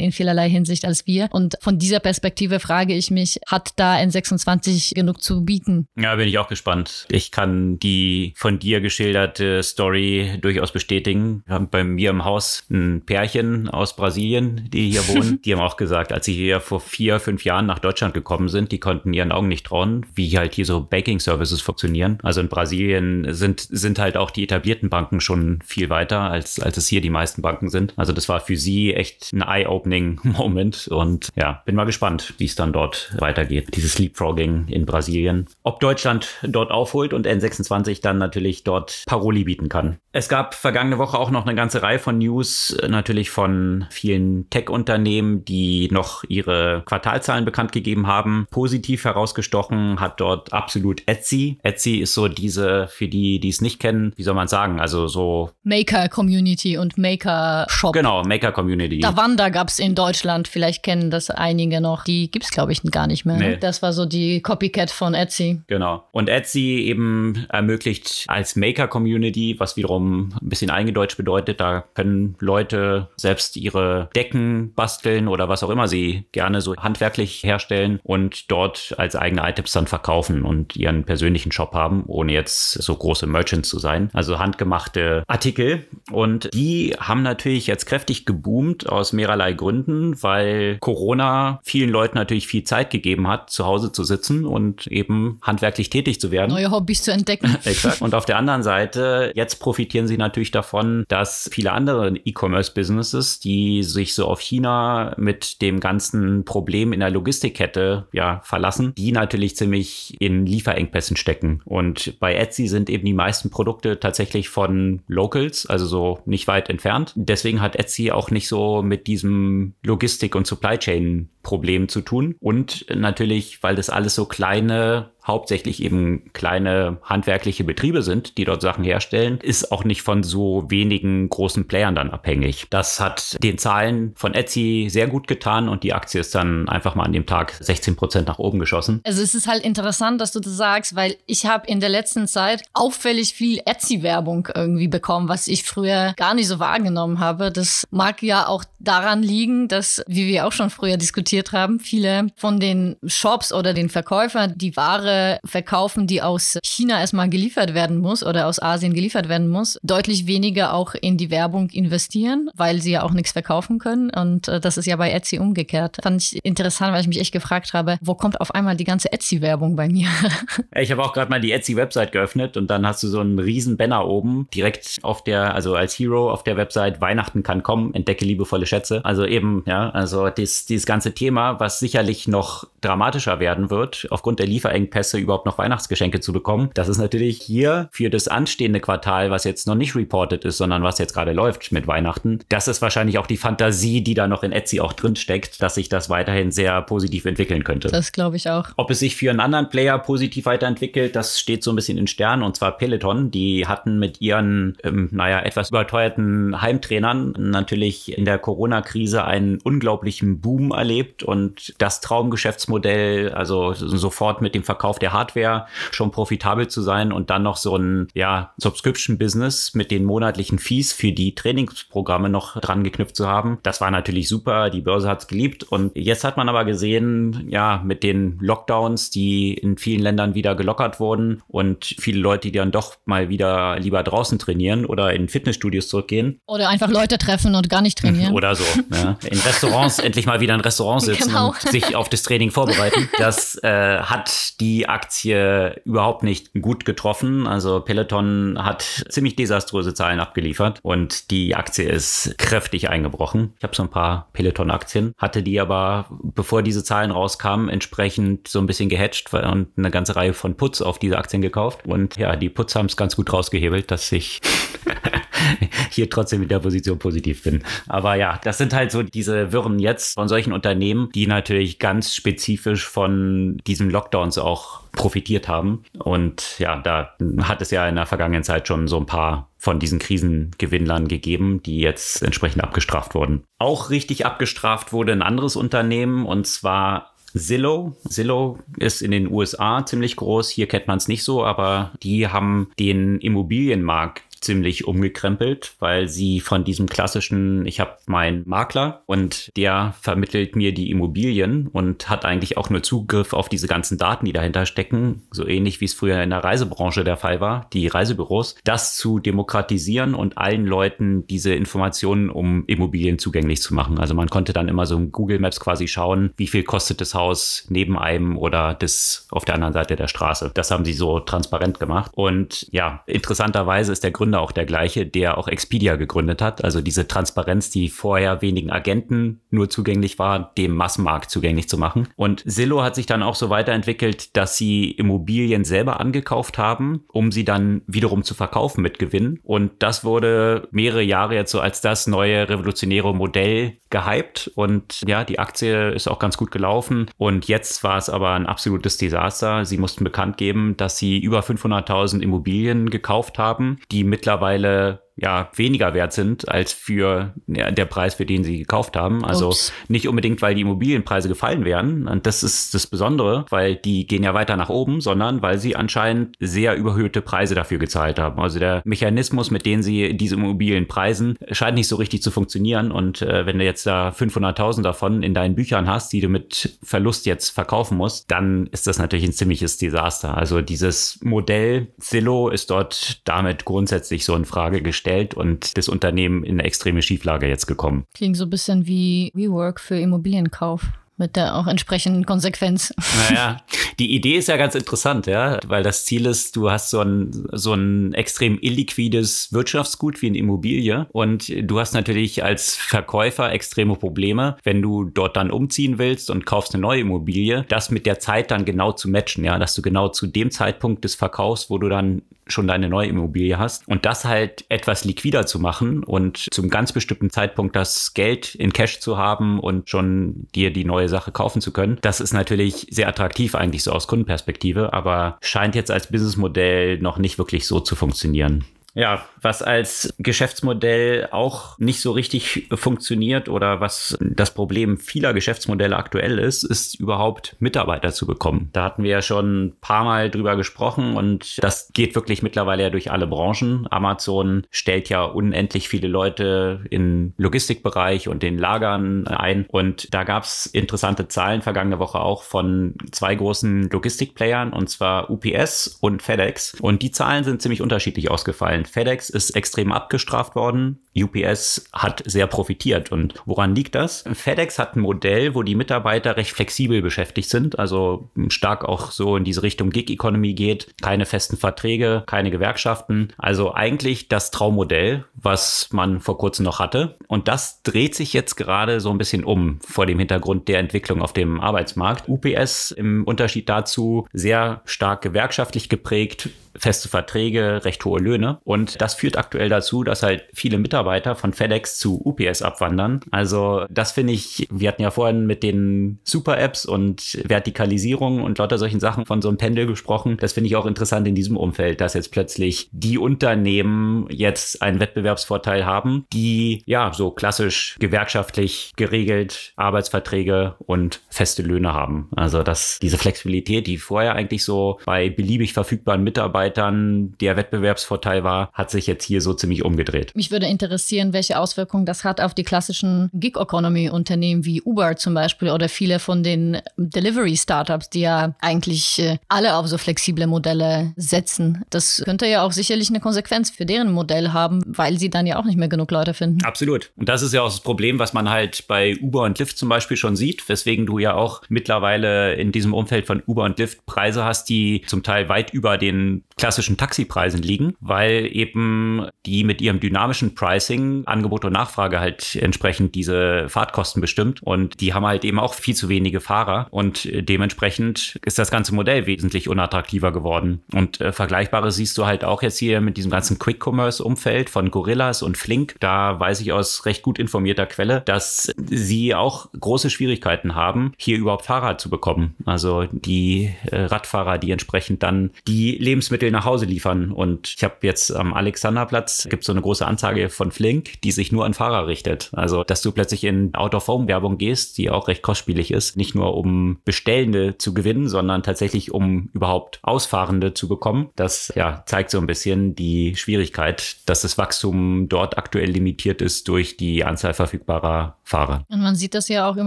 in 0.00 0.12
vielerlei 0.12 0.48
Hinsicht 0.48 0.84
als 0.84 0.97
wir. 1.06 1.28
Und 1.32 1.56
von 1.60 1.78
dieser 1.78 2.00
Perspektive 2.00 2.60
frage 2.60 2.94
ich 2.94 3.10
mich, 3.10 3.40
hat 3.46 3.72
da 3.76 3.96
N26 3.96 4.94
genug 4.94 5.22
zu 5.22 5.44
bieten? 5.44 5.88
Ja, 5.96 6.14
bin 6.16 6.28
ich 6.28 6.38
auch 6.38 6.48
gespannt. 6.48 7.06
Ich 7.10 7.30
kann 7.30 7.78
die 7.78 8.32
von 8.36 8.58
dir 8.58 8.80
geschilderte 8.80 9.62
Story 9.62 10.38
durchaus 10.40 10.72
bestätigen. 10.72 11.42
Wir 11.46 11.54
haben 11.54 11.68
bei 11.68 11.84
mir 11.84 12.10
im 12.10 12.24
Haus 12.24 12.64
ein 12.70 13.02
Pärchen 13.04 13.68
aus 13.68 13.96
Brasilien, 13.96 14.68
die 14.72 14.90
hier 14.90 15.06
wohnen. 15.08 15.40
die 15.42 15.52
haben 15.52 15.60
auch 15.60 15.76
gesagt, 15.76 16.12
als 16.12 16.26
sie 16.26 16.34
hier 16.34 16.60
vor 16.60 16.80
vier, 16.80 17.20
fünf 17.20 17.44
Jahren 17.44 17.66
nach 17.66 17.78
Deutschland 17.78 18.14
gekommen 18.14 18.48
sind, 18.48 18.72
die 18.72 18.78
konnten 18.78 19.12
ihren 19.12 19.32
Augen 19.32 19.48
nicht 19.48 19.66
trauen, 19.66 20.06
wie 20.14 20.36
halt 20.38 20.54
hier 20.54 20.66
so 20.66 20.80
Banking 20.80 21.20
Services 21.20 21.60
funktionieren. 21.60 22.18
Also 22.22 22.40
in 22.40 22.48
Brasilien 22.48 23.26
sind, 23.34 23.60
sind 23.60 23.98
halt 23.98 24.16
auch 24.16 24.30
die 24.30 24.44
etablierten 24.44 24.88
Banken 24.88 25.20
schon 25.20 25.60
viel 25.64 25.90
weiter, 25.90 26.20
als, 26.20 26.60
als 26.60 26.76
es 26.76 26.88
hier 26.88 27.00
die 27.00 27.10
meisten 27.10 27.42
Banken 27.42 27.68
sind. 27.68 27.94
Also 27.96 28.12
das 28.12 28.28
war 28.28 28.40
für 28.40 28.56
sie 28.56 28.94
echt 28.94 29.32
ein 29.32 29.42
eye-opening 29.42 30.20
Moment 30.22 30.68
sind. 30.68 30.87
Und 30.88 31.28
ja, 31.36 31.62
bin 31.64 31.74
mal 31.74 31.84
gespannt, 31.84 32.34
wie 32.38 32.46
es 32.46 32.54
dann 32.54 32.72
dort 32.72 33.12
weitergeht. 33.18 33.68
Dieses 33.74 33.98
Leapfrogging 33.98 34.68
in 34.68 34.86
Brasilien. 34.86 35.46
Ob 35.62 35.80
Deutschland 35.80 36.28
dort 36.42 36.70
aufholt 36.70 37.12
und 37.12 37.26
N26 37.26 38.02
dann 38.02 38.18
natürlich 38.18 38.64
dort 38.64 39.04
Paroli 39.06 39.44
bieten 39.44 39.68
kann. 39.68 39.98
Es 40.12 40.28
gab 40.28 40.54
vergangene 40.54 40.98
Woche 40.98 41.18
auch 41.18 41.30
noch 41.30 41.46
eine 41.46 41.54
ganze 41.54 41.82
Reihe 41.82 41.98
von 41.98 42.18
News, 42.18 42.76
natürlich 42.88 43.30
von 43.30 43.86
vielen 43.90 44.48
Tech-Unternehmen, 44.50 45.44
die 45.44 45.88
noch 45.92 46.24
ihre 46.28 46.82
Quartalzahlen 46.86 47.44
bekannt 47.44 47.72
gegeben 47.72 48.06
haben. 48.06 48.46
Positiv 48.50 49.04
herausgestochen 49.04 50.00
hat 50.00 50.20
dort 50.20 50.52
absolut 50.52 51.02
Etsy. 51.06 51.58
Etsy 51.62 51.96
ist 51.98 52.14
so 52.14 52.28
diese, 52.28 52.88
für 52.88 53.08
die, 53.08 53.38
die 53.38 53.48
es 53.48 53.60
nicht 53.60 53.80
kennen, 53.80 54.12
wie 54.16 54.22
soll 54.22 54.34
man 54.34 54.48
sagen, 54.48 54.80
also 54.80 55.06
so 55.06 55.50
Maker-Community 55.62 56.78
und 56.78 56.98
Maker-Shop. 56.98 57.92
Genau, 57.92 58.22
Maker-Community. 58.24 59.00
Davanda 59.00 59.50
gab 59.50 59.68
es 59.68 59.78
in 59.78 59.94
Deutschland, 59.94 60.48
vielleicht 60.48 60.77
kennen 60.82 61.10
das 61.10 61.30
einige 61.30 61.80
noch. 61.80 62.04
Die 62.04 62.30
gibt 62.30 62.44
es, 62.44 62.50
glaube 62.50 62.72
ich, 62.72 62.82
gar 62.82 63.06
nicht 63.06 63.24
mehr. 63.24 63.36
Ne? 63.36 63.48
Nee. 63.50 63.56
Das 63.58 63.82
war 63.82 63.92
so 63.92 64.06
die 64.06 64.40
Copycat 64.40 64.90
von 64.90 65.14
Etsy. 65.14 65.60
Genau. 65.66 66.04
Und 66.12 66.28
Etsy 66.28 66.84
eben 66.86 67.46
ermöglicht 67.48 68.24
als 68.28 68.56
Maker-Community, 68.56 69.56
was 69.58 69.76
wiederum 69.76 70.34
ein 70.40 70.48
bisschen 70.48 70.70
eingedeutscht 70.70 71.16
bedeutet, 71.16 71.60
da 71.60 71.84
können 71.94 72.36
Leute 72.40 73.08
selbst 73.16 73.56
ihre 73.56 74.08
Decken 74.14 74.72
basteln 74.74 75.28
oder 75.28 75.48
was 75.48 75.62
auch 75.62 75.70
immer 75.70 75.88
sie 75.88 76.24
gerne 76.32 76.60
so 76.60 76.76
handwerklich 76.76 77.42
herstellen 77.44 78.00
und 78.02 78.50
dort 78.50 78.94
als 78.98 79.16
eigene 79.16 79.48
Items 79.48 79.72
dann 79.72 79.86
verkaufen 79.86 80.42
und 80.42 80.76
ihren 80.76 81.04
persönlichen 81.04 81.52
Shop 81.52 81.74
haben, 81.74 82.04
ohne 82.06 82.32
jetzt 82.32 82.72
so 82.72 82.94
große 82.94 83.26
Merchants 83.26 83.68
zu 83.68 83.78
sein. 83.78 84.10
Also 84.12 84.38
handgemachte 84.38 85.24
Artikel. 85.26 85.86
Und 86.10 86.50
die 86.54 86.94
haben 86.98 87.22
natürlich 87.22 87.66
jetzt 87.66 87.86
kräftig 87.86 88.26
geboomt 88.26 88.88
aus 88.88 89.12
mehrerlei 89.12 89.52
Gründen, 89.52 90.22
weil 90.22 90.67
Corona 90.76 91.60
vielen 91.62 91.90
Leuten 91.90 92.16
natürlich 92.16 92.46
viel 92.46 92.64
Zeit 92.64 92.90
gegeben 92.90 93.28
hat, 93.28 93.50
zu 93.50 93.64
Hause 93.64 93.92
zu 93.92 94.04
sitzen 94.04 94.44
und 94.44 94.86
eben 94.88 95.38
handwerklich 95.42 95.90
tätig 95.90 96.20
zu 96.20 96.30
werden. 96.30 96.50
Neue 96.50 96.70
Hobbys 96.70 97.02
zu 97.02 97.12
entdecken. 97.12 97.56
Exakt. 97.64 98.02
Und 98.02 98.14
auf 98.14 98.24
der 98.24 98.36
anderen 98.36 98.62
Seite, 98.62 99.32
jetzt 99.34 99.56
profitieren 99.56 100.06
sie 100.06 100.16
natürlich 100.16 100.50
davon, 100.50 101.04
dass 101.08 101.48
viele 101.52 101.72
andere 101.72 102.14
E-Commerce-Businesses, 102.24 103.40
die 103.40 103.82
sich 103.82 104.14
so 104.14 104.26
auf 104.26 104.40
China 104.40 105.14
mit 105.16 105.62
dem 105.62 105.80
ganzen 105.80 106.44
Problem 106.44 106.92
in 106.92 107.00
der 107.00 107.10
Logistikkette 107.10 108.06
ja 108.12 108.40
verlassen, 108.44 108.92
die 108.96 109.12
natürlich 109.12 109.56
ziemlich 109.56 110.16
in 110.20 110.46
Lieferengpässen 110.46 111.16
stecken. 111.16 111.62
Und 111.64 112.18
bei 112.20 112.34
Etsy 112.34 112.68
sind 112.68 112.90
eben 112.90 113.04
die 113.04 113.14
meisten 113.14 113.50
Produkte 113.50 114.00
tatsächlich 114.00 114.48
von 114.48 115.02
Locals, 115.06 115.66
also 115.66 115.86
so 115.86 116.20
nicht 116.24 116.48
weit 116.48 116.70
entfernt. 116.70 117.12
Deswegen 117.16 117.60
hat 117.60 117.76
Etsy 117.76 118.10
auch 118.10 118.30
nicht 118.30 118.48
so 118.48 118.82
mit 118.82 119.06
diesem 119.06 119.74
Logistik- 119.84 120.34
und 120.34 120.46
Supply 120.46 120.57
Chain 120.76 121.28
Problem 121.42 121.88
zu 121.88 122.00
tun. 122.00 122.34
Und 122.40 122.86
natürlich, 122.94 123.62
weil 123.62 123.74
das 123.74 123.90
alles 123.90 124.14
so 124.14 124.26
kleine 124.26 125.10
hauptsächlich 125.28 125.82
eben 125.82 126.32
kleine 126.32 126.98
handwerkliche 127.02 127.62
Betriebe 127.62 128.02
sind, 128.02 128.38
die 128.38 128.44
dort 128.44 128.62
Sachen 128.62 128.82
herstellen, 128.82 129.38
ist 129.40 129.70
auch 129.70 129.84
nicht 129.84 130.02
von 130.02 130.22
so 130.22 130.64
wenigen 130.68 131.28
großen 131.28 131.68
Playern 131.68 131.94
dann 131.94 132.10
abhängig. 132.10 132.66
Das 132.70 132.98
hat 132.98 133.36
den 133.42 133.58
Zahlen 133.58 134.12
von 134.16 134.34
Etsy 134.34 134.88
sehr 134.90 135.06
gut 135.06 135.28
getan 135.28 135.68
und 135.68 135.84
die 135.84 135.92
Aktie 135.92 136.20
ist 136.20 136.34
dann 136.34 136.68
einfach 136.68 136.94
mal 136.94 137.04
an 137.04 137.12
dem 137.12 137.26
Tag 137.26 137.54
16 137.60 137.94
Prozent 137.94 138.26
nach 138.26 138.38
oben 138.38 138.58
geschossen. 138.58 139.00
Also 139.04 139.22
es 139.22 139.34
ist 139.34 139.46
halt 139.46 139.64
interessant, 139.64 140.20
dass 140.20 140.32
du 140.32 140.40
das 140.40 140.56
sagst, 140.56 140.96
weil 140.96 141.16
ich 141.26 141.46
habe 141.46 141.66
in 141.66 141.80
der 141.80 141.90
letzten 141.90 142.26
Zeit 142.26 142.62
auffällig 142.72 143.34
viel 143.34 143.60
Etsy-Werbung 143.64 144.48
irgendwie 144.54 144.88
bekommen, 144.88 145.28
was 145.28 145.46
ich 145.46 145.64
früher 145.64 146.14
gar 146.16 146.34
nicht 146.34 146.48
so 146.48 146.58
wahrgenommen 146.58 147.20
habe. 147.20 147.52
Das 147.52 147.86
mag 147.90 148.22
ja 148.22 148.46
auch 148.46 148.64
daran 148.78 149.22
liegen, 149.22 149.68
dass, 149.68 150.02
wie 150.06 150.26
wir 150.26 150.46
auch 150.46 150.52
schon 150.52 150.70
früher 150.70 150.96
diskutiert 150.96 151.52
haben, 151.52 151.80
viele 151.80 152.28
von 152.36 152.60
den 152.60 152.96
Shops 153.06 153.52
oder 153.52 153.74
den 153.74 153.90
Verkäufern 153.90 154.54
die 154.56 154.76
Ware 154.76 155.17
verkaufen, 155.44 156.06
die 156.06 156.22
aus 156.22 156.58
China 156.64 157.00
erstmal 157.00 157.28
geliefert 157.28 157.74
werden 157.74 157.98
muss 157.98 158.24
oder 158.24 158.46
aus 158.46 158.60
Asien 158.60 158.94
geliefert 158.94 159.28
werden 159.28 159.48
muss, 159.48 159.78
deutlich 159.82 160.26
weniger 160.26 160.74
auch 160.74 160.94
in 160.94 161.16
die 161.16 161.30
Werbung 161.30 161.70
investieren, 161.70 162.50
weil 162.56 162.80
sie 162.82 162.92
ja 162.92 163.02
auch 163.02 163.12
nichts 163.12 163.32
verkaufen 163.32 163.78
können. 163.78 164.10
Und 164.10 164.48
äh, 164.48 164.60
das 164.60 164.76
ist 164.76 164.86
ja 164.86 164.96
bei 164.96 165.10
Etsy 165.10 165.38
umgekehrt. 165.38 165.96
Fand 166.02 166.22
ich 166.22 166.44
interessant, 166.44 166.92
weil 166.92 167.00
ich 167.00 167.08
mich 167.08 167.20
echt 167.20 167.32
gefragt 167.32 167.72
habe, 167.72 167.98
wo 168.00 168.14
kommt 168.14 168.40
auf 168.40 168.54
einmal 168.54 168.76
die 168.76 168.84
ganze 168.84 169.12
Etsy-Werbung 169.12 169.76
bei 169.76 169.88
mir? 169.88 170.08
ich 170.74 170.90
habe 170.90 171.02
auch 171.02 171.12
gerade 171.12 171.30
mal 171.30 171.40
die 171.40 171.52
Etsy-Website 171.52 172.12
geöffnet 172.12 172.56
und 172.56 172.68
dann 172.68 172.86
hast 172.86 173.02
du 173.02 173.08
so 173.08 173.20
einen 173.20 173.38
riesen 173.38 173.76
Banner 173.76 174.06
oben, 174.06 174.48
direkt 174.54 174.98
auf 175.02 175.24
der, 175.24 175.54
also 175.54 175.74
als 175.74 175.98
Hero 175.98 176.30
auf 176.30 176.44
der 176.44 176.56
Website, 176.56 177.00
Weihnachten 177.00 177.42
kann 177.42 177.62
kommen, 177.62 177.94
entdecke 177.94 178.24
liebevolle 178.24 178.66
Schätze. 178.66 179.04
Also 179.04 179.24
eben, 179.24 179.62
ja, 179.66 179.90
also 179.90 180.28
dies, 180.28 180.66
dieses 180.66 180.86
ganze 180.86 181.14
Thema, 181.14 181.60
was 181.60 181.80
sicherlich 181.80 182.28
noch 182.28 182.66
dramatischer 182.80 183.40
werden 183.40 183.70
wird, 183.70 184.06
aufgrund 184.10 184.38
der 184.38 184.46
Lieferengpässe 184.46 185.07
Presse 185.08 185.18
überhaupt 185.18 185.46
noch 185.46 185.58
Weihnachtsgeschenke 185.58 186.20
zu 186.20 186.32
bekommen. 186.32 186.70
Das 186.74 186.88
ist 186.88 186.98
natürlich 186.98 187.40
hier 187.40 187.88
für 187.92 188.10
das 188.10 188.28
anstehende 188.28 188.80
Quartal, 188.80 189.30
was 189.30 189.44
jetzt 189.44 189.66
noch 189.66 189.74
nicht 189.74 189.94
reported 189.96 190.44
ist, 190.44 190.58
sondern 190.58 190.82
was 190.82 190.98
jetzt 190.98 191.14
gerade 191.14 191.32
läuft 191.32 191.72
mit 191.72 191.86
Weihnachten. 191.86 192.40
Das 192.50 192.68
ist 192.68 192.82
wahrscheinlich 192.82 193.18
auch 193.18 193.26
die 193.26 193.38
Fantasie, 193.38 194.02
die 194.02 194.14
da 194.14 194.28
noch 194.28 194.42
in 194.42 194.52
Etsy 194.52 194.80
auch 194.80 194.92
drin 194.92 195.16
steckt, 195.16 195.62
dass 195.62 195.76
sich 195.76 195.88
das 195.88 196.10
weiterhin 196.10 196.50
sehr 196.50 196.82
positiv 196.82 197.24
entwickeln 197.24 197.64
könnte. 197.64 197.88
Das 197.88 198.12
glaube 198.12 198.36
ich 198.36 198.50
auch. 198.50 198.68
Ob 198.76 198.90
es 198.90 198.98
sich 198.98 199.16
für 199.16 199.30
einen 199.30 199.40
anderen 199.40 199.70
Player 199.70 199.98
positiv 199.98 200.44
weiterentwickelt, 200.46 201.16
das 201.16 201.40
steht 201.40 201.64
so 201.64 201.72
ein 201.72 201.76
bisschen 201.76 201.96
in 201.96 202.06
Sternen 202.06 202.42
und 202.42 202.56
zwar 202.56 202.76
Peloton. 202.76 203.30
Die 203.30 203.66
hatten 203.66 203.98
mit 203.98 204.20
ihren, 204.20 204.76
ähm, 204.84 205.08
naja, 205.10 205.40
etwas 205.40 205.70
überteuerten 205.70 206.60
Heimtrainern 206.60 207.34
natürlich 207.38 208.16
in 208.16 208.26
der 208.26 208.38
Corona-Krise 208.38 209.24
einen 209.24 209.58
unglaublichen 209.62 210.40
Boom 210.40 210.70
erlebt 210.70 211.22
und 211.22 211.74
das 211.78 212.00
Traumgeschäftsmodell, 212.02 213.32
also 213.32 213.72
sofort 213.72 214.42
mit 214.42 214.54
dem 214.54 214.64
Verkauf 214.64 214.97
der 214.98 215.12
Hardware 215.12 215.66
schon 215.90 216.10
profitabel 216.10 216.68
zu 216.68 216.82
sein 216.82 217.12
und 217.12 217.30
dann 217.30 217.42
noch 217.42 217.56
so 217.56 217.76
ein 217.76 218.08
ja, 218.14 218.52
Subscription-Business 218.56 219.74
mit 219.74 219.90
den 219.90 220.04
monatlichen 220.04 220.58
Fees 220.58 220.92
für 220.92 221.12
die 221.12 221.34
Trainingsprogramme 221.34 222.28
noch 222.28 222.60
dran 222.60 222.84
geknüpft 222.84 223.16
zu 223.16 223.26
haben. 223.26 223.58
Das 223.62 223.80
war 223.80 223.90
natürlich 223.90 224.28
super. 224.28 224.70
Die 224.70 224.80
Börse 224.80 225.08
hat 225.08 225.20
es 225.20 225.26
geliebt. 225.26 225.64
Und 225.64 225.92
jetzt 225.94 226.24
hat 226.24 226.36
man 226.36 226.48
aber 226.48 226.64
gesehen, 226.64 227.46
ja, 227.48 227.82
mit 227.84 228.02
den 228.02 228.38
Lockdowns, 228.40 229.10
die 229.10 229.54
in 229.54 229.78
vielen 229.78 230.02
Ländern 230.02 230.34
wieder 230.34 230.54
gelockert 230.54 231.00
wurden 231.00 231.42
und 231.48 231.94
viele 231.98 232.20
Leute, 232.20 232.48
die 232.48 232.58
dann 232.58 232.70
doch 232.70 232.96
mal 233.04 233.28
wieder 233.28 233.78
lieber 233.78 234.02
draußen 234.02 234.38
trainieren 234.38 234.84
oder 234.84 235.12
in 235.12 235.28
Fitnessstudios 235.28 235.88
zurückgehen. 235.88 236.40
Oder 236.46 236.68
einfach 236.68 236.88
Leute 236.88 237.18
treffen 237.18 237.54
und 237.54 237.68
gar 237.68 237.82
nicht 237.82 237.98
trainieren. 237.98 238.32
oder 238.38 238.54
so. 238.54 238.64
Ja. 238.92 239.18
In 239.24 239.38
Restaurants 239.38 239.98
endlich 239.98 240.26
mal 240.26 240.40
wieder 240.40 240.54
in 240.54 240.60
Restaurants 240.60 241.04
sitzen 241.04 241.28
genau. 241.28 241.48
und 241.48 241.60
sich 241.60 241.94
auf 241.96 242.08
das 242.08 242.22
Training 242.22 242.50
vorbereiten. 242.50 243.08
Das 243.18 243.60
äh, 243.62 243.98
hat 243.98 244.60
die 244.60 244.77
Aktie 244.86 245.80
überhaupt 245.84 246.22
nicht 246.22 246.52
gut 246.60 246.84
getroffen. 246.84 247.46
Also 247.46 247.80
Peloton 247.80 248.58
hat 248.62 248.82
ziemlich 249.08 249.34
desaströse 249.36 249.94
Zahlen 249.94 250.20
abgeliefert 250.20 250.80
und 250.82 251.30
die 251.30 251.56
Aktie 251.56 251.88
ist 251.88 252.34
kräftig 252.38 252.90
eingebrochen. 252.90 253.54
Ich 253.58 253.64
habe 253.64 253.74
so 253.74 253.82
ein 253.82 253.90
paar 253.90 254.28
Peloton-Aktien, 254.32 255.14
hatte 255.16 255.42
die 255.42 255.60
aber, 255.60 256.06
bevor 256.10 256.62
diese 256.62 256.84
Zahlen 256.84 257.10
rauskamen, 257.10 257.68
entsprechend 257.68 258.48
so 258.48 258.58
ein 258.58 258.66
bisschen 258.66 258.88
gehatcht 258.88 259.32
und 259.32 259.68
eine 259.76 259.90
ganze 259.90 260.16
Reihe 260.16 260.34
von 260.34 260.56
Putz 260.56 260.80
auf 260.80 260.98
diese 260.98 261.18
Aktien 261.18 261.42
gekauft. 261.42 261.86
Und 261.86 262.16
ja, 262.16 262.36
die 262.36 262.50
Putz 262.50 262.74
haben 262.74 262.86
es 262.86 262.96
ganz 262.96 263.16
gut 263.16 263.32
rausgehebelt, 263.32 263.90
dass 263.90 264.12
ich 264.12 264.40
hier 265.90 266.10
trotzdem 266.10 266.42
in 266.42 266.48
der 266.48 266.58
Position 266.58 266.98
positiv 266.98 267.42
bin. 267.42 267.62
Aber 267.86 268.14
ja, 268.14 268.40
das 268.42 268.58
sind 268.58 268.72
halt 268.72 268.90
so 268.90 269.02
diese 269.02 269.52
Wirren 269.52 269.78
jetzt 269.78 270.14
von 270.14 270.28
solchen 270.28 270.52
Unternehmen, 270.52 271.10
die 271.14 271.26
natürlich 271.26 271.78
ganz 271.78 272.14
spezifisch 272.14 272.86
von 272.86 273.60
diesen 273.66 273.90
Lockdowns 273.90 274.38
auch 274.38 274.80
profitiert 274.92 275.48
haben. 275.48 275.84
Und 275.98 276.58
ja, 276.58 276.80
da 276.80 277.14
hat 277.42 277.62
es 277.62 277.70
ja 277.70 277.88
in 277.88 277.94
der 277.94 278.06
vergangenen 278.06 278.44
Zeit 278.44 278.68
schon 278.68 278.88
so 278.88 278.98
ein 278.98 279.06
paar 279.06 279.48
von 279.56 279.78
diesen 279.80 279.98
Krisengewinnlern 279.98 281.08
gegeben, 281.08 281.62
die 281.64 281.80
jetzt 281.80 282.22
entsprechend 282.22 282.62
abgestraft 282.62 283.14
wurden. 283.14 283.44
Auch 283.58 283.90
richtig 283.90 284.24
abgestraft 284.26 284.92
wurde 284.92 285.12
ein 285.12 285.22
anderes 285.22 285.56
Unternehmen 285.56 286.26
und 286.26 286.46
zwar 286.46 287.12
Zillow. 287.34 287.96
Zillow 288.08 288.58
ist 288.78 289.02
in 289.02 289.10
den 289.10 289.30
USA 289.30 289.84
ziemlich 289.84 290.16
groß. 290.16 290.48
Hier 290.48 290.66
kennt 290.66 290.86
man 290.86 290.98
es 290.98 291.08
nicht 291.08 291.24
so, 291.24 291.44
aber 291.44 291.92
die 292.02 292.28
haben 292.28 292.70
den 292.78 293.18
Immobilienmarkt 293.18 294.22
ziemlich 294.40 294.86
umgekrempelt, 294.86 295.74
weil 295.78 296.08
sie 296.08 296.40
von 296.40 296.64
diesem 296.64 296.88
klassischen, 296.88 297.66
ich 297.66 297.80
habe 297.80 297.96
meinen 298.06 298.42
Makler 298.46 299.02
und 299.06 299.50
der 299.56 299.94
vermittelt 300.00 300.56
mir 300.56 300.72
die 300.72 300.90
Immobilien 300.90 301.68
und 301.68 302.08
hat 302.08 302.24
eigentlich 302.24 302.56
auch 302.56 302.70
nur 302.70 302.82
Zugriff 302.82 303.32
auf 303.32 303.48
diese 303.48 303.68
ganzen 303.68 303.98
Daten, 303.98 304.26
die 304.26 304.32
dahinter 304.32 304.66
stecken, 304.66 305.22
so 305.30 305.46
ähnlich 305.46 305.80
wie 305.80 305.86
es 305.86 305.94
früher 305.94 306.22
in 306.22 306.30
der 306.30 306.44
Reisebranche 306.44 307.04
der 307.04 307.16
Fall 307.16 307.40
war, 307.40 307.66
die 307.72 307.86
Reisebüros, 307.86 308.56
das 308.64 308.96
zu 308.96 309.18
demokratisieren 309.18 310.14
und 310.14 310.38
allen 310.38 310.66
Leuten 310.66 311.26
diese 311.26 311.54
Informationen 311.54 312.30
um 312.30 312.64
Immobilien 312.66 313.18
zugänglich 313.18 313.62
zu 313.62 313.74
machen. 313.74 313.98
Also 313.98 314.14
man 314.14 314.28
konnte 314.28 314.52
dann 314.52 314.68
immer 314.68 314.86
so 314.86 314.96
in 314.96 315.12
Google 315.12 315.38
Maps 315.38 315.60
quasi 315.60 315.88
schauen, 315.88 316.32
wie 316.36 316.46
viel 316.46 316.62
kostet 316.62 317.00
das 317.00 317.14
Haus 317.14 317.66
neben 317.68 317.98
einem 317.98 318.36
oder 318.38 318.74
das 318.74 319.26
auf 319.30 319.44
der 319.44 319.54
anderen 319.54 319.74
Seite 319.74 319.96
der 319.96 320.08
Straße. 320.08 320.50
Das 320.54 320.70
haben 320.70 320.84
sie 320.84 320.92
so 320.92 321.20
transparent 321.20 321.80
gemacht. 321.80 322.10
Und 322.14 322.66
ja, 322.70 323.02
interessanterweise 323.06 323.92
ist 323.92 324.04
der 324.04 324.10
Gründer 324.10 324.27
Gründer 324.28 324.42
auch 324.42 324.52
der 324.52 324.66
gleiche, 324.66 325.06
der 325.06 325.38
auch 325.38 325.48
Expedia 325.48 325.96
gegründet 325.96 326.42
hat. 326.42 326.62
Also 326.62 326.82
diese 326.82 327.08
Transparenz, 327.08 327.70
die 327.70 327.88
vorher 327.88 328.42
wenigen 328.42 328.70
Agenten 328.70 329.40
nur 329.50 329.70
zugänglich 329.70 330.18
war, 330.18 330.52
dem 330.58 330.76
Massenmarkt 330.76 331.30
zugänglich 331.30 331.66
zu 331.66 331.78
machen. 331.78 332.08
Und 332.16 332.44
Zillow 332.46 332.82
hat 332.82 332.94
sich 332.94 333.06
dann 333.06 333.22
auch 333.22 333.34
so 333.34 333.48
weiterentwickelt, 333.48 334.36
dass 334.36 334.58
sie 334.58 334.90
Immobilien 334.90 335.64
selber 335.64 335.98
angekauft 335.98 336.58
haben, 336.58 337.04
um 337.08 337.32
sie 337.32 337.46
dann 337.46 337.80
wiederum 337.86 338.22
zu 338.22 338.34
verkaufen 338.34 338.82
mit 338.82 338.98
Gewinn. 338.98 339.40
Und 339.44 339.70
das 339.78 340.04
wurde 340.04 340.68
mehrere 340.72 341.02
Jahre 341.02 341.34
jetzt 341.34 341.52
so 341.52 341.60
als 341.60 341.80
das 341.80 342.06
neue 342.06 342.50
revolutionäre 342.50 343.14
Modell 343.14 343.78
gehypt. 343.88 344.50
Und 344.54 345.02
ja, 345.06 345.24
die 345.24 345.38
Aktie 345.38 345.90
ist 345.92 346.06
auch 346.06 346.18
ganz 346.18 346.36
gut 346.36 346.50
gelaufen. 346.50 347.10
Und 347.16 347.48
jetzt 347.48 347.82
war 347.82 347.96
es 347.96 348.10
aber 348.10 348.32
ein 348.32 348.46
absolutes 348.46 348.98
Desaster. 348.98 349.64
Sie 349.64 349.78
mussten 349.78 350.04
bekannt 350.04 350.36
geben, 350.36 350.76
dass 350.76 350.98
sie 350.98 351.18
über 351.18 351.40
500.000 351.40 352.20
Immobilien 352.20 352.90
gekauft 352.90 353.38
haben, 353.38 353.78
die 353.90 354.04
mittlerweile 354.18 355.00
ja 355.20 355.50
weniger 355.54 355.94
wert 355.94 356.12
sind 356.12 356.48
als 356.48 356.72
für 356.72 357.34
ja, 357.46 357.70
der 357.70 357.84
Preis, 357.84 358.14
für 358.14 358.26
den 358.26 358.44
sie 358.44 358.58
gekauft 358.58 358.96
haben. 358.96 359.24
Also 359.24 359.48
Ups. 359.48 359.72
nicht 359.88 360.08
unbedingt, 360.08 360.40
weil 360.42 360.54
die 360.54 360.60
Immobilienpreise 360.60 361.28
gefallen 361.28 361.64
wären. 361.64 362.06
Und 362.06 362.26
das 362.26 362.42
ist 362.42 362.74
das 362.74 362.86
Besondere, 362.86 363.44
weil 363.50 363.74
die 363.74 364.06
gehen 364.06 364.22
ja 364.22 364.34
weiter 364.34 364.56
nach 364.56 364.68
oben, 364.68 365.00
sondern 365.00 365.42
weil 365.42 365.58
sie 365.58 365.76
anscheinend 365.76 366.36
sehr 366.38 366.76
überhöhte 366.76 367.20
Preise 367.20 367.54
dafür 367.54 367.78
gezahlt 367.78 368.18
haben. 368.18 368.40
Also 368.40 368.58
der 368.58 368.82
Mechanismus, 368.84 369.50
mit 369.50 369.66
dem 369.66 369.82
sie 369.82 370.16
diese 370.16 370.36
Immobilien 370.36 370.86
preisen, 370.86 371.36
scheint 371.50 371.74
nicht 371.74 371.88
so 371.88 371.96
richtig 371.96 372.22
zu 372.22 372.30
funktionieren. 372.30 372.92
Und 372.92 373.22
äh, 373.22 373.44
wenn 373.44 373.58
du 373.58 373.64
jetzt 373.64 373.86
da 373.86 374.10
500.000 374.10 374.82
davon 374.82 375.22
in 375.22 375.34
deinen 375.34 375.56
Büchern 375.56 375.88
hast, 375.88 376.12
die 376.12 376.20
du 376.20 376.28
mit 376.28 376.78
Verlust 376.82 377.26
jetzt 377.26 377.50
verkaufen 377.50 377.96
musst, 377.96 378.30
dann 378.30 378.68
ist 378.68 378.86
das 378.86 378.98
natürlich 378.98 379.24
ein 379.24 379.32
ziemliches 379.32 379.78
Desaster. 379.78 380.36
Also 380.36 380.62
dieses 380.62 381.18
Modell 381.22 381.88
Zillow 381.98 382.50
ist 382.50 382.70
dort 382.70 383.20
damit 383.24 383.64
grundsätzlich 383.64 384.24
so 384.24 384.36
in 384.36 384.44
Frage 384.44 384.80
gestellt 384.80 385.07
gestellt 385.08 385.34
und 385.34 385.76
das 385.76 385.88
Unternehmen 385.88 386.44
in 386.44 386.54
eine 386.54 386.64
extreme 386.64 387.02
Schieflage 387.02 387.48
jetzt 387.48 387.66
gekommen. 387.66 388.04
Klingt 388.14 388.36
so 388.36 388.44
ein 388.44 388.50
bisschen 388.50 388.86
wie 388.86 389.30
WeWork 389.34 389.80
für 389.80 389.98
Immobilienkauf 389.98 390.82
mit 391.18 391.36
der 391.36 391.56
auch 391.56 391.66
entsprechenden 391.66 392.24
Konsequenz. 392.24 392.94
Naja, 393.28 393.58
die 393.98 394.14
Idee 394.14 394.36
ist 394.36 394.48
ja 394.48 394.56
ganz 394.56 394.74
interessant, 394.74 395.26
ja, 395.26 395.58
weil 395.66 395.82
das 395.82 396.04
Ziel 396.04 396.26
ist, 396.26 396.56
du 396.56 396.70
hast 396.70 396.90
so 396.90 397.00
ein, 397.00 397.46
so 397.52 397.74
ein 397.74 398.14
extrem 398.14 398.58
illiquides 398.60 399.52
Wirtschaftsgut 399.52 400.22
wie 400.22 400.28
eine 400.28 400.38
Immobilie 400.38 401.06
und 401.12 401.52
du 401.62 401.80
hast 401.80 401.94
natürlich 401.94 402.44
als 402.44 402.76
Verkäufer 402.76 403.52
extreme 403.52 403.96
Probleme, 403.96 404.56
wenn 404.62 404.80
du 404.80 405.04
dort 405.04 405.36
dann 405.36 405.50
umziehen 405.50 405.98
willst 405.98 406.30
und 406.30 406.46
kaufst 406.46 406.74
eine 406.74 406.82
neue 406.82 407.00
Immobilie, 407.00 407.64
das 407.68 407.90
mit 407.90 408.06
der 408.06 408.20
Zeit 408.20 408.50
dann 408.50 408.64
genau 408.64 408.92
zu 408.92 409.08
matchen, 409.08 409.44
ja, 409.44 409.58
dass 409.58 409.74
du 409.74 409.82
genau 409.82 410.08
zu 410.08 410.26
dem 410.26 410.50
Zeitpunkt 410.50 411.04
des 411.04 411.16
Verkaufs, 411.16 411.68
wo 411.68 411.78
du 411.78 411.88
dann 411.88 412.22
schon 412.46 412.66
deine 412.66 412.88
neue 412.88 413.08
Immobilie 413.08 413.58
hast 413.58 413.86
und 413.88 414.04
das 414.04 414.24
halt 414.24 414.64
etwas 414.68 415.04
liquider 415.04 415.46
zu 415.46 415.58
machen 415.58 416.02
und 416.02 416.46
zum 416.50 416.70
ganz 416.70 416.92
bestimmten 416.92 417.30
Zeitpunkt 417.30 417.76
das 417.76 418.14
Geld 418.14 418.54
in 418.54 418.72
Cash 418.72 419.00
zu 419.00 419.18
haben 419.18 419.60
und 419.60 419.88
schon 419.90 420.46
dir 420.54 420.72
die 420.72 420.84
neue 420.84 421.07
Sache 421.08 421.32
kaufen 421.32 421.60
zu 421.60 421.72
können. 421.72 421.98
Das 422.00 422.20
ist 422.20 422.32
natürlich 422.32 422.86
sehr 422.90 423.08
attraktiv 423.08 423.54
eigentlich 423.54 423.82
so 423.82 423.92
aus 423.92 424.06
Kundenperspektive, 424.06 424.92
aber 424.92 425.38
scheint 425.40 425.74
jetzt 425.74 425.90
als 425.90 426.08
Businessmodell 426.08 426.98
noch 426.98 427.18
nicht 427.18 427.38
wirklich 427.38 427.66
so 427.66 427.80
zu 427.80 427.96
funktionieren. 427.96 428.64
Ja, 428.98 429.24
was 429.40 429.62
als 429.62 430.12
Geschäftsmodell 430.18 431.28
auch 431.30 431.78
nicht 431.78 432.00
so 432.00 432.10
richtig 432.10 432.66
funktioniert 432.74 433.48
oder 433.48 433.80
was 433.80 434.18
das 434.20 434.52
Problem 434.52 434.98
vieler 434.98 435.32
Geschäftsmodelle 435.34 435.96
aktuell 435.96 436.40
ist, 436.40 436.64
ist 436.64 436.98
überhaupt 436.98 437.54
Mitarbeiter 437.60 438.10
zu 438.10 438.26
bekommen. 438.26 438.70
Da 438.72 438.82
hatten 438.82 439.04
wir 439.04 439.10
ja 439.10 439.22
schon 439.22 439.66
ein 439.66 439.76
paar 439.80 440.02
Mal 440.02 440.30
drüber 440.30 440.56
gesprochen 440.56 441.16
und 441.16 441.62
das 441.62 441.92
geht 441.92 442.16
wirklich 442.16 442.42
mittlerweile 442.42 442.82
ja 442.82 442.90
durch 442.90 443.12
alle 443.12 443.28
Branchen. 443.28 443.86
Amazon 443.88 444.66
stellt 444.72 445.08
ja 445.08 445.22
unendlich 445.22 445.88
viele 445.88 446.08
Leute 446.08 446.84
im 446.90 447.34
Logistikbereich 447.36 448.26
und 448.26 448.42
den 448.42 448.58
Lagern 448.58 449.28
ein 449.28 449.66
und 449.68 450.12
da 450.12 450.24
gab 450.24 450.42
es 450.42 450.66
interessante 450.66 451.28
Zahlen 451.28 451.62
vergangene 451.62 452.00
Woche 452.00 452.18
auch 452.18 452.42
von 452.42 452.96
zwei 453.12 453.36
großen 453.36 453.90
Logistikplayern 453.90 454.72
und 454.72 454.90
zwar 454.90 455.30
UPS 455.30 455.98
und 456.00 456.20
FedEx 456.20 456.74
und 456.80 457.02
die 457.02 457.12
Zahlen 457.12 457.44
sind 457.44 457.62
ziemlich 457.62 457.80
unterschiedlich 457.80 458.28
ausgefallen. 458.28 458.87
FedEx 458.88 459.30
ist 459.30 459.50
extrem 459.50 459.92
abgestraft 459.92 460.54
worden. 460.54 461.00
UPS 461.16 461.88
hat 461.92 462.22
sehr 462.26 462.46
profitiert. 462.46 463.10
Und 463.10 463.34
woran 463.44 463.74
liegt 463.74 463.94
das? 463.94 464.24
FedEx 464.32 464.78
hat 464.78 464.96
ein 464.96 465.00
Modell, 465.00 465.54
wo 465.54 465.62
die 465.62 465.74
Mitarbeiter 465.74 466.36
recht 466.36 466.52
flexibel 466.52 467.02
beschäftigt 467.02 467.48
sind, 467.48 467.78
also 467.78 468.30
stark 468.48 468.84
auch 468.84 469.10
so 469.10 469.36
in 469.36 469.44
diese 469.44 469.62
Richtung 469.62 469.90
Gig-Economy 469.90 470.54
geht. 470.54 470.88
Keine 471.02 471.26
festen 471.26 471.56
Verträge, 471.56 472.22
keine 472.26 472.50
Gewerkschaften. 472.50 473.32
Also 473.38 473.74
eigentlich 473.74 474.28
das 474.28 474.50
Traummodell, 474.50 475.24
was 475.34 475.88
man 475.92 476.20
vor 476.20 476.38
kurzem 476.38 476.64
noch 476.64 476.78
hatte. 476.78 477.16
Und 477.26 477.48
das 477.48 477.82
dreht 477.82 478.14
sich 478.14 478.32
jetzt 478.32 478.56
gerade 478.56 479.00
so 479.00 479.10
ein 479.10 479.18
bisschen 479.18 479.44
um 479.44 479.80
vor 479.80 480.06
dem 480.06 480.18
Hintergrund 480.18 480.68
der 480.68 480.78
Entwicklung 480.78 481.22
auf 481.22 481.32
dem 481.32 481.60
Arbeitsmarkt. 481.60 482.28
UPS 482.28 482.90
im 482.92 483.24
Unterschied 483.24 483.68
dazu 483.68 484.26
sehr 484.32 484.82
stark 484.84 485.22
gewerkschaftlich 485.22 485.88
geprägt, 485.88 486.50
feste 486.78 487.08
Verträge, 487.08 487.84
recht 487.84 488.04
hohe 488.04 488.20
Löhne. 488.20 488.58
Und 488.64 489.00
das 489.00 489.14
führt 489.14 489.36
aktuell 489.36 489.68
dazu, 489.68 490.04
dass 490.04 490.22
halt 490.22 490.44
viele 490.52 490.78
Mitarbeiter 490.78 491.34
von 491.34 491.52
FedEx 491.52 491.98
zu 491.98 492.20
UPS 492.24 492.62
abwandern. 492.62 493.20
Also 493.30 493.84
das 493.90 494.12
finde 494.12 494.32
ich, 494.32 494.68
wir 494.70 494.88
hatten 494.88 495.02
ja 495.02 495.10
vorhin 495.10 495.46
mit 495.46 495.62
den 495.62 496.20
Super-Apps 496.24 496.86
und 496.86 497.38
Vertikalisierung 497.44 498.42
und 498.42 498.58
lauter 498.58 498.78
solchen 498.78 499.00
Sachen 499.00 499.26
von 499.26 499.42
so 499.42 499.48
einem 499.48 499.58
Pendel 499.58 499.86
gesprochen. 499.86 500.36
Das 500.40 500.52
finde 500.52 500.68
ich 500.68 500.76
auch 500.76 500.86
interessant 500.86 501.26
in 501.26 501.34
diesem 501.34 501.56
Umfeld, 501.56 502.00
dass 502.00 502.14
jetzt 502.14 502.32
plötzlich 502.32 502.88
die 502.92 503.18
Unternehmen 503.18 504.26
jetzt 504.30 504.82
einen 504.82 505.00
Wettbewerbsvorteil 505.00 505.84
haben, 505.84 506.26
die 506.32 506.82
ja 506.86 507.12
so 507.12 507.30
klassisch 507.30 507.96
gewerkschaftlich 507.98 508.92
geregelt 508.96 509.72
Arbeitsverträge 509.76 510.76
und 510.78 511.20
feste 511.28 511.62
Löhne 511.62 511.92
haben. 511.92 512.28
Also 512.36 512.62
dass 512.62 512.98
diese 513.00 513.18
Flexibilität, 513.18 513.86
die 513.86 513.98
vorher 513.98 514.34
eigentlich 514.34 514.64
so 514.64 514.98
bei 515.04 515.28
beliebig 515.28 515.72
verfügbaren 515.72 516.22
Mitarbeitern 516.22 516.67
Mitarbeitern 516.68 517.34
der 517.40 517.56
Wettbewerbsvorteil 517.56 518.44
war, 518.44 518.70
hat 518.72 518.90
sich 518.90 519.06
jetzt 519.06 519.24
hier 519.24 519.40
so 519.40 519.54
ziemlich 519.54 519.84
umgedreht. 519.84 520.34
Mich 520.34 520.50
würde 520.50 520.66
interessieren, 520.66 521.32
welche 521.32 521.58
Auswirkungen 521.58 522.06
das 522.06 522.24
hat 522.24 522.40
auf 522.40 522.54
die 522.54 522.64
klassischen 522.64 523.30
Gig-Economy-Unternehmen 523.34 524.64
wie 524.64 524.82
Uber 524.82 525.16
zum 525.16 525.34
Beispiel 525.34 525.70
oder 525.70 525.88
viele 525.88 526.18
von 526.18 526.42
den 526.42 526.78
Delivery-Startups, 526.96 528.10
die 528.10 528.20
ja 528.20 528.54
eigentlich 528.60 529.18
äh, 529.18 529.38
alle 529.48 529.76
auf 529.76 529.86
so 529.86 529.98
flexible 529.98 530.46
Modelle 530.46 531.12
setzen. 531.16 531.84
Das 531.90 532.22
könnte 532.24 532.46
ja 532.46 532.62
auch 532.62 532.72
sicherlich 532.72 533.08
eine 533.08 533.20
Konsequenz 533.20 533.70
für 533.70 533.86
deren 533.86 534.12
Modell 534.12 534.52
haben, 534.52 534.82
weil 534.86 535.18
sie 535.18 535.30
dann 535.30 535.46
ja 535.46 535.58
auch 535.58 535.64
nicht 535.64 535.78
mehr 535.78 535.88
genug 535.88 536.10
Leute 536.10 536.34
finden. 536.34 536.64
Absolut. 536.64 537.10
Und 537.16 537.28
das 537.28 537.42
ist 537.42 537.54
ja 537.54 537.62
auch 537.62 537.70
das 537.70 537.80
Problem, 537.80 538.18
was 538.18 538.32
man 538.32 538.50
halt 538.50 538.86
bei 538.88 539.16
Uber 539.20 539.42
und 539.42 539.58
Lyft 539.58 539.78
zum 539.78 539.88
Beispiel 539.88 540.16
schon 540.16 540.36
sieht, 540.36 540.68
weswegen 540.68 541.06
du 541.06 541.18
ja 541.18 541.34
auch 541.34 541.62
mittlerweile 541.68 542.54
in 542.54 542.72
diesem 542.72 542.94
Umfeld 542.94 543.26
von 543.26 543.42
Uber 543.46 543.64
und 543.64 543.78
Lyft 543.78 544.04
Preise 544.06 544.44
hast, 544.44 544.68
die 544.68 545.02
zum 545.06 545.22
Teil 545.22 545.48
weit 545.48 545.72
über 545.72 545.98
den 545.98 546.44
klassischen 546.58 546.96
Taxipreisen 546.96 547.62
liegen, 547.62 547.94
weil 548.00 548.48
eben 548.52 549.26
die 549.46 549.64
mit 549.64 549.80
ihrem 549.80 550.00
dynamischen 550.00 550.54
Pricing 550.54 551.22
Angebot 551.26 551.64
und 551.64 551.72
Nachfrage 551.72 552.20
halt 552.20 552.56
entsprechend 552.56 553.14
diese 553.14 553.68
Fahrtkosten 553.68 554.20
bestimmt 554.20 554.62
und 554.62 555.00
die 555.00 555.14
haben 555.14 555.26
halt 555.26 555.44
eben 555.44 555.58
auch 555.58 555.74
viel 555.74 555.94
zu 555.94 556.08
wenige 556.08 556.40
Fahrer 556.40 556.88
und 556.90 557.28
dementsprechend 557.32 558.38
ist 558.44 558.58
das 558.58 558.70
ganze 558.70 558.94
Modell 558.94 559.26
wesentlich 559.26 559.68
unattraktiver 559.68 560.32
geworden. 560.32 560.82
Und 560.92 561.20
äh, 561.20 561.32
Vergleichbares 561.32 561.96
siehst 561.96 562.18
du 562.18 562.26
halt 562.26 562.44
auch 562.44 562.62
jetzt 562.62 562.78
hier 562.78 563.00
mit 563.00 563.16
diesem 563.16 563.30
ganzen 563.30 563.58
Quick-Commerce-Umfeld 563.58 564.70
von 564.70 564.90
Gorillas 564.90 565.42
und 565.42 565.56
Flink. 565.56 565.96
Da 566.00 566.38
weiß 566.38 566.60
ich 566.60 566.72
aus 566.72 567.06
recht 567.06 567.22
gut 567.22 567.38
informierter 567.38 567.86
Quelle, 567.86 568.22
dass 568.22 568.72
sie 568.86 569.34
auch 569.34 569.68
große 569.78 570.10
Schwierigkeiten 570.10 570.74
haben, 570.74 571.12
hier 571.16 571.38
überhaupt 571.38 571.66
Fahrer 571.66 571.98
zu 571.98 572.10
bekommen. 572.10 572.56
Also 572.64 573.06
die 573.10 573.74
äh, 573.86 574.02
Radfahrer, 574.02 574.58
die 574.58 574.70
entsprechend 574.70 575.22
dann 575.22 575.50
die 575.66 575.92
Lebensmittel 575.92 576.47
Lebensmittel 576.48 576.52
nach 576.52 576.64
Hause 576.64 576.86
liefern. 576.86 577.32
Und 577.32 577.74
ich 577.76 577.84
habe 577.84 577.94
jetzt 578.02 578.34
am 578.34 578.54
Alexanderplatz 578.54 579.46
gibt 579.48 579.64
so 579.64 579.72
eine 579.72 579.80
große 579.80 580.06
Anzeige 580.06 580.48
von 580.48 580.72
Flink, 580.72 581.20
die 581.22 581.32
sich 581.32 581.52
nur 581.52 581.64
an 581.64 581.74
Fahrer 581.74 582.06
richtet. 582.06 582.50
Also, 582.52 582.84
dass 582.84 583.02
du 583.02 583.12
plötzlich 583.12 583.44
in 583.44 583.74
Out-of-Home-Werbung 583.74 584.58
gehst, 584.58 584.98
die 584.98 585.10
auch 585.10 585.28
recht 585.28 585.42
kostspielig 585.42 585.92
ist, 585.92 586.16
nicht 586.16 586.34
nur 586.34 586.56
um 586.56 586.98
Bestellende 587.04 587.78
zu 587.78 587.94
gewinnen, 587.94 588.28
sondern 588.28 588.62
tatsächlich 588.62 589.12
um 589.12 589.50
überhaupt 589.52 590.00
Ausfahrende 590.02 590.74
zu 590.74 590.88
bekommen. 590.88 591.30
Das 591.36 591.72
ja 591.74 592.02
zeigt 592.06 592.30
so 592.30 592.38
ein 592.38 592.46
bisschen 592.46 592.94
die 592.94 593.36
Schwierigkeit, 593.36 594.16
dass 594.26 594.42
das 594.42 594.58
Wachstum 594.58 595.28
dort 595.28 595.58
aktuell 595.58 595.90
limitiert 595.90 596.42
ist 596.42 596.68
durch 596.68 596.96
die 596.96 597.24
Anzahl 597.24 597.54
verfügbarer 597.54 598.36
Fahrer. 598.42 598.84
Und 598.88 599.02
man 599.02 599.14
sieht 599.14 599.34
das 599.34 599.48
ja 599.48 599.68
auch 599.68 599.76
im 599.76 599.86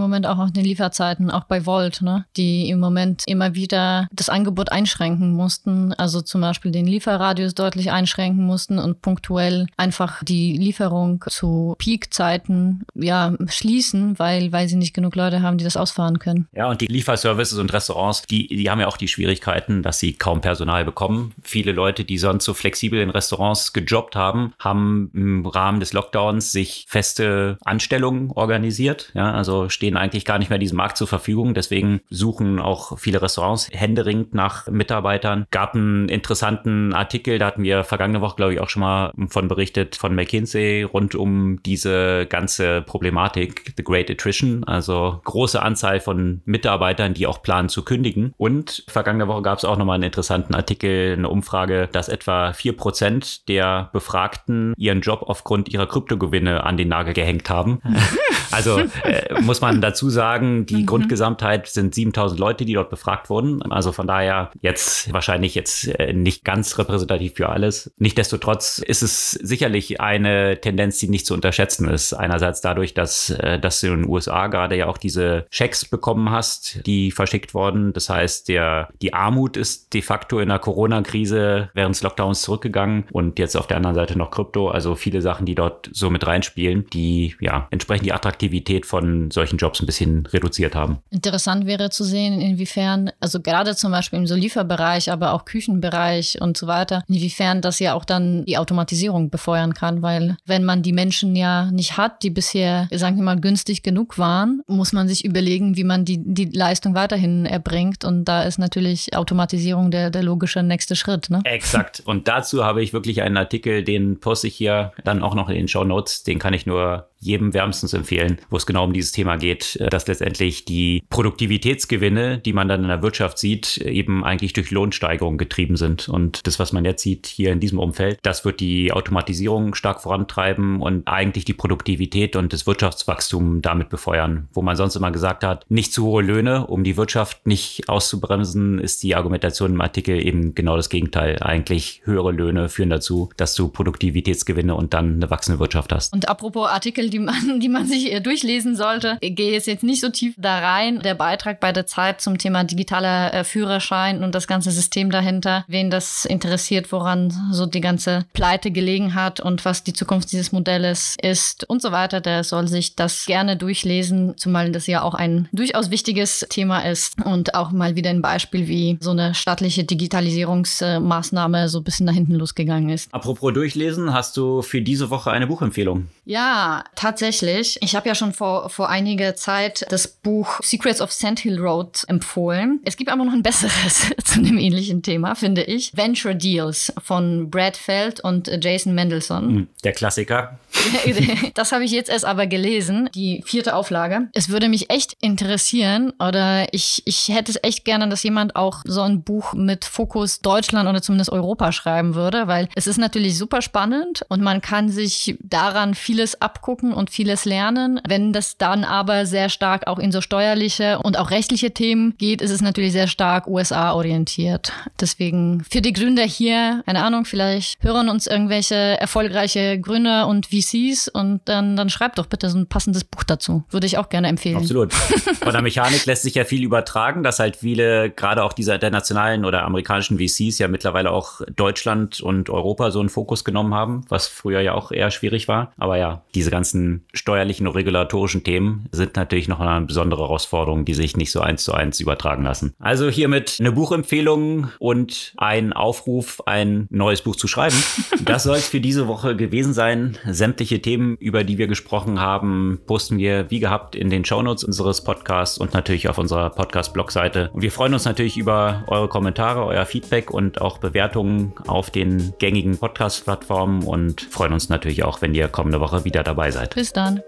Moment 0.00 0.26
auch 0.26 0.38
auf 0.38 0.52
den 0.52 0.64
Lieferzeiten, 0.64 1.30
auch 1.30 1.44
bei 1.44 1.66
Volt, 1.66 2.00
ne? 2.02 2.24
die 2.36 2.68
im 2.68 2.78
Moment 2.78 3.24
immer 3.26 3.54
wieder 3.54 4.06
das 4.12 4.28
Angebot 4.28 4.70
einschränken 4.70 5.32
mussten. 5.32 5.92
Also 5.94 6.20
zum 6.20 6.40
Beispiel 6.40 6.51
Beispiel 6.52 6.70
den 6.70 6.86
Lieferradius 6.86 7.54
deutlich 7.54 7.90
einschränken 7.90 8.44
mussten 8.44 8.78
und 8.78 9.00
punktuell 9.00 9.66
einfach 9.78 10.22
die 10.22 10.56
Lieferung 10.58 11.24
zu 11.28 11.74
Peakzeiten 11.78 12.84
ja, 12.94 13.32
schließen, 13.48 14.18
weil, 14.18 14.52
weil 14.52 14.68
sie 14.68 14.76
nicht 14.76 14.92
genug 14.92 15.16
Leute 15.16 15.40
haben, 15.40 15.56
die 15.56 15.64
das 15.64 15.78
ausfahren 15.78 16.18
können. 16.18 16.48
Ja, 16.52 16.68
und 16.68 16.82
die 16.82 16.86
Lieferservices 16.86 17.58
und 17.58 17.72
Restaurants, 17.72 18.22
die, 18.22 18.48
die 18.48 18.68
haben 18.68 18.80
ja 18.80 18.86
auch 18.86 18.98
die 18.98 19.08
Schwierigkeiten, 19.08 19.82
dass 19.82 19.98
sie 19.98 20.12
kaum 20.12 20.42
Personal 20.42 20.84
bekommen. 20.84 21.32
Viele 21.42 21.72
Leute, 21.72 22.04
die 22.04 22.18
sonst 22.18 22.44
so 22.44 22.52
flexibel 22.52 23.00
in 23.00 23.08
Restaurants 23.08 23.72
gejobbt 23.72 24.14
haben, 24.14 24.52
haben 24.58 25.10
im 25.14 25.46
Rahmen 25.46 25.80
des 25.80 25.94
Lockdowns 25.94 26.52
sich 26.52 26.84
feste 26.86 27.56
Anstellungen 27.64 28.30
organisiert. 28.30 29.10
Ja, 29.14 29.32
also 29.32 29.70
stehen 29.70 29.96
eigentlich 29.96 30.26
gar 30.26 30.38
nicht 30.38 30.50
mehr 30.50 30.58
diesem 30.58 30.76
Markt 30.76 30.98
zur 30.98 31.06
Verfügung. 31.06 31.54
Deswegen 31.54 32.02
suchen 32.10 32.58
auch 32.58 32.98
viele 32.98 33.22
Restaurants 33.22 33.70
händeringend 33.72 34.34
nach 34.34 34.68
Mitarbeitern. 34.68 35.46
Gab 35.50 35.74
einen 35.74 36.10
interessanten 36.42 36.92
Artikel, 36.92 37.38
da 37.38 37.46
hatten 37.46 37.62
wir 37.62 37.84
vergangene 37.84 38.20
Woche, 38.20 38.34
glaube 38.34 38.54
ich, 38.54 38.60
auch 38.60 38.68
schon 38.68 38.80
mal 38.80 39.12
von 39.28 39.46
berichtet 39.46 39.94
von 39.94 40.14
McKinsey 40.14 40.82
rund 40.82 41.14
um 41.14 41.62
diese 41.62 42.26
ganze 42.26 42.82
Problematik, 42.82 43.74
The 43.76 43.84
Great 43.84 44.10
Attrition, 44.10 44.64
also 44.64 45.20
große 45.22 45.62
Anzahl 45.62 46.00
von 46.00 46.42
Mitarbeitern, 46.44 47.14
die 47.14 47.28
auch 47.28 47.42
planen 47.42 47.68
zu 47.68 47.84
kündigen. 47.84 48.34
Und 48.38 48.84
vergangene 48.88 49.28
Woche 49.28 49.42
gab 49.42 49.58
es 49.58 49.64
auch 49.64 49.76
nochmal 49.76 49.94
einen 49.94 50.04
interessanten 50.04 50.54
Artikel, 50.54 51.12
eine 51.12 51.28
Umfrage, 51.28 51.88
dass 51.92 52.08
etwa 52.08 52.52
vier 52.52 52.76
Prozent 52.76 53.48
der 53.48 53.90
Befragten 53.92 54.74
ihren 54.76 55.00
Job 55.00 55.22
aufgrund 55.22 55.68
ihrer 55.68 55.86
Kryptogewinne 55.86 56.64
an 56.64 56.76
den 56.76 56.88
Nagel 56.88 57.14
gehängt 57.14 57.48
haben. 57.50 57.80
Also 58.52 58.78
äh, 59.04 59.40
muss 59.40 59.60
man 59.60 59.80
dazu 59.80 60.10
sagen, 60.10 60.66
die 60.66 60.82
mhm. 60.82 60.86
Grundgesamtheit 60.86 61.66
sind 61.66 61.94
7000 61.94 62.38
Leute, 62.38 62.64
die 62.64 62.74
dort 62.74 62.90
befragt 62.90 63.30
wurden. 63.30 63.62
Also 63.72 63.92
von 63.92 64.06
daher 64.06 64.50
jetzt 64.60 65.12
wahrscheinlich 65.12 65.54
jetzt 65.54 65.88
äh, 65.98 66.12
nicht 66.12 66.44
ganz 66.44 66.78
repräsentativ 66.78 67.34
für 67.34 67.48
alles. 67.48 67.92
Nichtsdestotrotz 67.98 68.78
ist 68.78 69.02
es 69.02 69.32
sicherlich 69.32 70.00
eine 70.00 70.60
Tendenz, 70.60 70.98
die 70.98 71.08
nicht 71.08 71.26
zu 71.26 71.34
unterschätzen 71.34 71.88
ist. 71.88 72.12
Einerseits 72.12 72.60
dadurch, 72.60 72.94
dass, 72.94 73.30
äh, 73.30 73.58
dass 73.58 73.80
du 73.80 73.88
in 73.88 74.02
den 74.02 74.08
USA 74.08 74.46
gerade 74.48 74.76
ja 74.76 74.86
auch 74.86 74.98
diese 74.98 75.46
Schecks 75.50 75.84
bekommen 75.84 76.30
hast, 76.30 76.86
die 76.86 77.10
verschickt 77.10 77.54
wurden. 77.54 77.92
Das 77.92 78.08
heißt, 78.08 78.48
der, 78.48 78.88
die 79.00 79.14
Armut 79.14 79.56
ist 79.56 79.94
de 79.94 80.02
facto 80.02 80.38
in 80.40 80.48
der 80.48 80.58
Corona-Krise 80.58 81.70
während 81.74 81.94
des 81.94 82.02
Lockdowns 82.02 82.42
zurückgegangen 82.42 83.04
und 83.12 83.38
jetzt 83.38 83.56
auf 83.56 83.66
der 83.66 83.78
anderen 83.78 83.96
Seite 83.96 84.16
noch 84.16 84.30
Krypto. 84.30 84.68
Also 84.68 84.94
viele 84.94 85.22
Sachen, 85.22 85.46
die 85.46 85.54
dort 85.54 85.88
so 85.92 86.10
mit 86.10 86.26
reinspielen, 86.26 86.86
die 86.92 87.34
ja 87.40 87.66
entsprechend 87.70 88.06
die 88.06 88.12
Attraktivität 88.12 88.41
Attraktivität 88.42 88.86
von 88.86 89.30
solchen 89.30 89.56
Jobs 89.56 89.80
ein 89.80 89.86
bisschen 89.86 90.26
reduziert 90.26 90.74
haben. 90.74 90.98
Interessant 91.10 91.66
wäre 91.66 91.90
zu 91.90 92.04
sehen, 92.04 92.40
inwiefern, 92.40 93.10
also 93.20 93.40
gerade 93.40 93.76
zum 93.76 93.92
Beispiel 93.92 94.18
im 94.18 94.26
so 94.26 94.34
Lieferbereich, 94.34 95.10
aber 95.10 95.32
auch 95.32 95.44
Küchenbereich 95.44 96.40
und 96.40 96.56
so 96.56 96.66
weiter, 96.66 97.04
inwiefern 97.08 97.60
das 97.60 97.78
ja 97.78 97.94
auch 97.94 98.04
dann 98.04 98.44
die 98.44 98.58
Automatisierung 98.58 99.30
befeuern 99.30 99.74
kann, 99.74 100.02
weil 100.02 100.36
wenn 100.44 100.64
man 100.64 100.82
die 100.82 100.92
Menschen 100.92 101.36
ja 101.36 101.70
nicht 101.70 101.96
hat, 101.96 102.22
die 102.22 102.30
bisher, 102.30 102.88
sagen 102.92 103.16
wir 103.16 103.22
mal, 103.22 103.40
günstig 103.40 103.82
genug 103.82 104.18
waren, 104.18 104.62
muss 104.66 104.92
man 104.92 105.08
sich 105.08 105.24
überlegen, 105.24 105.76
wie 105.76 105.84
man 105.84 106.04
die, 106.04 106.18
die 106.20 106.46
Leistung 106.46 106.94
weiterhin 106.94 107.46
erbringt 107.46 108.04
und 108.04 108.24
da 108.24 108.42
ist 108.42 108.58
natürlich 108.58 109.16
Automatisierung 109.16 109.90
der, 109.90 110.10
der 110.10 110.22
logische 110.22 110.62
nächste 110.62 110.96
Schritt. 110.96 111.30
Ne? 111.30 111.40
Exakt. 111.44 112.02
Und 112.04 112.26
dazu 112.26 112.64
habe 112.64 112.82
ich 112.82 112.92
wirklich 112.92 113.22
einen 113.22 113.36
Artikel, 113.36 113.84
den 113.84 114.18
poste 114.18 114.48
ich 114.48 114.56
hier 114.56 114.92
dann 115.04 115.22
auch 115.22 115.34
noch 115.34 115.48
in 115.48 115.54
den 115.54 115.68
Show 115.68 115.84
Notes, 115.84 116.24
den 116.24 116.38
kann 116.38 116.54
ich 116.54 116.66
nur 116.66 117.08
jedem 117.22 117.54
wärmstens 117.54 117.92
empfehlen, 117.94 118.38
wo 118.50 118.56
es 118.56 118.66
genau 118.66 118.84
um 118.84 118.92
dieses 118.92 119.12
Thema 119.12 119.36
geht, 119.36 119.76
äh, 119.76 119.88
dass 119.88 120.06
letztendlich 120.06 120.64
die 120.64 121.02
Produktivitätsgewinne, 121.08 122.38
die 122.38 122.52
man 122.52 122.68
dann 122.68 122.82
in 122.82 122.88
der 122.88 123.02
Wirtschaft 123.02 123.38
sieht, 123.38 123.78
eben 123.78 124.24
eigentlich 124.24 124.52
durch 124.52 124.70
Lohnsteigerung 124.70 125.38
getrieben 125.38 125.76
sind. 125.76 126.08
Und 126.08 126.46
das, 126.46 126.58
was 126.58 126.72
man 126.72 126.84
jetzt 126.84 127.02
sieht 127.02 127.26
hier 127.26 127.52
in 127.52 127.60
diesem 127.60 127.78
Umfeld, 127.78 128.18
das 128.22 128.44
wird 128.44 128.60
die 128.60 128.92
Automatisierung 128.92 129.74
stark 129.74 130.02
vorantreiben 130.02 130.80
und 130.80 131.06
eigentlich 131.06 131.44
die 131.44 131.54
Produktivität 131.54 132.36
und 132.36 132.52
das 132.52 132.66
Wirtschaftswachstum 132.66 133.62
damit 133.62 133.88
befeuern. 133.88 134.48
Wo 134.52 134.62
man 134.62 134.76
sonst 134.76 134.96
immer 134.96 135.12
gesagt 135.12 135.44
hat, 135.44 135.64
nicht 135.68 135.92
zu 135.92 136.04
hohe 136.04 136.22
Löhne, 136.22 136.66
um 136.66 136.82
die 136.82 136.96
Wirtschaft 136.96 137.46
nicht 137.46 137.88
auszubremsen, 137.88 138.78
ist 138.78 139.02
die 139.02 139.14
Argumentation 139.14 139.72
im 139.72 139.80
Artikel 139.80 140.24
eben 140.24 140.54
genau 140.54 140.76
das 140.76 140.88
Gegenteil. 140.88 141.38
Eigentlich 141.40 142.02
höhere 142.04 142.32
Löhne 142.32 142.68
führen 142.68 142.90
dazu, 142.90 143.30
dass 143.36 143.54
du 143.54 143.68
Produktivitätsgewinne 143.68 144.74
und 144.74 144.92
dann 144.92 145.14
eine 145.14 145.30
wachsende 145.30 145.60
Wirtschaft 145.60 145.92
hast. 145.92 146.12
Und 146.12 146.28
apropos 146.28 146.68
Artikel, 146.68 147.11
die 147.12 147.18
man, 147.18 147.60
die 147.60 147.68
man 147.68 147.86
sich 147.86 148.20
durchlesen 148.22 148.76
sollte. 148.76 149.18
Ich 149.20 149.34
gehe 149.34 149.52
jetzt 149.52 149.82
nicht 149.82 150.00
so 150.00 150.08
tief 150.08 150.34
da 150.38 150.58
rein. 150.58 151.00
Der 151.00 151.14
Beitrag 151.14 151.60
bei 151.60 151.72
der 151.72 151.86
Zeit 151.86 152.20
zum 152.20 152.38
Thema 152.38 152.64
digitaler 152.64 153.32
äh, 153.32 153.44
Führerschein 153.44 154.24
und 154.24 154.34
das 154.34 154.46
ganze 154.46 154.70
System 154.70 155.10
dahinter, 155.10 155.64
wen 155.68 155.90
das 155.90 156.24
interessiert, 156.24 156.90
woran 156.92 157.32
so 157.52 157.66
die 157.66 157.80
ganze 157.80 158.24
Pleite 158.32 158.70
gelegen 158.70 159.14
hat 159.14 159.40
und 159.40 159.64
was 159.64 159.84
die 159.84 159.92
Zukunft 159.92 160.32
dieses 160.32 160.52
Modells 160.52 161.16
ist 161.22 161.68
und 161.68 161.82
so 161.82 161.92
weiter, 161.92 162.20
der 162.20 162.44
soll 162.44 162.68
sich 162.68 162.96
das 162.96 163.26
gerne 163.26 163.56
durchlesen, 163.56 164.34
zumal 164.36 164.72
das 164.72 164.86
ja 164.86 165.02
auch 165.02 165.14
ein 165.14 165.48
durchaus 165.52 165.90
wichtiges 165.90 166.46
Thema 166.48 166.80
ist 166.80 167.14
und 167.24 167.54
auch 167.54 167.70
mal 167.72 167.96
wieder 167.96 168.10
ein 168.10 168.22
Beispiel, 168.22 168.68
wie 168.68 168.98
so 169.00 169.10
eine 169.10 169.34
staatliche 169.34 169.84
Digitalisierungsmaßnahme 169.84 171.68
so 171.68 171.78
ein 171.78 171.84
bisschen 171.84 172.06
da 172.06 172.12
hinten 172.12 172.34
losgegangen 172.34 172.90
ist. 172.90 173.12
Apropos 173.12 173.52
durchlesen, 173.52 174.12
hast 174.12 174.36
du 174.36 174.62
für 174.62 174.80
diese 174.80 175.10
Woche 175.10 175.30
eine 175.30 175.46
Buchempfehlung? 175.46 176.08
Ja, 176.24 176.84
tatsächlich. 177.02 177.78
Ich 177.82 177.96
habe 177.96 178.08
ja 178.08 178.14
schon 178.14 178.32
vor, 178.32 178.70
vor 178.70 178.88
einiger 178.88 179.34
Zeit 179.34 179.84
das 179.90 180.06
Buch 180.06 180.60
Secrets 180.62 181.00
of 181.00 181.10
Sand 181.10 181.40
Hill 181.40 181.58
Road 181.58 182.04
empfohlen. 182.06 182.80
Es 182.84 182.96
gibt 182.96 183.10
aber 183.10 183.24
noch 183.24 183.32
ein 183.32 183.42
besseres 183.42 184.12
zu 184.24 184.38
einem 184.38 184.56
ähnlichen 184.56 185.02
Thema, 185.02 185.34
finde 185.34 185.64
ich. 185.64 185.96
Venture 185.96 186.34
Deals 186.34 186.92
von 187.02 187.50
Brad 187.50 187.76
Feld 187.76 188.20
und 188.20 188.48
Jason 188.62 188.94
Mendelssohn. 188.94 189.48
Hm, 189.48 189.68
der 189.82 189.92
Klassiker. 189.92 190.58
das 191.54 191.72
habe 191.72 191.84
ich 191.84 191.90
jetzt 191.90 192.08
erst 192.08 192.24
aber 192.24 192.46
gelesen, 192.46 193.10
die 193.14 193.42
vierte 193.44 193.74
Auflage. 193.74 194.28
Es 194.32 194.48
würde 194.48 194.68
mich 194.68 194.88
echt 194.90 195.16
interessieren 195.20 196.12
oder 196.20 196.72
ich, 196.72 197.02
ich 197.04 197.28
hätte 197.28 197.50
es 197.50 197.58
echt 197.62 197.84
gerne, 197.84 198.08
dass 198.08 198.22
jemand 198.22 198.54
auch 198.54 198.82
so 198.86 199.02
ein 199.02 199.22
Buch 199.22 199.54
mit 199.54 199.84
Fokus 199.84 200.40
Deutschland 200.40 200.88
oder 200.88 201.02
zumindest 201.02 201.30
Europa 201.30 201.72
schreiben 201.72 202.14
würde, 202.14 202.46
weil 202.46 202.68
es 202.76 202.86
ist 202.86 202.98
natürlich 202.98 203.36
super 203.36 203.60
spannend 203.60 204.24
und 204.28 204.40
man 204.40 204.60
kann 204.60 204.88
sich 204.88 205.36
daran 205.40 205.94
viel 205.94 206.12
vieles 206.12 206.42
abgucken 206.42 206.91
und 206.94 207.10
vieles 207.10 207.44
lernen. 207.44 208.00
Wenn 208.06 208.32
das 208.32 208.56
dann 208.56 208.84
aber 208.84 209.26
sehr 209.26 209.48
stark 209.48 209.86
auch 209.86 209.98
in 209.98 210.12
so 210.12 210.20
steuerliche 210.20 210.98
und 210.98 211.18
auch 211.18 211.30
rechtliche 211.30 211.72
Themen 211.72 212.14
geht, 212.18 212.42
ist 212.42 212.50
es 212.50 212.60
natürlich 212.60 212.92
sehr 212.92 213.08
stark 213.08 213.46
USA-orientiert. 213.46 214.72
Deswegen 215.00 215.64
für 215.68 215.80
die 215.80 215.92
Gründer 215.92 216.24
hier, 216.24 216.82
keine 216.86 217.02
Ahnung, 217.02 217.24
vielleicht 217.24 217.82
hören 217.82 218.08
uns 218.08 218.26
irgendwelche 218.26 218.74
erfolgreiche 218.74 219.80
Gründer 219.80 220.26
und 220.28 220.46
VCs 220.46 221.08
und 221.08 221.40
dann, 221.46 221.76
dann 221.76 221.90
schreibt 221.90 222.18
doch 222.18 222.26
bitte 222.26 222.50
so 222.50 222.58
ein 222.58 222.66
passendes 222.66 223.04
Buch 223.04 223.24
dazu. 223.24 223.64
Würde 223.70 223.86
ich 223.86 223.98
auch 223.98 224.08
gerne 224.08 224.28
empfehlen. 224.28 224.56
Absolut. 224.56 224.92
Von 225.42 225.52
der 225.52 225.62
Mechanik 225.62 226.06
lässt 226.06 226.22
sich 226.22 226.34
ja 226.34 226.44
viel 226.44 226.62
übertragen, 226.62 227.22
dass 227.22 227.38
halt 227.38 227.56
viele, 227.56 228.10
gerade 228.10 228.44
auch 228.44 228.52
diese 228.52 228.74
internationalen 228.74 229.44
oder 229.44 229.62
amerikanischen 229.64 230.18
VCs 230.18 230.58
ja 230.58 230.68
mittlerweile 230.68 231.10
auch 231.10 231.40
Deutschland 231.54 232.20
und 232.20 232.50
Europa 232.50 232.90
so 232.90 233.00
einen 233.00 233.08
Fokus 233.08 233.44
genommen 233.44 233.74
haben, 233.74 234.04
was 234.08 234.26
früher 234.26 234.60
ja 234.60 234.74
auch 234.74 234.92
eher 234.92 235.10
schwierig 235.10 235.48
war. 235.48 235.72
Aber 235.78 235.96
ja, 235.96 236.22
diese 236.34 236.50
ganzen 236.50 236.81
steuerlichen 237.12 237.66
und 237.66 237.74
regulatorischen 237.74 238.44
Themen 238.44 238.88
sind 238.92 239.16
natürlich 239.16 239.48
noch 239.48 239.60
eine 239.60 239.86
besondere 239.86 240.22
Herausforderung, 240.22 240.84
die 240.84 240.94
sich 240.94 241.16
nicht 241.16 241.32
so 241.32 241.40
eins 241.40 241.64
zu 241.64 241.72
eins 241.72 242.00
übertragen 242.00 242.44
lassen. 242.44 242.74
Also 242.78 243.08
hiermit 243.08 243.56
eine 243.60 243.72
Buchempfehlung 243.72 244.68
und 244.78 245.34
ein 245.36 245.72
Aufruf, 245.72 246.42
ein 246.46 246.86
neues 246.90 247.22
Buch 247.22 247.36
zu 247.36 247.48
schreiben. 247.48 247.76
Das 248.24 248.44
soll 248.44 248.56
es 248.56 248.68
für 248.68 248.80
diese 248.80 249.08
Woche 249.08 249.34
gewesen 249.34 249.72
sein. 249.72 250.16
Sämtliche 250.28 250.80
Themen, 250.80 251.16
über 251.18 251.42
die 251.42 251.58
wir 251.58 251.66
gesprochen 251.66 252.20
haben, 252.20 252.78
posten 252.86 253.18
wir 253.18 253.50
wie 253.50 253.58
gehabt 253.58 253.96
in 253.96 254.10
den 254.10 254.24
Shownotes 254.24 254.64
unseres 254.64 255.02
Podcasts 255.02 255.58
und 255.58 255.74
natürlich 255.74 256.08
auf 256.08 256.18
unserer 256.18 256.50
Podcast-Blog-Seite. 256.50 257.50
Und 257.52 257.62
wir 257.62 257.72
freuen 257.72 257.94
uns 257.94 258.04
natürlich 258.04 258.36
über 258.36 258.84
eure 258.86 259.08
Kommentare, 259.08 259.64
euer 259.64 259.86
Feedback 259.86 260.30
und 260.30 260.60
auch 260.60 260.78
Bewertungen 260.78 261.52
auf 261.66 261.90
den 261.90 262.32
gängigen 262.38 262.78
Podcast-Plattformen 262.78 263.82
und 263.82 264.22
freuen 264.22 264.52
uns 264.52 264.68
natürlich 264.68 265.04
auch, 265.04 265.20
wenn 265.20 265.34
ihr 265.34 265.48
kommende 265.48 265.80
Woche 265.80 266.04
wieder 266.04 266.22
dabei 266.22 266.50
seid. 266.50 266.61
Zeit. 266.62 266.74
Bis 266.74 266.92
dann. 266.92 267.22